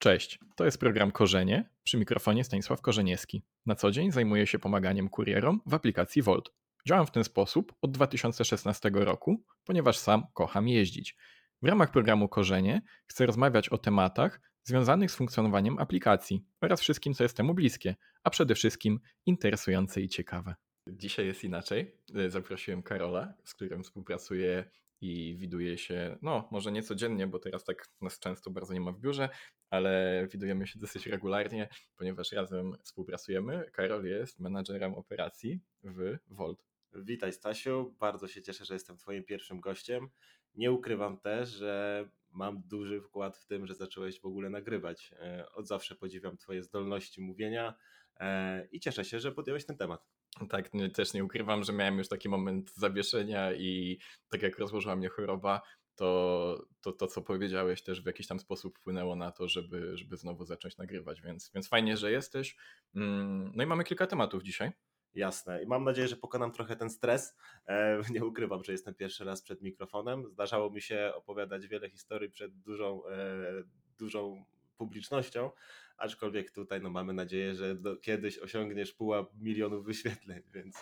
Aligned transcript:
Cześć, 0.00 0.38
to 0.56 0.64
jest 0.64 0.78
program 0.78 1.10
Korzenie. 1.10 1.70
Przy 1.82 1.98
mikrofonie 1.98 2.44
Stanisław 2.44 2.80
Korzeniewski. 2.80 3.42
Na 3.66 3.74
co 3.74 3.90
dzień 3.90 4.12
zajmuję 4.12 4.46
się 4.46 4.58
pomaganiem 4.58 5.08
kurierom 5.08 5.60
w 5.66 5.74
aplikacji 5.74 6.22
Volt. 6.22 6.50
Działam 6.88 7.06
w 7.06 7.10
ten 7.10 7.24
sposób 7.24 7.74
od 7.82 7.90
2016 7.90 8.90
roku, 8.94 9.44
ponieważ 9.64 9.98
sam 9.98 10.22
kocham 10.34 10.68
jeździć. 10.68 11.16
W 11.62 11.66
ramach 11.66 11.90
programu 11.90 12.28
Korzenie 12.28 12.82
chcę 13.06 13.26
rozmawiać 13.26 13.68
o 13.68 13.78
tematach 13.78 14.40
związanych 14.64 15.10
z 15.10 15.14
funkcjonowaniem 15.14 15.78
aplikacji 15.78 16.44
oraz 16.60 16.80
wszystkim, 16.80 17.14
co 17.14 17.22
jest 17.22 17.36
temu 17.36 17.54
bliskie, 17.54 17.96
a 18.22 18.30
przede 18.30 18.54
wszystkim 18.54 19.00
interesujące 19.26 20.00
i 20.00 20.08
ciekawe. 20.08 20.54
Dzisiaj 20.88 21.26
jest 21.26 21.44
inaczej. 21.44 21.96
Zaprosiłem 22.28 22.82
Karola, 22.82 23.34
z 23.44 23.54
którym 23.54 23.82
współpracuję 23.82 24.70
i 25.00 25.36
widuje 25.36 25.78
się, 25.78 26.18
no 26.22 26.48
może 26.52 26.72
nie 26.72 26.82
codziennie, 26.82 27.26
bo 27.26 27.38
teraz 27.38 27.64
tak 27.64 27.88
nas 28.00 28.18
często 28.18 28.50
bardzo 28.50 28.74
nie 28.74 28.80
ma 28.80 28.92
w 28.92 29.00
biurze, 29.00 29.28
ale 29.70 30.26
widujemy 30.32 30.66
się 30.66 30.78
dosyć 30.78 31.06
regularnie, 31.06 31.68
ponieważ 31.96 32.32
razem 32.32 32.76
współpracujemy. 32.82 33.70
Karol 33.72 34.04
jest 34.04 34.40
menadżerem 34.40 34.94
operacji 34.94 35.60
w 35.82 36.16
Volt. 36.28 36.64
Witaj 36.94 37.32
Stasiu, 37.32 37.94
bardzo 38.00 38.28
się 38.28 38.42
cieszę, 38.42 38.64
że 38.64 38.74
jestem 38.74 38.96
Twoim 38.96 39.24
pierwszym 39.24 39.60
gościem. 39.60 40.08
Nie 40.54 40.72
ukrywam 40.72 41.18
też, 41.18 41.48
że 41.48 42.08
mam 42.30 42.62
duży 42.62 43.00
wkład 43.00 43.36
w 43.36 43.46
tym, 43.46 43.66
że 43.66 43.74
zacząłeś 43.74 44.20
w 44.20 44.26
ogóle 44.26 44.50
nagrywać. 44.50 45.14
E, 45.20 45.52
od 45.52 45.66
zawsze 45.66 45.94
podziwiam 45.94 46.36
Twoje 46.36 46.62
zdolności 46.62 47.20
mówienia 47.20 47.74
e, 48.20 48.66
i 48.72 48.80
cieszę 48.80 49.04
się, 49.04 49.20
że 49.20 49.32
podjąłeś 49.32 49.66
ten 49.66 49.76
temat. 49.76 50.06
Tak, 50.48 50.70
też 50.94 51.14
nie 51.14 51.24
ukrywam, 51.24 51.64
że 51.64 51.72
miałem 51.72 51.98
już 51.98 52.08
taki 52.08 52.28
moment 52.28 52.74
zawieszenia 52.74 53.52
i 53.52 53.98
tak 54.28 54.42
jak 54.42 54.58
rozłożyła 54.58 54.96
mnie 54.96 55.08
choroba, 55.08 55.62
to, 55.98 56.66
to, 56.80 56.92
to 56.92 57.06
co 57.06 57.22
powiedziałeś 57.22 57.82
też 57.82 58.02
w 58.02 58.06
jakiś 58.06 58.26
tam 58.26 58.40
sposób 58.40 58.78
wpłynęło 58.78 59.16
na 59.16 59.30
to, 59.30 59.48
żeby, 59.48 59.96
żeby 59.96 60.16
znowu 60.16 60.44
zacząć 60.44 60.76
nagrywać, 60.76 61.22
więc, 61.22 61.50
więc 61.54 61.68
fajnie, 61.68 61.96
że 61.96 62.12
jesteś. 62.12 62.56
Mm, 62.94 63.52
no 63.54 63.62
i 63.62 63.66
mamy 63.66 63.84
kilka 63.84 64.06
tematów 64.06 64.42
dzisiaj. 64.42 64.72
Jasne. 65.14 65.62
I 65.62 65.66
mam 65.66 65.84
nadzieję, 65.84 66.08
że 66.08 66.16
pokonam 66.16 66.52
trochę 66.52 66.76
ten 66.76 66.90
stres. 66.90 67.36
E, 67.68 68.00
nie 68.14 68.24
ukrywam, 68.24 68.64
że 68.64 68.72
jestem 68.72 68.94
pierwszy 68.94 69.24
raz 69.24 69.42
przed 69.42 69.62
mikrofonem. 69.62 70.30
Zdarzało 70.30 70.70
mi 70.70 70.80
się 70.80 71.12
opowiadać 71.14 71.66
wiele 71.66 71.90
historii 71.90 72.30
przed 72.30 72.58
dużą, 72.60 73.06
e, 73.06 73.62
dużą 73.98 74.44
publicznością, 74.76 75.50
aczkolwiek 75.96 76.50
tutaj 76.50 76.80
no, 76.80 76.90
mamy 76.90 77.12
nadzieję, 77.12 77.54
że 77.54 77.74
do, 77.74 77.96
kiedyś 77.96 78.38
osiągniesz 78.38 78.92
pułap 78.92 79.30
milionów 79.34 79.84
wyświetleń, 79.84 80.42
więc 80.54 80.76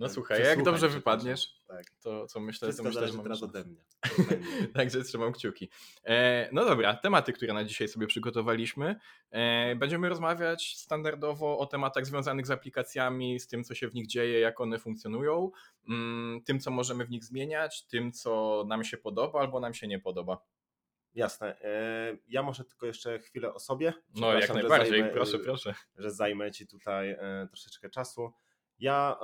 no 0.00 0.08
słuchaj, 0.08 0.42
jak 0.42 0.62
dobrze 0.62 0.88
wypadniesz, 0.88 1.54
tak. 1.68 1.84
to 2.02 2.26
co 2.26 2.40
myślę, 2.40 2.68
Wszystko 2.68 2.82
to 2.82 2.88
myślę, 2.88 3.08
że 3.08 3.22
teraz 3.22 3.42
ode 3.42 3.64
mnie. 3.64 3.84
Także 4.74 5.02
trzymam 5.02 5.32
kciuki. 5.32 5.70
E, 6.04 6.48
no 6.52 6.64
dobra, 6.64 6.94
tematy, 6.94 7.32
które 7.32 7.52
na 7.52 7.64
dzisiaj 7.64 7.88
sobie 7.88 8.06
przygotowaliśmy. 8.06 8.96
E, 9.30 9.76
będziemy 9.76 10.08
rozmawiać 10.08 10.76
standardowo 10.76 11.58
o 11.58 11.66
tematach 11.66 12.06
związanych 12.06 12.46
z 12.46 12.50
aplikacjami, 12.50 13.40
z 13.40 13.48
tym, 13.48 13.64
co 13.64 13.74
się 13.74 13.88
w 13.88 13.94
nich 13.94 14.06
dzieje, 14.06 14.40
jak 14.40 14.60
one 14.60 14.78
funkcjonują, 14.78 15.50
mm, 15.88 16.42
tym, 16.42 16.60
co 16.60 16.70
możemy 16.70 17.04
w 17.04 17.10
nich 17.10 17.24
zmieniać, 17.24 17.86
tym, 17.86 18.12
co 18.12 18.64
nam 18.68 18.84
się 18.84 18.96
podoba 18.96 19.40
albo 19.40 19.60
nam 19.60 19.74
się 19.74 19.88
nie 19.88 19.98
podoba. 19.98 20.42
Jasne. 21.14 21.60
E, 21.60 22.16
ja 22.28 22.42
może 22.42 22.64
tylko 22.64 22.86
jeszcze 22.86 23.18
chwilę 23.18 23.54
o 23.54 23.58
sobie. 23.58 23.92
No 24.14 24.32
jak 24.32 24.54
najbardziej, 24.54 24.90
zajmę, 24.90 25.08
proszę, 25.08 25.38
proszę. 25.38 25.74
Że 25.96 26.10
zajmę 26.10 26.50
Ci 26.50 26.66
tutaj 26.66 27.10
e, 27.10 27.46
troszeczkę 27.50 27.90
czasu. 27.90 28.32
Ja 28.80 29.18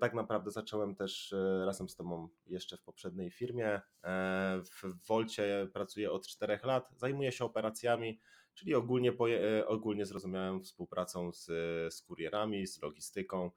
tak 0.00 0.14
naprawdę 0.14 0.50
zacząłem 0.50 0.94
też 0.94 1.32
e, 1.32 1.64
razem 1.64 1.88
z 1.88 1.96
Tobą 1.96 2.28
jeszcze 2.46 2.76
w 2.76 2.82
poprzedniej 2.82 3.30
firmie. 3.30 3.80
E, 4.04 4.62
w 4.62 5.06
Wolcie 5.06 5.68
pracuję 5.72 6.12
od 6.12 6.26
4 6.26 6.58
lat, 6.64 6.90
zajmuję 6.96 7.32
się 7.32 7.44
operacjami, 7.44 8.20
czyli 8.54 8.74
ogólnie, 8.74 9.12
e, 9.58 9.66
ogólnie 9.66 10.06
zrozumiałem 10.06 10.62
współpracą 10.62 11.32
z, 11.32 11.46
z 11.94 12.02
kurierami, 12.02 12.66
z 12.66 12.82
logistyką 12.82 13.50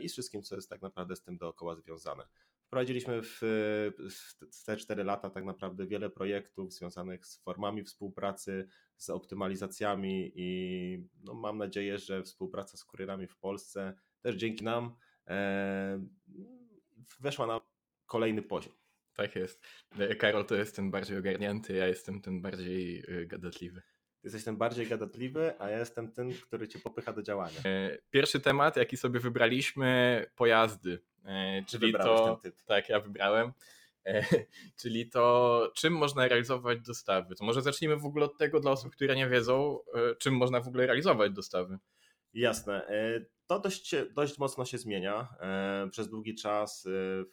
i 0.00 0.08
z 0.08 0.12
wszystkim, 0.12 0.42
co 0.42 0.54
jest 0.54 0.70
tak 0.70 0.82
naprawdę 0.82 1.16
z 1.16 1.22
tym 1.22 1.38
dookoła 1.38 1.76
związane. 1.76 2.24
Wprowadziliśmy 2.66 3.22
w, 3.22 3.40
w 4.50 4.64
te 4.64 4.76
4 4.76 5.04
lata 5.04 5.30
tak 5.30 5.44
naprawdę 5.44 5.86
wiele 5.86 6.10
projektów 6.10 6.72
związanych 6.72 7.26
z 7.26 7.42
formami 7.42 7.84
współpracy, 7.84 8.68
z 8.96 9.10
optymalizacjami 9.10 10.32
i 10.34 11.08
no, 11.24 11.34
mam 11.34 11.58
nadzieję, 11.58 11.98
że 11.98 12.22
współpraca 12.22 12.76
z 12.76 12.84
kurierami 12.84 13.26
w 13.26 13.38
Polsce 13.38 13.94
też 14.26 14.36
dzięki 14.36 14.64
nam 14.64 14.96
e, 15.28 16.06
weszła 17.20 17.46
na 17.46 17.60
kolejny 18.06 18.42
poziom. 18.42 18.72
Tak 19.14 19.36
jest. 19.36 19.66
Karol 20.18 20.46
to 20.46 20.54
jest 20.54 20.76
ten 20.76 20.90
bardziej 20.90 21.18
ogarnięty, 21.18 21.74
ja 21.74 21.86
jestem 21.86 22.20
ten 22.20 22.42
bardziej 22.42 23.04
e, 23.08 23.26
gadatliwy. 23.26 23.82
Ty 24.20 24.26
jesteś 24.26 24.44
ten 24.44 24.56
bardziej 24.56 24.86
gadatliwy, 24.86 25.60
a 25.60 25.70
ja 25.70 25.78
jestem 25.78 26.12
ten, 26.12 26.32
który 26.32 26.68
cię 26.68 26.78
popycha 26.78 27.12
do 27.12 27.22
działania. 27.22 27.60
E, 27.64 27.98
pierwszy 28.10 28.40
temat, 28.40 28.76
jaki 28.76 28.96
sobie 28.96 29.20
wybraliśmy, 29.20 30.24
pojazdy. 30.36 30.98
Czyli 31.66 31.92
to. 31.92 32.40
Tak, 32.66 32.88
ja 32.88 33.00
wybrałem. 33.00 33.52
Czyli 34.80 35.10
to, 35.10 35.72
czym 35.74 35.92
można 35.92 36.28
realizować 36.28 36.80
dostawy. 36.80 37.34
To 37.34 37.44
może 37.44 37.62
zacznijmy 37.62 37.96
w 37.96 38.04
ogóle 38.04 38.24
od 38.24 38.38
tego 38.38 38.60
dla 38.60 38.70
osób, 38.70 38.92
które 38.92 39.16
nie 39.16 39.28
wiedzą, 39.28 39.78
czym 40.18 40.34
można 40.34 40.60
w 40.60 40.68
ogóle 40.68 40.86
realizować 40.86 41.32
dostawy. 41.32 41.78
Jasne. 42.36 42.86
To 43.46 43.58
dość, 43.58 43.94
dość 44.14 44.38
mocno 44.38 44.64
się 44.64 44.78
zmienia. 44.78 45.28
E, 45.40 45.88
przez 45.90 46.08
długi 46.08 46.34
czas 46.34 46.86
e, 46.86 46.90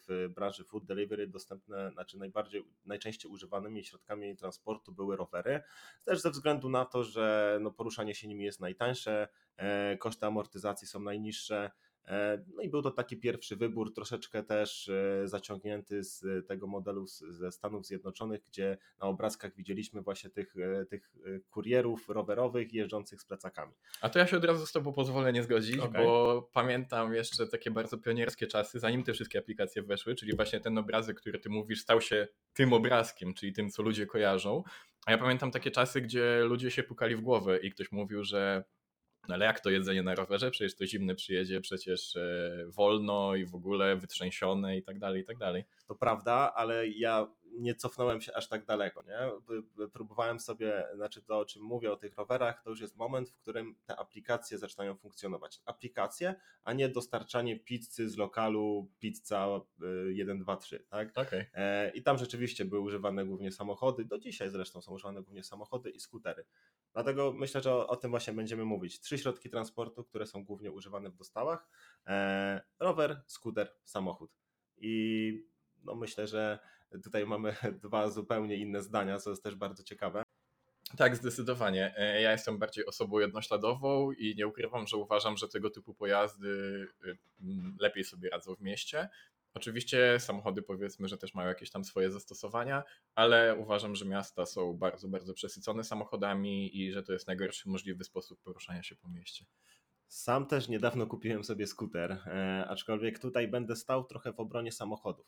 w 0.08 0.28
branży 0.34 0.64
food 0.64 0.84
delivery 0.84 1.26
dostępne, 1.26 1.90
znaczy 1.90 2.18
najbardziej, 2.18 2.64
najczęściej 2.84 3.30
używanymi 3.30 3.84
środkami 3.84 4.36
transportu 4.36 4.92
były 4.92 5.16
rowery. 5.16 5.62
Też 6.04 6.20
ze 6.20 6.30
względu 6.30 6.68
na 6.68 6.84
to, 6.84 7.04
że 7.04 7.58
no 7.60 7.70
poruszanie 7.70 8.14
się 8.14 8.28
nimi 8.28 8.44
jest 8.44 8.60
najtańsze, 8.60 9.28
e, 9.56 9.96
koszty 9.96 10.26
amortyzacji 10.26 10.88
są 10.88 11.00
najniższe, 11.00 11.64
E, 11.64 11.83
no 12.56 12.62
i 12.62 12.68
był 12.68 12.82
to 12.82 12.90
taki 12.90 13.16
pierwszy 13.16 13.56
wybór, 13.56 13.94
troszeczkę 13.94 14.42
też 14.42 14.88
e, 14.88 15.28
zaciągnięty 15.28 16.04
z 16.04 16.46
tego 16.46 16.66
modelu 16.66 17.06
ze 17.06 17.52
Stanów 17.52 17.86
Zjednoczonych, 17.86 18.42
gdzie 18.46 18.78
na 19.00 19.06
obrazkach 19.06 19.54
widzieliśmy 19.54 20.02
właśnie 20.02 20.30
tych, 20.30 20.54
e, 20.56 20.86
tych 20.86 21.12
kurierów 21.50 22.08
rowerowych 22.08 22.72
jeżdżących 22.72 23.20
z 23.20 23.24
plecakami. 23.24 23.72
A 24.00 24.08
to 24.08 24.18
ja 24.18 24.26
się 24.26 24.36
od 24.36 24.44
razu 24.44 24.66
z 24.66 24.72
Tobą 24.72 24.92
pozwolę 24.92 25.32
nie 25.32 25.42
zgodzić, 25.42 25.78
okay. 25.78 26.04
bo 26.04 26.42
pamiętam 26.52 27.14
jeszcze 27.14 27.46
takie 27.46 27.70
bardzo 27.70 27.98
pionierskie 27.98 28.46
czasy, 28.46 28.78
zanim 28.78 29.02
te 29.02 29.12
wszystkie 29.12 29.38
aplikacje 29.38 29.82
weszły, 29.82 30.14
czyli 30.14 30.36
właśnie 30.36 30.60
ten 30.60 30.78
obrazek, 30.78 31.20
który 31.20 31.38
Ty 31.38 31.50
mówisz, 31.50 31.80
stał 31.80 32.00
się 32.00 32.28
tym 32.54 32.72
obrazkiem, 32.72 33.34
czyli 33.34 33.52
tym, 33.52 33.70
co 33.70 33.82
ludzie 33.82 34.06
kojarzą. 34.06 34.62
A 35.06 35.12
ja 35.12 35.18
pamiętam 35.18 35.50
takie 35.50 35.70
czasy, 35.70 36.00
gdzie 36.00 36.40
ludzie 36.44 36.70
się 36.70 36.82
pukali 36.82 37.16
w 37.16 37.20
głowę 37.20 37.58
i 37.58 37.70
ktoś 37.70 37.92
mówił, 37.92 38.24
że 38.24 38.64
no 39.28 39.34
ale 39.34 39.44
jak 39.44 39.60
to 39.60 39.70
jedzenie 39.70 40.02
na 40.02 40.14
rowerze? 40.14 40.50
Przecież 40.50 40.76
to 40.76 40.86
zimne 40.86 41.14
przyjedzie 41.14 41.60
przecież 41.60 42.16
e, 42.16 42.66
wolno 42.68 43.34
i 43.34 43.46
w 43.46 43.54
ogóle 43.54 43.96
wytrzęsione 43.96 44.76
i 44.76 44.82
tak 44.82 44.98
dalej, 44.98 45.22
i 45.22 45.24
tak 45.24 45.38
dalej. 45.38 45.64
To 45.88 45.94
prawda, 45.94 46.52
ale 46.54 46.88
ja 46.88 47.26
nie 47.58 47.74
cofnąłem 47.74 48.20
się 48.20 48.34
aż 48.34 48.48
tak 48.48 48.64
daleko, 48.64 49.02
nie? 49.02 49.18
Próbowałem 49.92 50.40
sobie, 50.40 50.84
znaczy 50.94 51.22
to 51.22 51.38
o 51.38 51.44
czym 51.44 51.62
mówię 51.62 51.92
o 51.92 51.96
tych 51.96 52.16
rowerach, 52.16 52.62
to 52.62 52.70
już 52.70 52.80
jest 52.80 52.96
moment, 52.96 53.30
w 53.30 53.36
którym 53.36 53.76
te 53.86 53.96
aplikacje 53.96 54.58
zaczynają 54.58 54.96
funkcjonować. 54.96 55.62
Aplikacje, 55.64 56.34
a 56.64 56.72
nie 56.72 56.88
dostarczanie 56.88 57.60
pizzy 57.60 58.08
z 58.10 58.16
lokalu 58.16 58.90
pizza 58.98 59.60
1, 60.08 60.38
2, 60.38 60.56
3, 60.56 60.84
tak? 60.88 61.18
Okay. 61.18 61.46
E, 61.54 61.90
I 61.90 62.02
tam 62.02 62.18
rzeczywiście 62.18 62.64
były 62.64 62.80
używane 62.80 63.24
głównie 63.24 63.52
samochody, 63.52 64.04
do 64.04 64.18
dzisiaj 64.18 64.50
zresztą 64.50 64.82
są 64.82 64.92
używane 64.92 65.22
głównie 65.22 65.44
samochody 65.44 65.90
i 65.90 66.00
skutery. 66.00 66.44
Dlatego 66.92 67.32
myślę, 67.32 67.60
że 67.60 67.74
o, 67.74 67.88
o 67.88 67.96
tym 67.96 68.10
właśnie 68.10 68.32
będziemy 68.32 68.64
mówić. 68.64 69.00
Trzy 69.00 69.18
środki 69.18 69.50
transportu, 69.50 70.04
które 70.04 70.26
są 70.26 70.44
głównie 70.44 70.72
używane 70.72 71.10
w 71.10 71.16
dostawach. 71.16 71.68
E, 72.06 72.60
rower, 72.78 73.22
skuter, 73.26 73.74
samochód. 73.84 74.30
I 74.76 75.54
no 75.84 75.94
myślę, 75.94 76.26
że 76.26 76.58
tutaj 76.98 77.26
mamy 77.26 77.56
dwa 77.82 78.10
zupełnie 78.10 78.56
inne 78.56 78.82
zdania, 78.82 79.18
co 79.18 79.30
jest 79.30 79.42
też 79.42 79.54
bardzo 79.54 79.82
ciekawe. 79.82 80.22
Tak, 80.96 81.16
zdecydowanie. 81.16 81.94
E, 81.96 82.22
ja 82.22 82.32
jestem 82.32 82.58
bardziej 82.58 82.86
osobą 82.86 83.18
jednośladową 83.18 84.12
i 84.12 84.34
nie 84.36 84.46
ukrywam, 84.46 84.86
że 84.86 84.96
uważam, 84.96 85.36
że 85.36 85.48
tego 85.48 85.70
typu 85.70 85.94
pojazdy 85.94 86.48
y, 87.04 87.16
lepiej 87.80 88.04
sobie 88.04 88.30
radzą 88.30 88.54
w 88.54 88.60
mieście. 88.60 89.08
Oczywiście 89.54 90.20
samochody 90.20 90.62
powiedzmy, 90.62 91.08
że 91.08 91.18
też 91.18 91.34
mają 91.34 91.48
jakieś 91.48 91.70
tam 91.70 91.84
swoje 91.84 92.10
zastosowania, 92.10 92.82
ale 93.14 93.56
uważam, 93.56 93.94
że 93.94 94.04
miasta 94.04 94.46
są 94.46 94.74
bardzo, 94.74 95.08
bardzo 95.08 95.34
przesycone 95.34 95.84
samochodami 95.84 96.80
i 96.80 96.92
że 96.92 97.02
to 97.02 97.12
jest 97.12 97.26
najgorszy 97.26 97.68
możliwy 97.68 98.04
sposób 98.04 98.42
poruszania 98.42 98.82
się 98.82 98.96
po 98.96 99.08
mieście. 99.08 99.44
Sam 100.08 100.46
też 100.46 100.68
niedawno 100.68 101.06
kupiłem 101.06 101.44
sobie 101.44 101.66
skuter, 101.66 102.12
e, 102.12 102.64
aczkolwiek 102.68 103.18
tutaj 103.18 103.48
będę 103.48 103.76
stał 103.76 104.04
trochę 104.04 104.32
w 104.32 104.40
obronie 104.40 104.72
samochodów. 104.72 105.26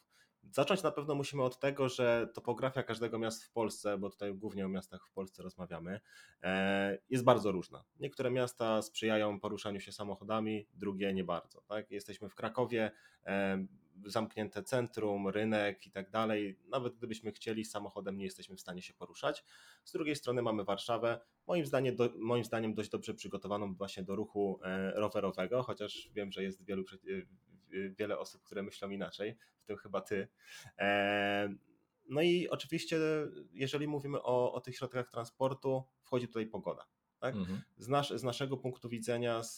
Zacząć 0.53 0.83
na 0.83 0.91
pewno 0.91 1.15
musimy 1.15 1.43
od 1.43 1.59
tego, 1.59 1.89
że 1.89 2.29
topografia 2.35 2.83
każdego 2.83 3.19
miasta 3.19 3.47
w 3.47 3.51
Polsce, 3.51 3.99
bo 3.99 4.11
tutaj 4.11 4.35
głównie 4.35 4.67
o 4.67 4.69
miastach 4.69 5.07
w 5.07 5.13
Polsce 5.13 5.43
rozmawiamy, 5.43 6.01
e, 6.43 6.99
jest 7.11 7.25
bardzo 7.25 7.53
różna. 7.53 7.85
Niektóre 8.01 8.31
miasta 8.31 8.83
sprzyjają 8.83 9.41
poruszaniu 9.41 9.81
się 9.81 9.93
samochodami, 9.93 10.69
drugie 10.75 11.15
nie 11.15 11.25
bardzo. 11.25 11.61
Tak? 11.61 11.91
Jesteśmy 11.91 12.29
w 12.29 12.35
Krakowie, 12.35 12.91
e, 13.27 13.67
zamknięte 14.05 14.63
centrum, 14.63 15.29
rynek 15.29 15.87
i 15.87 15.91
tak 15.91 16.11
dalej. 16.11 16.59
Nawet 16.69 16.97
gdybyśmy 16.97 17.33
chcieli, 17.33 17.65
samochodem 17.65 18.19
nie 18.19 18.25
jesteśmy 18.25 18.57
w 18.57 18.61
stanie 18.61 18.83
się 18.83 18.95
poruszać. 18.95 19.45
Z 19.85 19.93
drugiej 19.93 20.17
strony 20.17 20.43
mamy 20.43 20.65
Warszawę, 20.65 21.21
moim 21.47 21.67
zdaniem, 21.67 21.97
do, 21.97 22.11
moim 22.19 22.45
zdaniem 22.45 22.75
dość 22.75 22.91
dobrze 22.91 23.15
przygotowaną 23.15 23.75
właśnie 23.75 24.03
do 24.03 24.17
ruchu 24.17 24.61
e, 24.63 24.91
rowerowego, 24.91 25.63
chociaż 25.63 26.11
wiem, 26.13 26.33
że 26.33 26.43
jest 26.43 26.65
wielu, 26.65 26.85
wiele 27.99 28.19
osób, 28.19 28.43
które 28.43 28.63
myślą 28.63 28.91
inaczej, 28.91 29.37
w 29.59 29.65
tym 29.65 29.77
chyba 29.77 30.01
ty. 30.01 30.29
No 32.09 32.23
i 32.23 32.49
oczywiście, 32.49 32.99
jeżeli 33.53 33.89
mówimy 33.89 34.23
o, 34.23 34.53
o 34.53 34.61
tych 34.61 34.77
środkach 34.77 35.11
transportu, 35.11 35.85
wchodzi 36.03 36.27
tutaj 36.27 36.47
pogoda. 36.47 36.87
Tak? 37.19 37.35
Mhm. 37.35 37.61
Z, 37.77 37.89
nasz, 37.89 38.11
z, 38.11 38.23
naszego 38.23 38.57
punktu 38.57 38.89
widzenia, 38.89 39.43
z, 39.43 39.57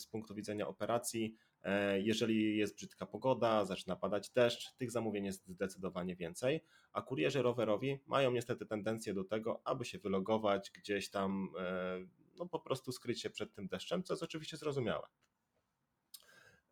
z 0.00 0.06
punktu 0.06 0.34
widzenia 0.34 0.68
operacji, 0.68 1.36
e, 1.62 2.00
jeżeli 2.00 2.56
jest 2.56 2.76
brzydka 2.76 3.06
pogoda, 3.06 3.64
zaczyna 3.64 3.96
padać 3.96 4.30
deszcz, 4.30 4.74
tych 4.76 4.90
zamówień 4.90 5.24
jest 5.24 5.48
zdecydowanie 5.48 6.16
więcej, 6.16 6.64
a 6.92 7.02
kurierzy 7.02 7.42
rowerowi 7.42 7.98
mają 8.06 8.30
niestety 8.30 8.66
tendencję 8.66 9.14
do 9.14 9.24
tego, 9.24 9.60
aby 9.64 9.84
się 9.84 9.98
wylogować 9.98 10.70
gdzieś 10.70 11.10
tam, 11.10 11.48
e, 11.58 11.98
no 12.36 12.46
po 12.46 12.60
prostu 12.60 12.92
skryć 12.92 13.22
się 13.22 13.30
przed 13.30 13.54
tym 13.54 13.68
deszczem, 13.68 14.02
co 14.02 14.12
jest 14.12 14.22
oczywiście 14.22 14.56
zrozumiałe. 14.56 15.06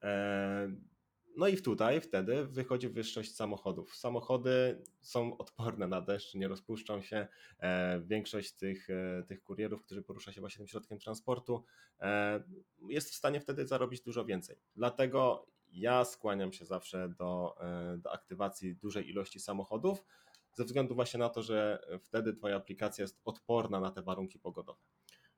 E, 0.07 0.73
no 1.37 1.49
i 1.49 1.57
tutaj 1.57 2.01
wtedy 2.01 2.47
wychodzi 2.47 2.89
wyższość 2.89 3.35
samochodów. 3.35 3.97
Samochody 3.97 4.83
są 5.01 5.37
odporne 5.39 5.87
na 5.87 6.01
deszcz, 6.01 6.35
nie 6.35 6.49
rozpuszczą 6.49 7.03
się. 7.03 7.29
E, 7.59 8.01
większość 8.01 8.53
tych, 8.53 8.91
e, 8.91 9.23
tych 9.27 9.43
kurierów, 9.43 9.83
którzy 9.83 10.03
porusza 10.03 10.33
się 10.33 10.41
właśnie 10.41 10.59
tym 10.59 10.69
środkiem 10.69 10.99
transportu, 10.99 11.65
jest 12.89 13.11
w 13.11 13.15
stanie 13.15 13.41
wtedy 13.41 13.67
zarobić 13.67 14.01
dużo 14.01 14.25
więcej. 14.25 14.57
Dlatego 14.77 15.47
ja 15.69 16.05
skłaniam 16.05 16.53
się 16.53 16.65
zawsze 16.65 17.09
do, 17.09 17.57
do 17.99 18.13
aktywacji 18.13 18.77
dużej 18.77 19.11
ilości 19.11 19.41
samochodów, 19.41 20.05
ze 20.53 20.65
względu 20.65 20.95
właśnie 20.95 21.19
na 21.19 21.29
to, 21.29 21.43
że 21.43 21.87
wtedy 22.01 22.33
Twoja 22.33 22.57
aplikacja 22.57 23.03
jest 23.03 23.21
odporna 23.25 23.81
na 23.81 23.91
te 23.91 24.03
warunki 24.03 24.39
pogodowe. 24.39 24.81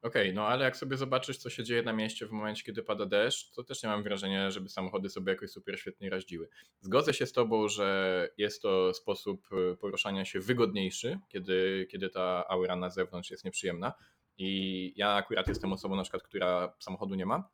Okej, 0.02 0.22
okay, 0.22 0.32
no 0.32 0.46
ale 0.46 0.64
jak 0.64 0.76
sobie 0.76 0.96
zobaczysz, 0.96 1.38
co 1.38 1.50
się 1.50 1.64
dzieje 1.64 1.82
na 1.82 1.92
mieście 1.92 2.26
w 2.26 2.30
momencie, 2.30 2.62
kiedy 2.64 2.82
pada 2.82 3.06
deszcz, 3.06 3.50
to 3.50 3.64
też 3.64 3.82
nie 3.82 3.88
mam 3.88 4.02
wrażenia, 4.02 4.50
żeby 4.50 4.68
samochody 4.68 5.08
sobie 5.08 5.32
jakoś 5.32 5.50
super 5.50 5.78
świetnie 5.78 6.10
raździły. 6.10 6.48
Zgodzę 6.80 7.14
się 7.14 7.26
z 7.26 7.32
Tobą, 7.32 7.68
że 7.68 8.28
jest 8.36 8.62
to 8.62 8.94
sposób 8.94 9.48
y, 9.52 9.76
poruszania 9.76 10.24
się 10.24 10.40
wygodniejszy, 10.40 11.18
kiedy, 11.28 11.86
kiedy 11.90 12.08
ta 12.08 12.48
aura 12.48 12.76
na 12.76 12.90
zewnątrz 12.90 13.30
jest 13.30 13.44
nieprzyjemna. 13.44 13.92
I 14.36 14.92
ja 14.96 15.10
akurat 15.10 15.48
jestem 15.48 15.72
osobą, 15.72 15.96
na 15.96 16.02
przykład, 16.02 16.22
która 16.22 16.74
samochodu 16.78 17.14
nie 17.14 17.26
ma. 17.26 17.50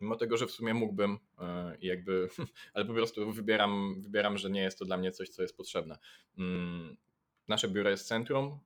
Mimo 0.00 0.16
tego, 0.16 0.36
że 0.36 0.46
w 0.46 0.50
sumie 0.50 0.74
mógłbym, 0.74 1.14
y, 1.14 1.46
jakby, 1.80 2.28
ale 2.74 2.84
po 2.84 2.94
prostu 2.94 3.32
wybieram, 3.32 4.02
wybieram, 4.02 4.38
że 4.38 4.50
nie 4.50 4.62
jest 4.62 4.78
to 4.78 4.84
dla 4.84 4.96
mnie 4.96 5.12
coś, 5.12 5.28
co 5.28 5.42
jest 5.42 5.56
potrzebne. 5.56 5.98
Mm, 6.38 6.96
nasze 7.48 7.68
biuro 7.68 7.90
jest 7.90 8.08
centrum, 8.08 8.60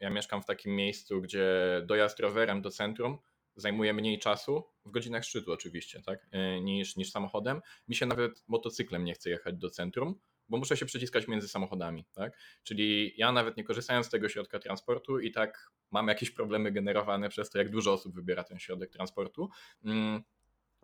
ja 0.00 0.10
mieszkam 0.10 0.42
w 0.42 0.46
takim 0.46 0.76
miejscu, 0.76 1.20
gdzie 1.20 1.46
dojazd 1.86 2.20
rowerem 2.20 2.62
do 2.62 2.70
centrum 2.70 3.18
zajmuje 3.56 3.92
mniej 3.92 4.18
czasu, 4.18 4.64
w 4.84 4.90
godzinach 4.90 5.24
szczytu 5.24 5.52
oczywiście, 5.52 6.02
tak, 6.02 6.26
e, 6.30 6.60
niż, 6.60 6.96
niż 6.96 7.10
samochodem. 7.10 7.60
Mi 7.88 7.94
się 7.94 8.06
nawet 8.06 8.44
motocyklem 8.48 9.04
nie 9.04 9.14
chce 9.14 9.30
jechać 9.30 9.56
do 9.56 9.70
centrum, 9.70 10.20
bo 10.48 10.58
muszę 10.58 10.76
się 10.76 10.86
przeciskać 10.86 11.28
między 11.28 11.48
samochodami, 11.48 12.04
tak? 12.12 12.38
Czyli 12.62 13.14
ja 13.16 13.32
nawet 13.32 13.56
nie 13.56 13.64
korzystając 13.64 14.06
z 14.06 14.10
tego 14.10 14.28
środka 14.28 14.58
transportu 14.58 15.18
i 15.18 15.30
tak 15.32 15.70
mam 15.90 16.08
jakieś 16.08 16.30
problemy 16.30 16.72
generowane 16.72 17.28
przez 17.28 17.50
to, 17.50 17.58
jak 17.58 17.70
dużo 17.70 17.92
osób 17.92 18.14
wybiera 18.14 18.44
ten 18.44 18.58
środek 18.58 18.90
transportu. 18.90 19.48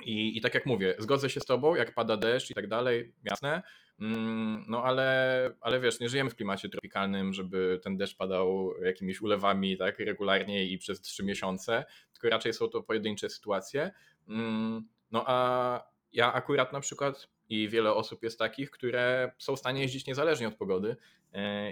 I, 0.04 0.38
I 0.38 0.40
tak 0.40 0.54
jak 0.54 0.66
mówię, 0.66 0.94
zgodzę 0.98 1.30
się 1.30 1.40
z 1.40 1.44
tobą, 1.44 1.74
jak 1.74 1.94
pada 1.94 2.16
deszcz 2.16 2.50
i 2.50 2.54
tak 2.54 2.66
dalej, 2.66 3.12
jasne, 3.24 3.62
Mm, 4.00 4.64
no 4.68 4.84
ale, 4.84 5.50
ale 5.60 5.80
wiesz, 5.80 6.00
nie 6.00 6.08
żyjemy 6.08 6.30
w 6.30 6.34
klimacie 6.34 6.68
tropikalnym, 6.68 7.32
żeby 7.32 7.80
ten 7.82 7.96
deszcz 7.96 8.16
padał 8.16 8.74
jakimiś 8.84 9.20
ulewami 9.20 9.76
tak 9.76 9.98
regularnie 9.98 10.66
i 10.66 10.78
przez 10.78 11.00
trzy 11.00 11.24
miesiące, 11.24 11.84
tylko 12.12 12.28
raczej 12.28 12.52
są 12.52 12.68
to 12.68 12.82
pojedyncze 12.82 13.30
sytuacje. 13.30 13.90
Mm, 14.28 14.88
no 15.10 15.24
a 15.26 15.90
ja 16.12 16.32
akurat 16.32 16.72
na 16.72 16.80
przykład 16.80 17.28
i 17.48 17.68
wiele 17.68 17.94
osób 17.94 18.22
jest 18.22 18.38
takich, 18.38 18.70
które 18.70 19.32
są 19.38 19.56
w 19.56 19.58
stanie 19.58 19.82
jeździć 19.82 20.06
niezależnie 20.06 20.48
od 20.48 20.54
pogody 20.54 20.96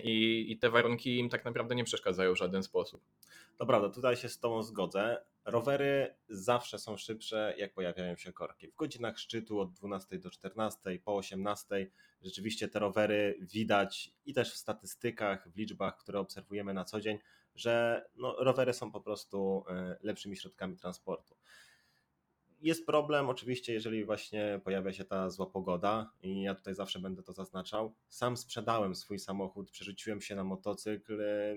i, 0.03 0.47
i 0.53 0.59
te 0.59 0.71
warunki 0.71 1.19
im 1.19 1.29
tak 1.29 1.45
naprawdę 1.45 1.75
nie 1.75 1.85
przeszkadzają 1.85 2.35
w 2.35 2.39
żaden 2.39 2.63
sposób. 2.63 3.03
To 3.57 3.91
tutaj 3.91 4.17
się 4.17 4.29
z 4.29 4.39
Tobą 4.39 4.63
zgodzę. 4.63 5.25
Rowery 5.45 6.15
zawsze 6.29 6.79
są 6.79 6.97
szybsze, 6.97 7.55
jak 7.59 7.75
pojawiają 7.75 8.17
się 8.17 8.33
korki. 8.33 8.69
W 8.69 8.75
godzinach 8.75 9.19
szczytu 9.19 9.61
od 9.61 9.73
12 9.73 10.19
do 10.19 10.31
14, 10.31 10.99
po 11.05 11.17
18 11.17 11.91
rzeczywiście 12.23 12.69
te 12.69 12.79
rowery 12.79 13.39
widać 13.41 14.11
i 14.27 14.35
też 14.35 14.53
w 14.53 14.57
statystykach, 14.57 15.49
w 15.49 15.57
liczbach, 15.57 15.97
które 15.97 16.21
obserwujemy 16.21 16.75
na 16.75 16.85
co 16.85 17.01
dzień, 17.01 17.19
że 17.55 18.05
no, 18.17 18.37
rowery 18.39 18.73
są 18.73 18.93
po 18.93 19.01
prostu 19.01 19.65
e, 19.69 19.97
lepszymi 20.03 20.37
środkami 20.37 20.77
transportu. 20.77 21.35
Jest 22.61 22.87
problem 22.87 23.29
oczywiście, 23.29 23.73
jeżeli 23.73 24.05
właśnie 24.05 24.61
pojawia 24.65 24.93
się 24.93 25.05
ta 25.05 25.31
zła 25.31 25.47
pogoda 25.47 26.13
i 26.23 26.43
ja 26.43 26.55
tutaj 26.55 26.75
zawsze 26.75 26.99
będę 26.99 27.23
to 27.23 27.33
zaznaczał. 27.33 27.95
Sam 28.09 28.37
sprzedałem 28.37 28.95
swój 28.95 29.19
samochód, 29.19 29.71
przerzuciłem 29.71 30.21
się 30.21 30.35
na 30.35 30.45
motocykl, 30.45 31.21
e, 31.21 31.55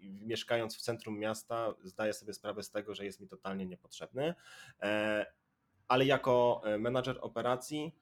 mieszkając 0.00 0.76
w 0.76 0.80
centrum 0.80 1.18
miasta, 1.18 1.74
zdaję 1.82 2.12
sobie 2.12 2.32
sprawę 2.32 2.62
z 2.62 2.70
tego, 2.70 2.94
że 2.94 3.04
jest 3.04 3.20
mi 3.20 3.28
totalnie 3.28 3.66
niepotrzebny. 3.66 4.34
E, 4.82 5.26
ale 5.88 6.04
jako 6.04 6.62
e, 6.64 6.78
menadżer 6.78 7.18
operacji 7.20 7.92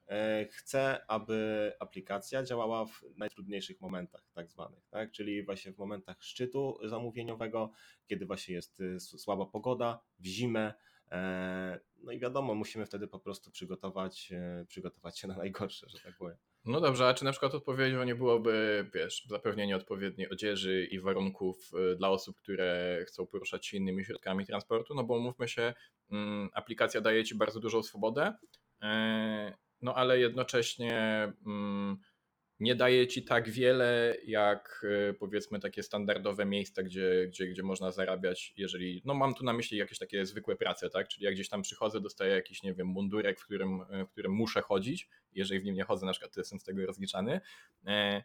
chcę, 0.51 1.11
aby 1.11 1.73
aplikacja 1.81 2.43
działała 2.43 2.87
w 2.87 3.05
najtrudniejszych 3.17 3.81
momentach, 3.81 4.23
tak 4.35 4.51
zwanych, 4.51 4.87
tak? 4.91 5.13
czyli 5.13 5.43
właśnie 5.43 5.73
w 5.73 5.79
momentach 5.79 6.23
szczytu 6.23 6.79
zamówieniowego, 6.85 7.71
kiedy 8.07 8.27
właśnie 8.27 8.55
jest 8.55 8.83
słaba 8.99 9.47
pogoda, 9.47 10.01
w 10.19 10.27
zimę. 10.27 10.75
No 12.03 12.13
i 12.13 12.19
wiadomo, 12.19 12.55
musimy 12.55 12.87
wtedy 12.87 13.09
po 13.09 13.19
prostu 13.19 13.51
przygotować, 13.51 14.33
przygotować 14.69 15.19
się 15.19 15.29
na 15.29 15.37
najgorsze, 15.37 15.87
że 15.89 15.99
tak 15.99 16.17
powiem. 16.19 16.37
No 16.65 16.81
dobrze, 16.81 17.09
a 17.09 17.15
czy 17.15 17.25
na 17.25 17.31
przykład 17.31 17.55
odpowiedzią 17.55 18.05
nie 18.05 18.15
byłoby, 18.15 18.87
wiesz, 18.95 19.27
zapewnienie 19.29 19.77
odpowiedniej 19.77 20.31
odzieży 20.31 20.85
i 20.91 21.01
warunków 21.01 21.71
y, 21.93 21.97
dla 21.97 22.11
osób, 22.11 22.37
które 22.37 22.99
chcą 23.09 23.27
poruszać 23.27 23.67
się 23.67 23.77
innymi 23.77 24.05
środkami 24.05 24.47
transportu? 24.47 24.95
No 24.95 25.05
bo 25.05 25.19
mówmy 25.19 25.49
się, 25.49 25.75
mm, 26.11 26.49
aplikacja 26.55 27.01
daje 27.01 27.25
ci 27.25 27.35
bardzo 27.35 27.61
dużą 27.61 27.83
swobodę, 27.83 28.35
e, 28.83 29.57
no 29.83 29.95
ale 29.95 30.19
jednocześnie 30.19 30.93
mm, 31.47 31.99
nie 32.61 32.75
daje 32.75 33.07
ci 33.07 33.23
tak 33.23 33.51
wiele 33.51 34.17
jak 34.27 34.87
e, 35.11 35.15
powiedzmy 35.15 35.61
takie 35.61 35.83
standardowe 35.83 36.45
miejsca, 36.45 36.83
gdzie, 36.83 37.27
gdzie, 37.29 37.47
gdzie 37.47 37.63
można 37.63 37.93
zarabiać, 37.93 38.55
jeżeli, 38.57 39.03
no 39.05 39.15
mam 39.15 39.35
tu 39.35 39.45
na 39.45 39.53
myśli 39.53 39.79
jakieś 39.79 39.99
takie 39.99 40.27
zwykłe 40.27 40.57
prace, 40.57 40.91
tak, 40.91 41.09
czyli 41.09 41.25
jak 41.25 41.35
gdzieś 41.35 41.49
tam 41.49 41.63
przychodzę, 41.63 42.01
dostaję 42.01 42.35
jakiś, 42.35 42.63
nie 42.63 42.75
wiem, 42.75 42.87
mundurek, 42.87 43.41
w 43.41 43.45
którym, 43.45 43.81
e, 43.91 44.05
w 44.05 44.11
którym 44.11 44.33
muszę 44.33 44.63
chodzić, 44.63 45.09
jeżeli 45.33 45.61
w 45.61 45.65
nim 45.65 45.75
nie 45.75 45.85
chodzę, 45.85 46.07
na 46.07 46.13
przykład 46.13 46.35
to 46.35 46.41
jestem 46.41 46.61
z 46.61 46.65
tego 46.65 46.87
rozliczany, 46.87 47.41
e, 47.87 48.23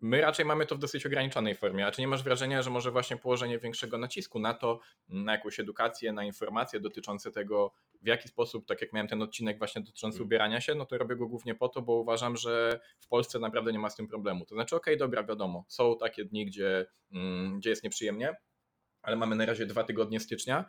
My 0.00 0.20
raczej 0.20 0.44
mamy 0.44 0.66
to 0.66 0.76
w 0.76 0.78
dosyć 0.78 1.06
ograniczonej 1.06 1.54
formie. 1.54 1.86
A 1.86 1.90
czy 1.90 2.00
nie 2.00 2.08
masz 2.08 2.22
wrażenia, 2.22 2.62
że 2.62 2.70
może 2.70 2.90
właśnie 2.90 3.16
położenie 3.16 3.58
większego 3.58 3.98
nacisku 3.98 4.38
na 4.38 4.54
to, 4.54 4.80
na 5.08 5.32
jakąś 5.32 5.60
edukację, 5.60 6.12
na 6.12 6.24
informacje 6.24 6.80
dotyczące 6.80 7.32
tego, 7.32 7.72
w 8.02 8.06
jaki 8.06 8.28
sposób, 8.28 8.66
tak 8.66 8.80
jak 8.80 8.92
miałem 8.92 9.08
ten 9.08 9.22
odcinek 9.22 9.58
właśnie 9.58 9.82
dotyczący 9.82 10.16
mm. 10.16 10.26
ubierania 10.26 10.60
się, 10.60 10.74
no 10.74 10.86
to 10.86 10.98
robię 10.98 11.16
go 11.16 11.26
głównie 11.26 11.54
po 11.54 11.68
to, 11.68 11.82
bo 11.82 11.92
uważam, 11.92 12.36
że 12.36 12.80
w 13.00 13.08
Polsce 13.08 13.38
naprawdę 13.38 13.72
nie 13.72 13.78
ma 13.78 13.90
z 13.90 13.96
tym 13.96 14.08
problemu. 14.08 14.46
To 14.46 14.54
znaczy, 14.54 14.76
okej, 14.76 14.94
okay, 14.94 14.98
dobra, 14.98 15.24
wiadomo, 15.24 15.64
są 15.68 15.96
takie 15.98 16.24
dni, 16.24 16.46
gdzie, 16.46 16.86
mm, 17.12 17.58
gdzie 17.58 17.70
jest 17.70 17.84
nieprzyjemnie, 17.84 18.36
ale 19.02 19.16
mamy 19.16 19.36
na 19.36 19.46
razie 19.46 19.66
dwa 19.66 19.84
tygodnie 19.84 20.20
stycznia, 20.20 20.64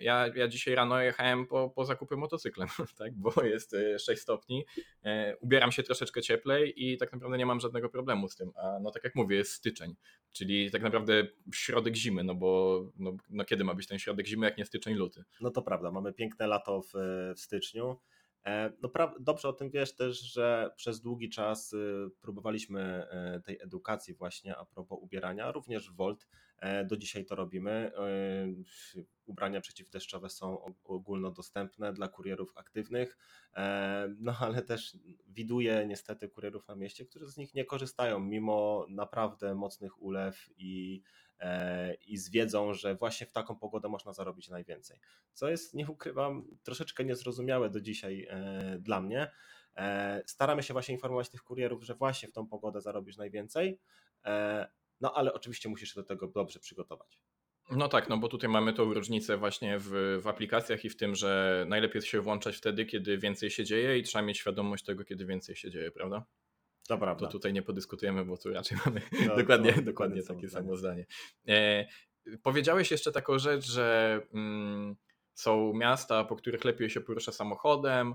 ja, 0.00 0.26
ja 0.34 0.48
dzisiaj 0.48 0.74
rano 0.74 1.00
jechałem 1.00 1.46
po, 1.46 1.70
po 1.70 1.84
zakupy 1.84 2.16
motocyklem, 2.16 2.68
tak, 2.98 3.14
bo 3.14 3.32
jest 3.44 3.76
6 3.98 4.08
e, 4.08 4.16
stopni, 4.16 4.64
e, 5.04 5.36
ubieram 5.36 5.72
się 5.72 5.82
troszeczkę 5.82 6.22
cieplej 6.22 6.72
i 6.76 6.96
tak 6.96 7.12
naprawdę 7.12 7.38
nie 7.38 7.46
mam 7.46 7.60
żadnego 7.60 7.88
problemu 7.88 8.28
z 8.28 8.36
tym, 8.36 8.52
a 8.56 8.78
no 8.80 8.90
tak 8.90 9.04
jak 9.04 9.14
mówię, 9.14 9.36
jest 9.36 9.52
styczeń, 9.52 9.94
czyli 10.32 10.70
tak 10.70 10.82
naprawdę 10.82 11.26
środek 11.54 11.96
zimy, 11.96 12.24
no 12.24 12.34
bo 12.34 12.82
no, 12.98 13.16
no 13.30 13.44
kiedy 13.44 13.64
ma 13.64 13.74
być 13.74 13.86
ten 13.86 13.98
środek 13.98 14.26
zimy, 14.26 14.46
jak 14.46 14.58
nie 14.58 14.64
styczeń, 14.64 14.94
luty? 14.94 15.24
No 15.40 15.50
to 15.50 15.62
prawda, 15.62 15.90
mamy 15.90 16.12
piękne 16.12 16.46
lato 16.46 16.82
w, 16.82 16.92
w 17.36 17.40
styczniu, 17.40 18.00
no, 18.82 18.90
dobrze 19.20 19.48
o 19.48 19.52
tym 19.52 19.70
wiesz 19.70 19.96
też, 19.96 20.20
że 20.20 20.70
przez 20.76 21.00
długi 21.00 21.28
czas 21.28 21.74
próbowaliśmy 22.20 23.06
tej 23.44 23.58
edukacji 23.60 24.14
właśnie 24.14 24.56
a 24.56 24.64
propos 24.64 24.98
ubierania, 25.02 25.52
również 25.52 25.92
Volt 25.92 26.26
do 26.86 26.96
dzisiaj 26.96 27.24
to 27.24 27.34
robimy. 27.34 27.92
Ubrania 29.26 29.60
przeciwdeszczowe 29.60 30.30
są 30.30 30.74
ogólnodostępne 30.84 31.92
dla 31.92 32.08
kurierów 32.08 32.52
aktywnych, 32.56 33.18
e, 33.56 34.08
no 34.18 34.36
ale 34.40 34.62
też 34.62 34.96
widuję 35.26 35.86
niestety 35.86 36.28
kurierów 36.28 36.68
na 36.68 36.74
mieście, 36.74 37.04
którzy 37.04 37.26
z 37.26 37.36
nich 37.36 37.54
nie 37.54 37.64
korzystają, 37.64 38.20
mimo 38.20 38.86
naprawdę 38.88 39.54
mocnych 39.54 40.02
ulew 40.02 40.50
i, 40.56 41.02
e, 41.38 41.94
i 41.94 42.16
z 42.18 42.30
wiedzą, 42.30 42.74
że 42.74 42.94
właśnie 42.94 43.26
w 43.26 43.32
taką 43.32 43.56
pogodę 43.56 43.88
można 43.88 44.12
zarobić 44.12 44.48
najwięcej. 44.48 45.00
Co 45.32 45.48
jest, 45.48 45.74
nie 45.74 45.90
ukrywam, 45.90 46.44
troszeczkę 46.62 47.04
niezrozumiałe 47.04 47.70
do 47.70 47.80
dzisiaj 47.80 48.26
e, 48.30 48.78
dla 48.78 49.00
mnie, 49.00 49.30
E, 49.76 50.22
staramy 50.26 50.62
się 50.62 50.74
właśnie 50.74 50.94
informować 50.94 51.28
tych 51.28 51.42
kurierów, 51.42 51.84
że 51.84 51.94
właśnie 51.94 52.28
w 52.28 52.32
tą 52.32 52.46
pogodę 52.46 52.80
zarobisz 52.80 53.16
najwięcej, 53.16 53.80
e, 54.24 54.66
no 55.00 55.14
ale 55.14 55.32
oczywiście 55.32 55.68
musisz 55.68 55.94
się 55.94 56.00
do 56.00 56.06
tego 56.06 56.28
dobrze 56.28 56.60
przygotować. 56.60 57.20
No 57.70 57.88
tak, 57.88 58.08
no 58.08 58.18
bo 58.18 58.28
tutaj 58.28 58.50
mamy 58.50 58.72
tą 58.72 58.94
różnicę 58.94 59.36
właśnie 59.36 59.78
w, 59.78 60.18
w 60.22 60.26
aplikacjach 60.26 60.84
i 60.84 60.90
w 60.90 60.96
tym, 60.96 61.14
że 61.14 61.64
najlepiej 61.68 62.02
się 62.02 62.20
włączać 62.20 62.56
wtedy, 62.56 62.86
kiedy 62.86 63.18
więcej 63.18 63.50
się 63.50 63.64
dzieje 63.64 63.98
i 63.98 64.02
trzeba 64.02 64.22
mieć 64.22 64.38
świadomość 64.38 64.84
tego, 64.84 65.04
kiedy 65.04 65.26
więcej 65.26 65.56
się 65.56 65.70
dzieje, 65.70 65.90
prawda? 65.90 66.24
To 66.88 66.98
prawda. 66.98 67.26
To 67.26 67.32
tutaj 67.32 67.52
nie 67.52 67.62
podyskutujemy, 67.62 68.24
bo 68.24 68.36
tu 68.36 68.52
raczej 68.52 68.78
mamy 68.86 69.02
No, 69.26 69.36
dokładnie, 69.36 69.72
to- 69.72 69.82
dokładnie 69.82 70.22
samo 70.22 70.40
takie 70.40 70.50
samo 70.50 70.76
zdanie. 70.76 71.06
E, 71.48 71.86
powiedziałeś 72.42 72.90
jeszcze 72.90 73.12
taką 73.12 73.38
rzecz, 73.38 73.64
że 73.64 74.20
mm, 74.34 74.96
są 75.34 75.72
miasta, 75.74 76.24
po 76.24 76.36
których 76.36 76.64
lepiej 76.64 76.90
się 76.90 77.00
porusza 77.00 77.32
samochodem, 77.32 78.14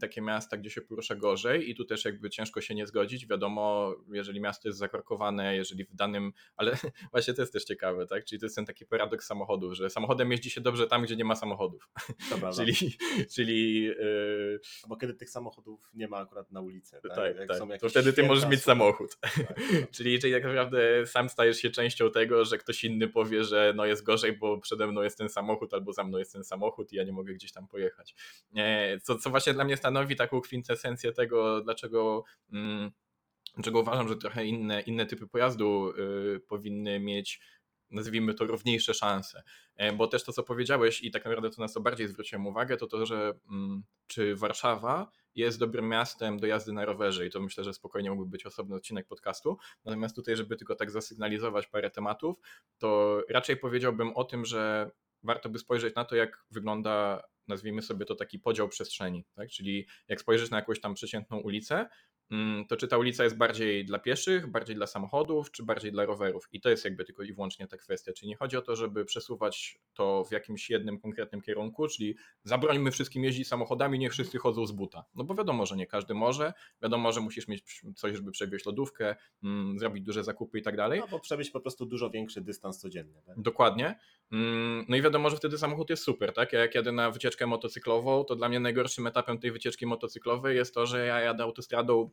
takie 0.00 0.22
miasta, 0.22 0.56
gdzie 0.56 0.70
się 0.70 0.80
porusza 0.80 1.14
gorzej 1.14 1.70
i 1.70 1.74
tu 1.74 1.84
też 1.84 2.04
jakby 2.04 2.30
ciężko 2.30 2.60
się 2.60 2.74
nie 2.74 2.86
zgodzić. 2.86 3.26
Wiadomo, 3.26 3.94
jeżeli 4.12 4.40
miasto 4.40 4.68
jest 4.68 4.78
zakorkowane, 4.78 5.56
jeżeli 5.56 5.84
w 5.84 5.94
danym, 5.94 6.32
ale 6.56 6.76
właśnie 7.12 7.34
to 7.34 7.42
jest 7.42 7.52
też 7.52 7.64
ciekawe, 7.64 8.06
tak? 8.06 8.24
Czyli 8.24 8.40
to 8.40 8.46
jest 8.46 8.56
ten 8.56 8.66
taki 8.66 8.86
paradoks 8.86 9.26
samochodu, 9.26 9.74
że 9.74 9.90
samochodem 9.90 10.32
jeździ 10.32 10.50
się 10.50 10.60
dobrze 10.60 10.86
tam, 10.86 11.02
gdzie 11.02 11.16
nie 11.16 11.24
ma 11.24 11.36
samochodów. 11.36 11.88
Czyli 12.56 12.74
czyli 13.34 13.82
yy, 13.82 14.60
Bo 14.88 14.96
kiedy 14.96 15.14
tych 15.14 15.30
samochodów 15.30 15.90
nie 15.94 16.08
ma 16.08 16.16
akurat 16.16 16.52
na 16.52 16.60
ulicy. 16.60 17.00
Tak, 17.02 17.16
tak, 17.16 17.36
Jak 17.36 17.48
tak. 17.48 17.58
są 17.58 17.68
to 17.80 17.88
wtedy 17.88 18.12
ty 18.12 18.22
możesz 18.22 18.46
mieć 18.46 18.62
samochód. 18.62 19.16
Tak, 19.20 19.34
tak. 19.34 19.56
Czyli, 19.92 20.18
czyli 20.18 20.32
tak 20.32 20.44
naprawdę 20.44 21.06
sam 21.06 21.28
stajesz 21.28 21.56
się 21.56 21.70
częścią 21.70 22.10
tego, 22.10 22.44
że 22.44 22.58
ktoś 22.58 22.84
inny 22.84 23.08
powie, 23.08 23.44
że 23.44 23.72
no 23.76 23.86
jest 23.86 24.02
gorzej, 24.02 24.32
bo 24.32 24.58
przede 24.58 24.86
mną 24.86 25.02
jest 25.02 25.18
ten 25.18 25.28
samochód, 25.28 25.74
albo 25.74 25.92
za 25.92 26.04
mną 26.04 26.18
jest 26.18 26.32
ten 26.32 26.44
samochód 26.44 26.92
i 26.92 26.96
ja 26.96 27.04
nie 27.04 27.12
mogę 27.12 27.34
gdzieś 27.34 27.52
tam 27.52 27.68
pojechać. 27.68 28.14
Co, 29.02 29.18
co 29.18 29.30
właśnie 29.32 29.54
dla 29.54 29.64
mnie 29.64 29.76
stanowi 29.76 30.16
taką 30.16 30.40
kwintesencję 30.40 31.12
tego, 31.12 31.60
dlaczego, 31.60 32.24
mm, 32.52 32.90
dlaczego 33.54 33.80
uważam, 33.80 34.08
że 34.08 34.16
trochę 34.16 34.46
inne, 34.46 34.80
inne 34.80 35.06
typy 35.06 35.26
pojazdu 35.26 35.92
y, 36.36 36.40
powinny 36.40 37.00
mieć 37.00 37.40
nazwijmy 37.92 38.34
to 38.34 38.44
równiejsze 38.44 38.94
szanse. 38.94 39.42
E, 39.76 39.92
Bo 39.92 40.06
też 40.06 40.24
to, 40.24 40.32
co 40.32 40.42
powiedziałeś 40.42 41.02
i 41.02 41.10
tak 41.10 41.24
naprawdę 41.24 41.50
to, 41.50 41.62
na 41.62 41.68
co 41.68 41.80
bardziej 41.80 42.08
zwróciłem 42.08 42.46
uwagę, 42.46 42.76
to 42.76 42.86
to, 42.86 43.06
że 43.06 43.32
mm, 43.50 43.82
czy 44.06 44.36
Warszawa 44.36 45.10
jest 45.34 45.58
dobrym 45.58 45.88
miastem 45.88 46.38
do 46.38 46.46
jazdy 46.46 46.72
na 46.72 46.84
rowerze 46.84 47.26
i 47.26 47.30
to 47.30 47.40
myślę, 47.40 47.64
że 47.64 47.74
spokojnie 47.74 48.10
mógłby 48.10 48.30
być 48.30 48.46
osobny 48.46 48.76
odcinek 48.76 49.06
podcastu. 49.06 49.58
Natomiast 49.84 50.16
tutaj, 50.16 50.36
żeby 50.36 50.56
tylko 50.56 50.74
tak 50.74 50.90
zasygnalizować 50.90 51.66
parę 51.66 51.90
tematów, 51.90 52.36
to 52.78 53.20
raczej 53.28 53.56
powiedziałbym 53.56 54.16
o 54.16 54.24
tym, 54.24 54.44
że 54.44 54.90
warto 55.22 55.48
by 55.48 55.58
spojrzeć 55.58 55.94
na 55.94 56.04
to, 56.04 56.16
jak 56.16 56.44
wygląda, 56.50 57.22
nazwijmy 57.48 57.82
sobie 57.82 58.04
to 58.04 58.14
taki 58.14 58.38
podział 58.38 58.68
przestrzeni. 58.68 59.24
Tak? 59.34 59.48
Czyli 59.48 59.86
jak 60.08 60.20
spojrzysz 60.20 60.50
na 60.50 60.56
jakąś 60.56 60.80
tam 60.80 60.94
przeciętną 60.94 61.38
ulicę, 61.38 61.88
to 62.68 62.76
czy 62.76 62.88
ta 62.88 62.98
ulica 62.98 63.24
jest 63.24 63.36
bardziej 63.36 63.84
dla 63.84 63.98
pieszych, 63.98 64.46
bardziej 64.46 64.76
dla 64.76 64.86
samochodów, 64.86 65.50
czy 65.50 65.62
bardziej 65.62 65.92
dla 65.92 66.04
rowerów. 66.04 66.48
I 66.52 66.60
to 66.60 66.70
jest 66.70 66.84
jakby 66.84 67.04
tylko 67.04 67.22
i 67.22 67.32
wyłącznie 67.32 67.66
ta 67.68 67.76
kwestia. 67.76 68.12
Czyli 68.12 68.28
nie 68.28 68.36
chodzi 68.36 68.56
o 68.56 68.62
to, 68.62 68.76
żeby 68.76 69.04
przesuwać 69.04 69.78
to 69.94 70.24
w 70.24 70.32
jakimś 70.32 70.70
jednym 70.70 70.98
konkretnym 70.98 71.40
kierunku, 71.40 71.88
czyli 71.88 72.16
zabrońmy 72.44 72.90
wszystkim 72.90 73.24
jeździć 73.24 73.48
samochodami, 73.48 73.98
niech 73.98 74.12
wszyscy 74.12 74.38
chodzą 74.38 74.66
z 74.66 74.72
buta. 74.72 75.04
No 75.14 75.24
bo 75.24 75.34
wiadomo, 75.34 75.66
że 75.66 75.76
nie 75.76 75.86
każdy 75.86 76.14
może, 76.14 76.52
wiadomo, 76.82 77.12
że 77.12 77.20
musisz 77.20 77.48
mieć 77.48 77.82
coś, 77.96 78.16
żeby 78.16 78.30
przewieźć 78.30 78.66
lodówkę, 78.66 79.16
mm, 79.42 79.78
zrobić 79.78 80.04
duże 80.04 80.24
zakupy 80.24 80.58
i 80.58 80.62
tak 80.62 80.76
dalej. 80.76 81.00
No, 81.00 81.08
bo 81.08 81.20
przebyć 81.20 81.50
po 81.50 81.60
prostu 81.60 81.86
dużo 81.86 82.10
większy 82.10 82.40
dystans 82.40 82.78
codziennie. 82.78 83.22
Tak? 83.26 83.40
Dokładnie. 83.40 83.98
Mm, 84.32 84.84
No 84.88 84.96
i 84.96 85.02
wiadomo, 85.02 85.30
że 85.30 85.36
wtedy 85.36 85.58
samochód 85.58 85.90
jest 85.90 86.02
super, 86.02 86.32
tak? 86.32 86.52
Ja 86.52 86.60
jak 86.60 86.74
jadę 86.74 86.92
na 86.92 87.10
wycieczkę 87.10 87.46
motocyklową, 87.46 88.24
to 88.24 88.36
dla 88.36 88.48
mnie 88.48 88.60
najgorszym 88.60 89.06
etapem 89.06 89.38
tej 89.38 89.52
wycieczki 89.52 89.86
motocyklowej 89.86 90.56
jest 90.56 90.74
to, 90.74 90.86
że 90.86 91.06
ja 91.06 91.20
jadę 91.20 91.42
autostradą 91.42 92.10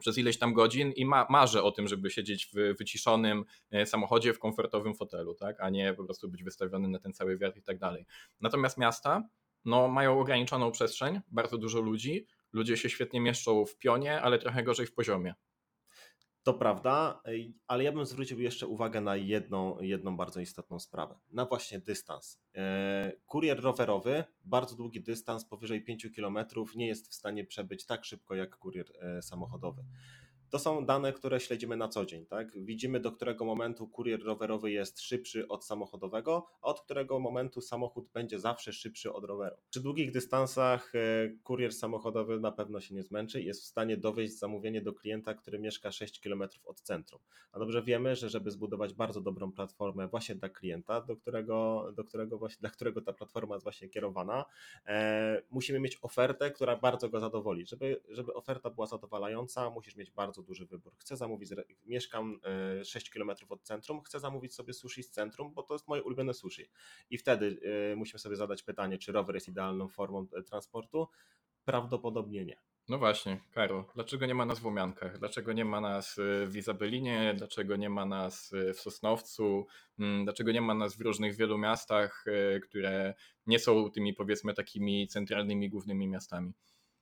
przez 0.00 0.18
ileś 0.18 0.38
tam 0.38 0.52
godzin 0.52 0.92
i 0.92 1.04
ma, 1.04 1.26
marzę 1.30 1.62
o 1.62 1.72
tym, 1.72 1.88
żeby 1.88 2.10
siedzieć 2.10 2.46
w 2.46 2.78
wyciszonym 2.78 3.44
e, 3.70 3.86
samochodzie, 3.86 4.34
w 4.34 4.38
komfortowym 4.38 4.94
fotelu, 4.94 5.34
tak? 5.34 5.60
A 5.60 5.70
nie 5.70 5.94
po 5.94 6.04
prostu 6.04 6.28
być 6.28 6.44
wystawiony 6.44 6.88
na 6.88 6.98
ten 6.98 7.12
cały 7.12 7.38
wiatr 7.38 7.58
i 7.58 7.62
tak 7.62 7.78
dalej. 7.78 8.06
Natomiast 8.40 8.78
miasta, 8.78 9.22
no 9.64 9.88
mają 9.88 10.20
ograniczoną 10.20 10.70
przestrzeń, 10.70 11.20
bardzo 11.28 11.58
dużo 11.58 11.80
ludzi, 11.80 12.26
ludzie 12.52 12.76
się 12.76 12.90
świetnie 12.90 13.20
mieszczą 13.20 13.66
w 13.66 13.78
pionie, 13.78 14.22
ale 14.22 14.38
trochę 14.38 14.62
gorzej 14.62 14.86
w 14.86 14.94
poziomie. 14.94 15.34
To 16.44 16.54
prawda, 16.54 17.22
ale 17.66 17.84
ja 17.84 17.92
bym 17.92 18.06
zwrócił 18.06 18.40
jeszcze 18.40 18.66
uwagę 18.66 19.00
na 19.00 19.16
jedną, 19.16 19.80
jedną 19.80 20.16
bardzo 20.16 20.40
istotną 20.40 20.78
sprawę. 20.78 21.18
Na 21.30 21.44
właśnie 21.44 21.78
dystans. 21.78 22.42
E, 22.54 23.12
Kurier 23.26 23.60
rowerowy, 23.60 24.24
bardzo 24.44 24.76
długi 24.76 25.02
dystans, 25.02 25.44
powyżej 25.44 25.84
5 25.84 26.08
km, 26.16 26.38
nie 26.76 26.86
jest 26.86 27.08
w 27.10 27.14
stanie 27.14 27.44
przebyć 27.44 27.86
tak 27.86 28.04
szybko 28.04 28.34
jak 28.34 28.56
kurier 28.56 28.86
e, 29.00 29.22
samochodowy. 29.22 29.84
To 30.54 30.58
są 30.58 30.86
dane, 30.86 31.12
które 31.12 31.40
śledzimy 31.40 31.76
na 31.76 31.88
co 31.88 32.06
dzień. 32.06 32.26
Tak? 32.26 32.64
Widzimy, 32.64 33.00
do 33.00 33.12
którego 33.12 33.44
momentu 33.44 33.88
kurier 33.88 34.22
rowerowy 34.22 34.70
jest 34.70 35.00
szybszy 35.00 35.48
od 35.48 35.64
samochodowego, 35.64 36.46
a 36.62 36.66
od 36.66 36.80
którego 36.80 37.18
momentu 37.18 37.60
samochód 37.60 38.08
będzie 38.12 38.38
zawsze 38.38 38.72
szybszy 38.72 39.12
od 39.12 39.24
roweru. 39.24 39.56
Przy 39.70 39.80
długich 39.80 40.12
dystansach 40.12 40.94
e, 40.94 40.98
kurier 41.42 41.72
samochodowy 41.72 42.40
na 42.40 42.52
pewno 42.52 42.80
się 42.80 42.94
nie 42.94 43.02
zmęczy 43.02 43.42
i 43.42 43.46
jest 43.46 43.62
w 43.62 43.66
stanie 43.66 43.96
dowieść 43.96 44.38
zamówienie 44.38 44.82
do 44.82 44.92
klienta, 44.92 45.34
który 45.34 45.58
mieszka 45.58 45.92
6 45.92 46.20
km 46.20 46.42
od 46.64 46.80
centrum. 46.80 47.20
A 47.52 47.58
dobrze 47.58 47.82
wiemy, 47.82 48.16
że 48.16 48.30
żeby 48.30 48.50
zbudować 48.50 48.94
bardzo 48.94 49.20
dobrą 49.20 49.52
platformę 49.52 50.08
właśnie 50.08 50.34
dla 50.34 50.48
klienta, 50.48 51.00
do 51.00 51.16
którego, 51.16 51.88
do 51.96 52.04
którego 52.04 52.38
właśnie, 52.38 52.60
dla 52.60 52.70
którego 52.70 53.02
ta 53.02 53.12
platforma 53.12 53.54
jest 53.54 53.64
właśnie 53.64 53.88
kierowana, 53.88 54.44
e, 54.86 55.42
musimy 55.50 55.80
mieć 55.80 55.98
ofertę, 56.02 56.50
która 56.50 56.76
bardzo 56.76 57.08
go 57.08 57.20
zadowoli. 57.20 57.66
Żeby, 57.66 58.00
żeby 58.08 58.34
oferta 58.34 58.70
była 58.70 58.86
zadowalająca, 58.86 59.70
musisz 59.70 59.96
mieć 59.96 60.10
bardzo 60.10 60.43
duży 60.44 60.66
wybór. 60.66 60.92
Chcę 60.98 61.16
zamówić, 61.16 61.50
mieszkam 61.84 62.40
e, 62.80 62.84
6 62.84 63.10
km 63.10 63.30
od 63.48 63.62
centrum, 63.62 64.02
chcę 64.02 64.20
zamówić 64.20 64.54
sobie 64.54 64.72
sushi 64.72 65.02
z 65.02 65.10
centrum, 65.10 65.54
bo 65.54 65.62
to 65.62 65.74
jest 65.74 65.88
moje 65.88 66.02
ulubione 66.02 66.34
sushi. 66.34 66.70
I 67.10 67.18
wtedy 67.18 67.60
e, 67.92 67.96
musimy 67.96 68.18
sobie 68.18 68.36
zadać 68.36 68.62
pytanie, 68.62 68.98
czy 68.98 69.12
rower 69.12 69.34
jest 69.34 69.48
idealną 69.48 69.88
formą 69.88 70.26
e, 70.38 70.42
transportu? 70.42 71.08
Prawdopodobnie 71.64 72.44
nie. 72.44 72.56
No 72.88 72.98
właśnie, 72.98 73.40
Karo, 73.52 73.88
dlaczego 73.94 74.26
nie 74.26 74.34
ma 74.34 74.46
nas 74.46 74.58
w 74.58 74.64
Łomiankach? 74.64 75.18
Dlaczego 75.18 75.52
nie 75.52 75.64
ma 75.64 75.80
nas 75.80 76.16
w 76.46 76.56
Izabelinie? 76.56 77.34
Dlaczego 77.36 77.76
nie 77.76 77.90
ma 77.90 78.04
nas 78.06 78.52
w 78.74 78.80
Sosnowcu? 78.80 79.66
Mm, 79.98 80.24
Dlaczego 80.24 80.52
nie 80.52 80.60
ma 80.60 80.74
nas 80.74 80.96
w 80.96 81.00
różnych 81.00 81.36
wielu 81.36 81.58
miastach, 81.58 82.24
które 82.62 83.14
nie 83.46 83.58
są 83.58 83.90
tymi 83.90 84.14
powiedzmy 84.14 84.54
takimi 84.54 85.08
centralnymi, 85.08 85.70
głównymi 85.70 86.08
miastami? 86.08 86.52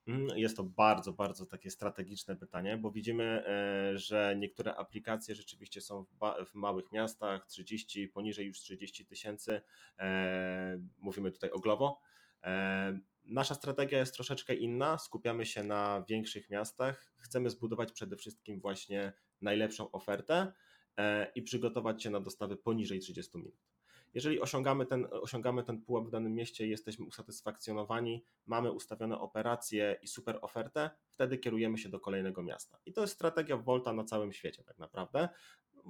Mm, 0.07 0.27
Jest 0.39 0.57
to 0.57 0.65
bardzo, 0.65 1.13
bardzo 1.13 1.47
takie 1.47 1.71
strategiczne 1.71 2.37
pytanie, 2.37 2.77
bo 2.77 2.91
widzimy, 2.91 3.25
e, 3.47 3.99
że 3.99 4.35
niektóre 4.39 4.77
aplikacje 4.77 5.35
rzeczywiście 5.35 5.81
są 5.81 6.05
w, 6.47 6.55
małych 6.55 6.93
miastach, 6.93 7.47
30, 7.47 8.09
poniżej 8.09 8.47
już 8.47 8.59
30 8.59 9.07
tysięcy. 9.07 9.61
e, 9.99 10.79
Mówimy 10.99 11.33
tutaj 11.33 11.51
o 11.51 11.59
Glovo. 11.59 12.01
E, 12.45 12.99
Nasza 13.25 13.55
strategia 13.55 13.99
jest 13.99 14.15
troszeczkę 14.15 14.55
inna. 14.55 14.99
Skupiamy 14.99 15.47
się 15.47 15.65
na 15.65 16.05
większych 16.09 16.51
miastach. 16.51 17.13
Chcemy 17.19 17.51
zbudować 17.51 17.93
przede 17.93 18.17
wszystkim 18.17 18.61
właśnie 18.61 19.13
najlepszą 19.41 19.91
ofertę 19.91 20.53
i 21.35 21.43
przygotować 21.43 22.03
się 22.03 22.11
na 22.11 22.21
dostawy 22.21 22.57
poniżej 22.57 23.01
30 23.01 23.39
minut. 23.39 23.55
Jeżeli 24.15 24.41
osiągamy 24.41 24.87
ten, 24.87 25.07
osiągamy 25.11 25.65
ten 25.65 25.83
pułap 25.83 26.05
w 26.05 26.11
danym 26.11 26.35
mieście 26.35 26.67
i 26.67 26.71
jesteśmy 26.71 27.07
usatysfakcjonowani, 27.07 28.25
mamy 28.47 28.73
ustawione 28.73 29.21
operacje 29.21 29.99
i 30.03 30.09
super 30.09 30.39
ofertę, 30.43 30.91
wtedy 31.11 31.39
kierujemy 31.39 31.79
się 31.79 31.89
do 31.89 32.01
kolejnego 32.01 32.43
miasta. 32.43 32.79
I 32.87 32.93
to 32.93 33.01
jest 33.01 33.15
strategia 33.15 33.57
Volta 33.57 33.93
na 33.93 34.05
całym 34.05 34.33
świecie 34.33 34.65
tak 34.65 34.79
naprawdę, 34.79 35.29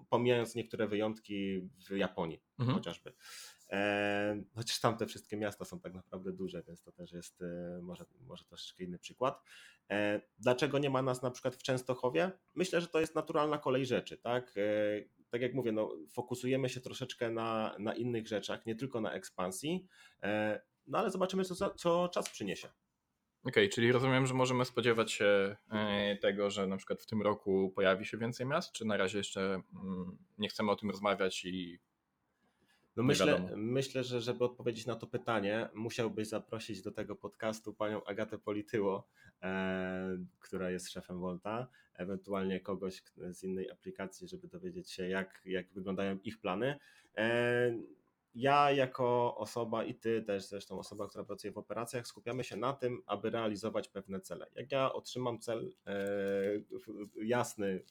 pomijając 0.08 0.54
niektóre 0.54 0.86
wyjątki 0.86 1.60
w 1.60 1.90
Japonii 1.90 2.42
Mhm. 2.58 2.78
chociażby. 2.78 3.12
E, 3.72 4.42
chociaż 4.54 4.80
tam 4.80 4.96
te 4.96 5.06
wszystkie 5.06 5.36
miasta 5.36 5.64
są 5.64 5.80
tak 5.80 5.94
naprawdę 5.94 6.32
duże, 6.32 6.62
więc 6.62 6.82
to 6.82 6.92
też 6.92 7.12
jest 7.12 7.42
e, 7.42 7.80
może, 7.82 8.04
może 8.20 8.44
troszeczkę 8.44 8.84
inny 8.84 8.98
przykład. 8.98 9.42
E, 9.90 10.20
dlaczego 10.38 10.78
nie 10.78 10.90
ma 10.90 11.02
nas 11.02 11.22
na 11.22 11.30
przykład 11.30 11.56
w 11.56 11.62
Częstochowie? 11.62 12.30
Myślę, 12.54 12.80
że 12.80 12.86
to 12.86 13.00
jest 13.00 13.14
naturalna 13.14 13.58
kolej 13.58 13.86
rzeczy, 13.86 14.16
tak? 14.18 14.54
Tak 15.30 15.42
jak 15.42 15.54
mówię, 15.54 15.72
no, 15.72 15.96
fokusujemy 16.12 16.68
się 16.68 16.80
troszeczkę 16.80 17.30
na, 17.30 17.76
na 17.78 17.94
innych 17.94 18.28
rzeczach, 18.28 18.66
nie 18.66 18.74
tylko 18.74 19.00
na 19.00 19.12
ekspansji, 19.12 19.86
no 20.86 20.98
ale 20.98 21.10
zobaczymy, 21.10 21.44
co, 21.44 21.74
co 21.74 22.08
czas 22.08 22.30
przyniesie. 22.30 22.68
Okej, 23.44 23.68
czyli 23.68 23.92
rozumiem, 23.92 24.26
że 24.26 24.34
możemy 24.34 24.64
spodziewać 24.64 25.12
się 25.12 25.56
tego, 26.20 26.50
że 26.50 26.66
na 26.66 26.76
przykład 26.76 27.02
w 27.02 27.06
tym 27.06 27.22
roku 27.22 27.72
pojawi 27.74 28.04
się 28.04 28.18
więcej 28.18 28.46
miast, 28.46 28.72
czy 28.72 28.84
na 28.84 28.96
razie 28.96 29.18
jeszcze 29.18 29.40
mm, 29.84 30.18
nie 30.38 30.48
chcemy 30.48 30.70
o 30.70 30.76
tym 30.76 30.90
rozmawiać 30.90 31.44
i 31.44 31.78
No 32.96 33.02
myślę, 33.02 33.48
myślę, 33.56 34.04
że 34.04 34.20
żeby 34.20 34.44
odpowiedzieć 34.44 34.86
na 34.86 34.96
to 34.96 35.06
pytanie, 35.06 35.68
musiałbyś 35.74 36.28
zaprosić 36.28 36.82
do 36.82 36.92
tego 36.92 37.16
podcastu 37.16 37.74
panią 37.74 38.04
Agatę 38.04 38.38
Polityło, 38.38 39.08
e, 39.42 40.18
która 40.40 40.70
jest 40.70 40.90
szefem 40.90 41.20
Volta, 41.20 41.68
ewentualnie 41.94 42.60
kogoś 42.60 43.02
z 43.30 43.44
innej 43.44 43.70
aplikacji, 43.70 44.28
żeby 44.28 44.48
dowiedzieć 44.48 44.90
się, 44.90 45.08
jak, 45.08 45.42
jak 45.44 45.72
wyglądają 45.72 46.18
ich 46.24 46.40
plany. 46.40 46.78
E, 47.16 47.74
ja 48.34 48.70
jako 48.70 49.36
osoba 49.36 49.84
i 49.84 49.94
ty 49.94 50.22
też 50.22 50.48
zresztą 50.48 50.78
osoba, 50.78 51.08
która 51.08 51.24
pracuje 51.24 51.52
w 51.52 51.58
operacjach, 51.58 52.06
skupiamy 52.06 52.44
się 52.44 52.56
na 52.56 52.72
tym, 52.72 53.02
aby 53.06 53.30
realizować 53.30 53.88
pewne 53.88 54.20
cele. 54.20 54.46
Jak 54.54 54.72
ja 54.72 54.92
otrzymam 54.92 55.38
cel 55.38 55.72
e, 55.86 55.94
jasny 57.22 57.82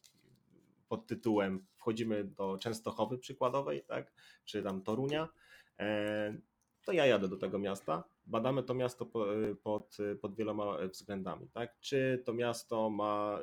pod 0.92 1.08
tytułem 1.08 1.66
wchodzimy 1.76 2.24
do 2.24 2.58
Częstochowy 2.58 3.18
przykładowej, 3.18 3.84
tak, 3.84 4.14
czy 4.46 4.64
tam 4.64 4.82
Torunia, 4.82 5.30
e, 5.80 6.38
to 6.86 6.92
ja 6.92 7.06
jadę 7.06 7.28
do 7.28 7.38
tego 7.38 7.60
miasta, 7.60 8.04
badamy 8.26 8.64
to 8.64 8.74
miasto 8.74 9.06
pod, 9.64 9.98
pod 10.22 10.36
wieloma 10.36 10.78
względami, 10.88 11.50
tak, 11.50 11.80
czy 11.80 12.22
to 12.26 12.34
miasto 12.34 12.90
ma 12.90 13.40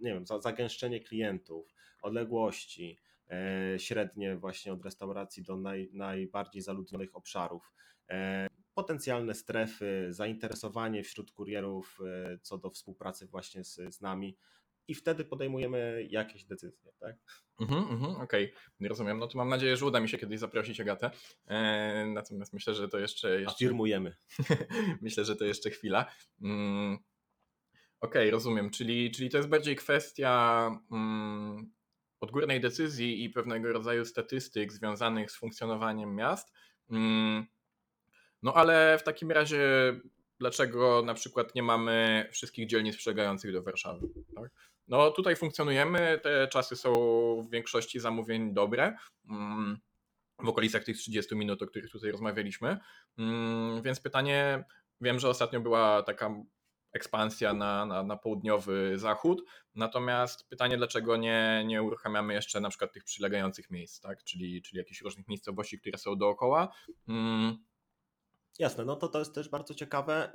nie 0.00 0.14
wiem, 0.14 0.24
zagęszczenie 0.26 1.00
klientów, 1.00 1.74
odległości, 2.02 2.98
E, 3.30 3.78
średnie 3.78 4.36
właśnie 4.36 4.72
od 4.72 4.84
restauracji 4.84 5.42
do 5.42 5.56
naj, 5.56 5.90
najbardziej 5.92 6.62
zaludnionych 6.62 7.16
obszarów. 7.16 7.72
E, 8.10 8.48
potencjalne 8.74 9.34
strefy, 9.34 10.06
zainteresowanie 10.10 11.02
wśród 11.02 11.32
kurierów 11.32 11.98
e, 12.06 12.38
co 12.38 12.58
do 12.58 12.70
współpracy 12.70 13.26
właśnie 13.26 13.64
z, 13.64 13.94
z 13.94 14.00
nami 14.00 14.36
i 14.88 14.94
wtedy 14.94 15.24
podejmujemy 15.24 16.06
jakieś 16.10 16.44
decyzje, 16.44 16.92
tak? 17.00 17.16
Mhm, 17.60 17.84
mhm, 17.90 18.16
okej, 18.16 18.52
okay. 18.52 18.88
rozumiem. 18.88 19.18
No 19.18 19.26
to 19.26 19.38
mam 19.38 19.48
nadzieję, 19.48 19.76
że 19.76 19.86
uda 19.86 20.00
mi 20.00 20.08
się 20.08 20.18
kiedyś 20.18 20.38
zaprosić 20.38 20.80
Agatę. 20.80 21.10
E, 21.46 22.06
natomiast 22.06 22.52
myślę, 22.52 22.74
że 22.74 22.88
to 22.88 22.98
jeszcze. 22.98 23.40
jeszcze... 23.40 23.54
Afirmujemy. 23.54 24.16
myślę, 25.02 25.24
że 25.24 25.36
to 25.36 25.44
jeszcze 25.44 25.70
chwila. 25.70 26.12
Mm, 26.42 26.94
okej, 28.00 28.22
okay, 28.22 28.30
rozumiem. 28.30 28.70
Czyli, 28.70 29.10
czyli 29.10 29.30
to 29.30 29.36
jest 29.36 29.48
bardziej 29.48 29.76
kwestia 29.76 30.70
mm, 30.92 31.72
odgórnej 32.20 32.60
decyzji 32.60 33.24
i 33.24 33.30
pewnego 33.30 33.72
rodzaju 33.72 34.04
statystyk 34.04 34.72
związanych 34.72 35.30
z 35.30 35.36
funkcjonowaniem 35.36 36.14
miast. 36.14 36.52
Mm, 36.90 37.46
no 38.42 38.54
ale 38.54 38.98
w 38.98 39.02
takim 39.02 39.30
razie, 39.30 39.60
dlaczego 40.38 41.02
na 41.02 41.14
przykład 41.14 41.54
nie 41.54 41.62
mamy 41.62 42.28
wszystkich 42.32 42.66
dzielnic 42.66 42.96
przylegających 42.96 43.52
do 43.52 43.62
Warszawy? 43.62 44.08
Tak? 44.34 44.50
No 44.88 45.10
tutaj 45.10 45.36
funkcjonujemy, 45.36 46.20
te 46.22 46.48
czasy 46.48 46.76
są 46.76 46.92
w 47.42 47.50
większości 47.50 48.00
zamówień 48.00 48.54
dobre 48.54 48.96
mm, 49.30 49.78
w 50.38 50.48
okolicach 50.48 50.84
tych 50.84 50.96
30 50.96 51.36
minut, 51.36 51.62
o 51.62 51.66
których 51.66 51.90
tutaj 51.90 52.10
rozmawialiśmy. 52.10 52.78
Mm, 53.18 53.82
więc 53.82 54.00
pytanie, 54.00 54.64
wiem, 55.00 55.18
że 55.18 55.28
ostatnio 55.28 55.60
była 55.60 56.02
taka 56.02 56.34
ekspansja 56.92 57.52
na, 57.52 57.86
na, 57.86 58.02
na 58.02 58.16
południowy 58.16 58.98
zachód. 58.98 59.42
Natomiast 59.74 60.48
pytanie, 60.48 60.76
dlaczego 60.76 61.16
nie, 61.16 61.64
nie 61.66 61.82
uruchamiamy 61.82 62.34
jeszcze 62.34 62.60
na 62.60 62.68
przykład 62.68 62.92
tych 62.92 63.04
przylegających 63.04 63.70
miejsc, 63.70 64.00
tak? 64.00 64.24
czyli, 64.24 64.62
czyli 64.62 64.78
jakichś 64.78 65.00
różnych 65.00 65.28
miejscowości, 65.28 65.78
które 65.78 65.98
są 65.98 66.16
dookoła. 66.16 66.68
Mm. 67.08 67.58
Jasne, 68.58 68.84
no 68.84 68.96
to 68.96 69.08
to 69.08 69.18
jest 69.18 69.34
też 69.34 69.48
bardzo 69.48 69.74
ciekawe. 69.74 70.32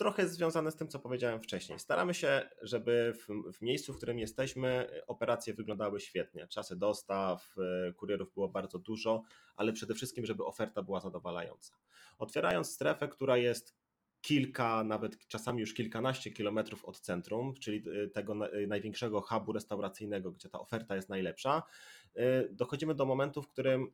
Trochę 0.00 0.28
związane 0.28 0.70
z 0.70 0.76
tym, 0.76 0.88
co 0.88 0.98
powiedziałem 0.98 1.40
wcześniej. 1.40 1.78
Staramy 1.78 2.14
się, 2.14 2.50
żeby 2.62 3.14
w, 3.14 3.52
w, 3.52 3.62
miejscu, 3.62 3.92
w 3.92 3.96
którym 3.96 4.18
jesteśmy, 4.18 4.90
operacje 5.06 5.54
wyglądały 5.54 6.00
świetnie. 6.00 6.46
Czasy 6.48 6.76
dostaw, 6.76 7.54
e, 7.88 7.92
kurierów 7.92 8.34
było 8.34 8.48
bardzo 8.48 8.78
dużo, 8.78 9.22
ale 9.56 9.72
przede 9.72 9.94
wszystkim, 9.94 10.26
żeby 10.26 10.44
oferta 10.44 10.82
była 10.82 11.00
zadowalająca. 11.00 11.74
Otwierając 12.18 12.72
strefę, 12.72 13.08
która 13.08 13.36
jest 13.36 13.76
kilka, 14.20 14.84
nawet 14.84 15.26
czasami 15.26 15.60
już 15.60 15.74
kilkanaście 15.74 16.30
kilometrów 16.30 16.84
od 16.84 17.00
centrum, 17.00 17.54
czyli 17.54 17.88
y, 17.88 18.08
tego 18.08 18.54
y, 18.54 18.66
największego 18.66 19.20
hubu 19.20 19.52
restauracyjnego, 19.52 20.32
gdzie 20.32 20.48
ta 20.48 20.60
oferta 20.60 20.96
jest 20.96 21.08
najlepsza, 21.08 21.62
y, 22.16 22.48
dochodzimy 22.52 22.94
do 22.94 23.06
momentu, 23.06 23.42
w 23.42 23.48
którym 23.48 23.92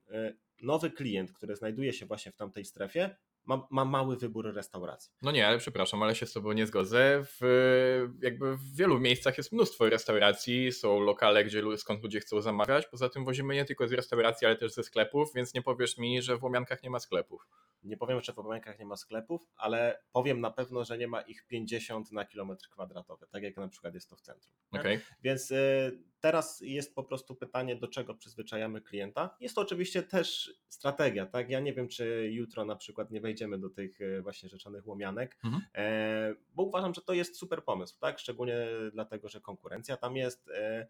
nowy 0.62 0.90
klient, 0.90 1.32
który 1.32 1.56
znajduje 1.56 1.92
się 1.92 2.06
właśnie 2.06 2.32
w 2.32 2.36
tamtej 2.36 2.64
strefie, 2.64 3.16
ma, 3.46 3.66
ma, 3.70 3.84
mały 3.84 4.16
wybór 4.16 4.54
restauracji. 4.54 5.12
No 5.22 5.30
nie, 5.30 5.48
ale 5.48 5.58
przepraszam, 5.58 6.02
ale 6.02 6.14
się 6.14 6.26
z 6.26 6.32
Tobą 6.32 6.52
nie 6.52 6.66
zgodzę. 6.66 7.24
W, 7.24 8.08
jakby 8.22 8.56
w 8.56 8.76
wielu 8.76 9.00
miejscach 9.00 9.38
jest 9.38 9.52
mnóstwo 9.52 9.88
restauracji, 9.88 10.72
są 10.72 11.00
lokale, 11.00 11.44
gdzie, 11.44 11.62
skąd 11.76 12.02
ludzie 12.02 12.20
chcą 12.20 12.40
zamawiać. 12.40 12.86
Poza 12.86 13.08
tym 13.08 13.24
wozimy 13.24 13.54
nie 13.54 13.64
tylko 13.64 13.88
z 13.88 13.92
restauracji, 13.92 14.46
ale 14.46 14.56
też 14.56 14.72
ze 14.72 14.82
sklepów, 14.82 15.34
więc 15.34 15.54
nie 15.54 15.62
powiesz 15.62 15.98
mi, 15.98 16.22
że 16.22 16.36
w 16.36 16.42
Łomiankach 16.42 16.82
nie 16.82 16.90
ma 16.90 17.00
sklepów. 17.00 17.48
Nie 17.82 17.96
powiem, 17.96 18.20
że 18.20 18.32
w 18.32 18.38
Łomiankach 18.38 18.78
nie 18.78 18.86
ma 18.86 18.96
sklepów, 18.96 19.50
ale 19.56 20.02
powiem 20.12 20.40
na 20.40 20.50
pewno, 20.50 20.84
że 20.84 20.98
nie 20.98 21.08
ma 21.08 21.20
ich 21.20 21.46
50 21.46 22.12
na 22.12 22.24
kilometr 22.24 22.68
kwadratowy, 22.68 23.26
tak 23.26 23.42
jak 23.42 23.56
na 23.56 23.68
przykład 23.68 23.94
jest 23.94 24.10
to 24.10 24.16
w 24.16 24.20
centrum. 24.20 24.54
Okay. 24.72 25.00
Więc 25.22 25.50
y, 25.50 25.98
teraz 26.20 26.60
jest 26.60 26.94
po 26.94 27.04
prostu 27.04 27.34
pytanie, 27.34 27.76
do 27.76 27.88
czego 27.88 28.14
przyzwyczajamy 28.14 28.80
klienta. 28.80 29.36
Jest 29.40 29.54
to 29.54 29.60
oczywiście 29.60 30.02
też 30.02 30.54
strategia, 30.68 31.26
tak? 31.26 31.50
Ja 31.50 31.60
nie 31.60 31.72
wiem, 31.72 31.88
czy 31.88 32.30
jutro 32.32 32.64
na 32.64 32.76
przykład 32.76 33.10
nie 33.10 33.20
wejdziemy 33.20 33.58
do 33.58 33.70
tych 33.70 34.00
y, 34.00 34.22
właśnie 34.22 34.48
rzeczonych 34.48 34.86
łomianek, 34.86 35.38
mhm. 35.44 35.62
e, 35.74 36.34
bo 36.54 36.62
uważam, 36.62 36.94
że 36.94 37.02
to 37.02 37.12
jest 37.12 37.38
super 37.38 37.64
pomysł, 37.64 37.98
tak? 38.00 38.18
Szczególnie 38.18 38.56
dlatego, 38.92 39.28
że 39.28 39.40
konkurencja 39.40 39.96
tam 39.96 40.16
jest, 40.16 40.48
e, 40.48 40.86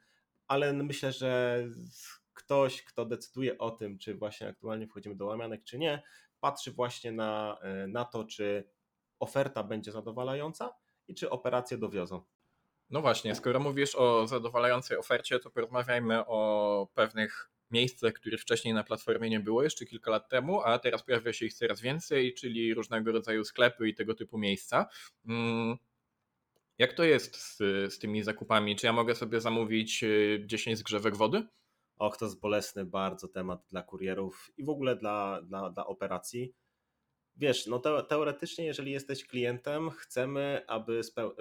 ale 0.49 0.73
myślę, 0.73 1.13
że 1.13 1.65
ktoś, 2.35 2.83
kto 2.83 3.05
decyduje 3.05 3.59
o 3.59 3.71
tym, 3.71 3.99
czy 3.99 4.15
właśnie 4.15 4.49
aktualnie 4.49 4.87
wchodzimy 4.87 5.15
do 5.15 5.27
łamianek, 5.27 5.65
czy 5.65 5.79
nie, 5.79 6.03
patrzy 6.41 6.73
właśnie 6.73 7.13
na, 7.13 7.59
e, 7.63 7.87
na 7.87 8.05
to, 8.05 8.25
czy 8.25 8.69
oferta 9.19 9.63
będzie 9.63 9.93
zadowalająca 9.93 10.75
i 11.09 11.15
czy 11.15 11.31
operacje 11.31 11.79
dowiozą. 11.79 12.25
No 12.91 13.01
właśnie, 13.01 13.35
skoro 13.35 13.61
mówisz 13.61 13.95
o 13.95 14.27
zadowalającej 14.27 14.97
ofercie, 14.97 15.39
to 15.39 15.51
porozmawiajmy 15.51 16.27
o 16.27 16.89
pewnych 16.95 17.51
miejscach, 17.71 18.13
których 18.13 18.41
wcześniej 18.41 18.75
na 18.75 18.85
platformie 18.85 19.31
nie 19.31 19.41
było 19.41 19.63
jeszcze 19.63 19.87
kilka 19.87 20.11
lat 20.11 20.29
temu, 20.29 20.61
a 20.61 20.79
teraz 20.79 21.03
pojawia 21.03 21.33
się 21.33 21.47
ich 21.47 21.55
coraz 21.55 21.81
więcej, 21.81 22.35
czyli 22.35 22.75
różnego 22.75 23.13
rodzaju 23.13 23.45
sklepy 23.45 23.89
i 23.89 23.95
tego 23.95 24.15
typu 24.15 24.39
miejsca. 24.39 24.87
Mm, 25.29 25.77
jak 26.79 26.93
to 26.93 27.05
jest 27.05 27.37
z, 27.37 27.57
z 27.95 27.99
tymi 27.99 28.23
zakupami? 28.23 28.77
Czy 28.77 28.87
ja 28.87 28.93
mogę 28.93 29.15
sobie 29.15 29.41
zamówić 29.41 30.05
10 30.47 30.75
e, 30.75 30.77
zgrzewek 30.77 31.17
wody? 31.17 31.47
Och, 31.99 32.17
to 32.17 32.25
jest 32.25 32.41
bolesny 32.41 32.85
bardzo 32.85 33.29
temat 33.29 33.67
dla 33.71 33.83
kurierów 33.83 34.51
i 34.57 34.65
w 34.65 34.69
ogóle 34.69 34.97
dla, 34.97 35.43
dla, 35.43 35.71
dla 35.71 35.87
operacji 35.87 36.55
wiesz, 37.37 37.67
no 37.67 37.79
te, 37.79 38.03
teoretycznie, 38.09 38.65
jeżeli 38.65 38.93
jesteś 38.93 39.25
klientem, 39.25 39.91
chcemy, 39.91 40.63
aby 40.67 41.01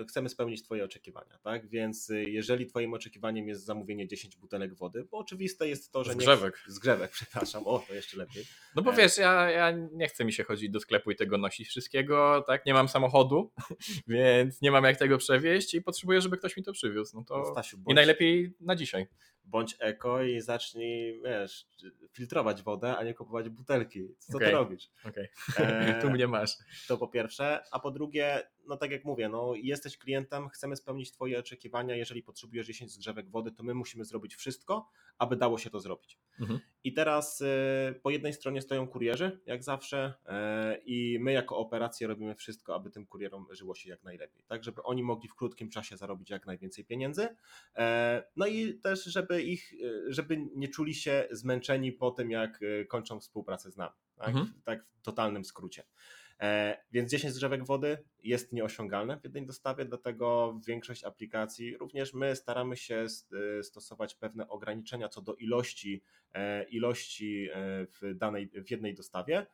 chcemy 0.10 0.30
spełnić 0.30 0.64
Twoje 0.64 0.86
oczekiwania, 0.86 1.38
tak? 1.44 1.70
Więc 1.70 2.10
y, 2.10 2.24
jeżeli 2.24 2.66
Twoim 2.66 2.94
oczekiwaniem 2.94 3.48
jest 3.48 3.66
zamówienie 3.66 4.08
10 4.08 4.36
butelek 4.36 4.76
wody, 4.76 5.04
bo 5.12 5.18
oczywiste 5.18 5.68
jest 5.68 5.92
to, 5.92 6.04
że. 6.04 6.14
Zgrzewek. 6.14 6.64
Nie... 6.68 6.74
Zgrzewek, 6.74 7.12
przepraszam, 7.20 7.68
o, 7.68 7.80
to 7.88 7.94
jeszcze 7.94 8.18
lepiej. 8.18 8.46
No 8.76 8.82
bo 8.82 8.94
e, 8.94 8.96
wiesz, 8.96 9.18
ja, 9.18 9.52
ja 9.52 9.72
nie 9.72 10.08
chcę 10.08 10.26
mi 10.26 10.34
się 10.34 10.44
chodzić 10.44 10.70
do 10.70 10.80
sklepu 10.80 11.12
i 11.12 11.16
tego 11.16 11.38
nosić 11.38 11.68
wszystkiego, 11.68 12.44
tak? 12.48 12.66
Nie 12.66 12.74
mam 12.74 12.90
samochodu, 12.90 13.52
więc 14.08 14.62
nie 14.62 14.72
mam 14.72 14.84
jak 14.84 14.98
tego 14.98 15.18
przewieźć 15.18 15.74
i 15.74 15.82
potrzebuję, 15.82 16.22
żeby 16.22 16.38
ktoś 16.38 16.58
mi 16.58 16.64
to 16.64 16.74
przywiózł. 16.74 17.18
No 17.18 17.24
to. 17.24 17.38
No, 17.38 17.46
Stasiu, 17.46 17.78
bądź... 17.78 17.92
I 17.92 17.96
najlepiej 17.96 18.54
na 18.60 18.76
dzisiaj 18.76 19.08
bądź 19.46 19.76
eko 19.80 20.24
i 20.24 20.42
zacznij, 20.42 21.22
wiesz, 21.24 21.68
filtrować 22.12 22.62
wodę, 22.62 22.98
a 22.98 23.04
nie 23.04 23.14
kupować 23.14 23.50
butelki. 23.50 24.16
Co 24.20 24.38
okay. 24.38 24.48
ty 24.48 24.54
robisz? 24.54 24.90
Okay. 25.10 25.30
E, 25.58 25.94
tu 26.02 26.10
mnie 26.10 26.28
masz. 26.28 26.58
To 26.88 26.98
po 26.98 27.08
pierwsze, 27.08 27.64
a 27.72 27.80
po 27.80 27.92
drugie, 27.92 28.48
no 28.68 28.78
tak 28.78 28.92
jak 28.92 29.06
mówię, 29.06 29.30
no 29.30 29.54
jesteś 29.56 29.98
klientem, 29.98 30.50
chcemy 30.50 30.76
spełnić 30.76 31.12
twoje 31.12 31.40
oczekiwania, 31.40 31.96
jeżeli 31.96 32.24
potrzebujesz 32.24 32.68
10 32.68 32.92
zgrzewek 32.92 33.30
wody, 33.30 33.52
to 33.52 33.64
my 33.64 33.74
musimy 33.74 34.06
zrobić 34.06 34.36
wszystko, 34.36 34.90
aby 35.18 35.36
dało 35.36 35.58
się 35.58 35.70
to 35.70 35.80
zrobić. 35.80 36.20
Mhm. 36.40 36.60
I 36.84 36.94
teraz 36.94 37.42
y, 37.42 38.00
po 38.04 38.10
jednej 38.10 38.34
stronie 38.34 38.62
stoją 38.62 38.88
kurierzy, 38.88 39.40
jak 39.46 39.64
zawsze, 39.64 40.14
y, 40.26 40.32
i 40.86 41.18
my 41.20 41.32
jako 41.32 41.58
operację 41.58 42.08
robimy 42.08 42.36
wszystko, 42.36 42.76
aby 42.76 42.92
tym 42.92 43.06
kurierom 43.06 43.48
żyło 43.52 43.76
się 43.76 43.90
jak 43.90 44.04
najlepiej, 44.04 44.44
tak, 44.48 44.64
żeby 44.64 44.84
oni 44.84 45.04
mogli 45.04 45.30
w 45.30 45.36
krótkim 45.36 45.70
czasie 45.70 45.98
zarobić 45.98 46.30
jak 46.30 46.46
najwięcej 46.46 46.86
pieniędzy, 46.86 47.24
y, 47.24 47.82
no 48.36 48.48
i 48.48 48.80
też, 48.80 49.04
żeby 49.04 49.44
ich, 49.44 49.74
żeby 50.08 50.38
nie 50.56 50.68
czuli 50.68 50.94
się 50.94 51.28
zmęczeni 51.32 51.92
po 51.92 52.12
tym, 52.12 52.32
jak 52.32 52.60
kończą 52.88 53.20
współpracę 53.20 53.72
z 53.72 53.78
nami, 53.78 53.94
tak, 54.16 54.28
mhm. 54.28 54.54
tak 54.64 54.86
w 54.86 55.02
totalnym 55.02 55.46
skrócie. 55.46 55.84
E, 56.40 56.78
więc 56.92 57.12
10 57.12 57.34
drzewek 57.34 57.66
wody 57.66 57.98
jest 58.24 58.54
nieosiągalne 58.54 59.20
w 59.20 59.24
jednej 59.24 59.46
dostawie, 59.46 59.86
dlatego 59.86 60.60
większość 60.68 61.04
aplikacji, 61.04 61.78
również 61.78 62.14
my 62.14 62.36
staramy 62.36 62.78
się 62.78 63.06
e, 63.60 63.64
stosować 63.64 64.16
pewne 64.16 64.48
ograniczenia 64.48 65.10
co 65.10 65.22
do 65.22 65.36
ilości, 65.36 66.04
e, 66.34 66.64
ilości 66.64 67.50
w 68.02 68.16
danej, 68.16 68.50
w 68.66 68.72
jednej 68.72 68.94
dostawie. 68.94 69.46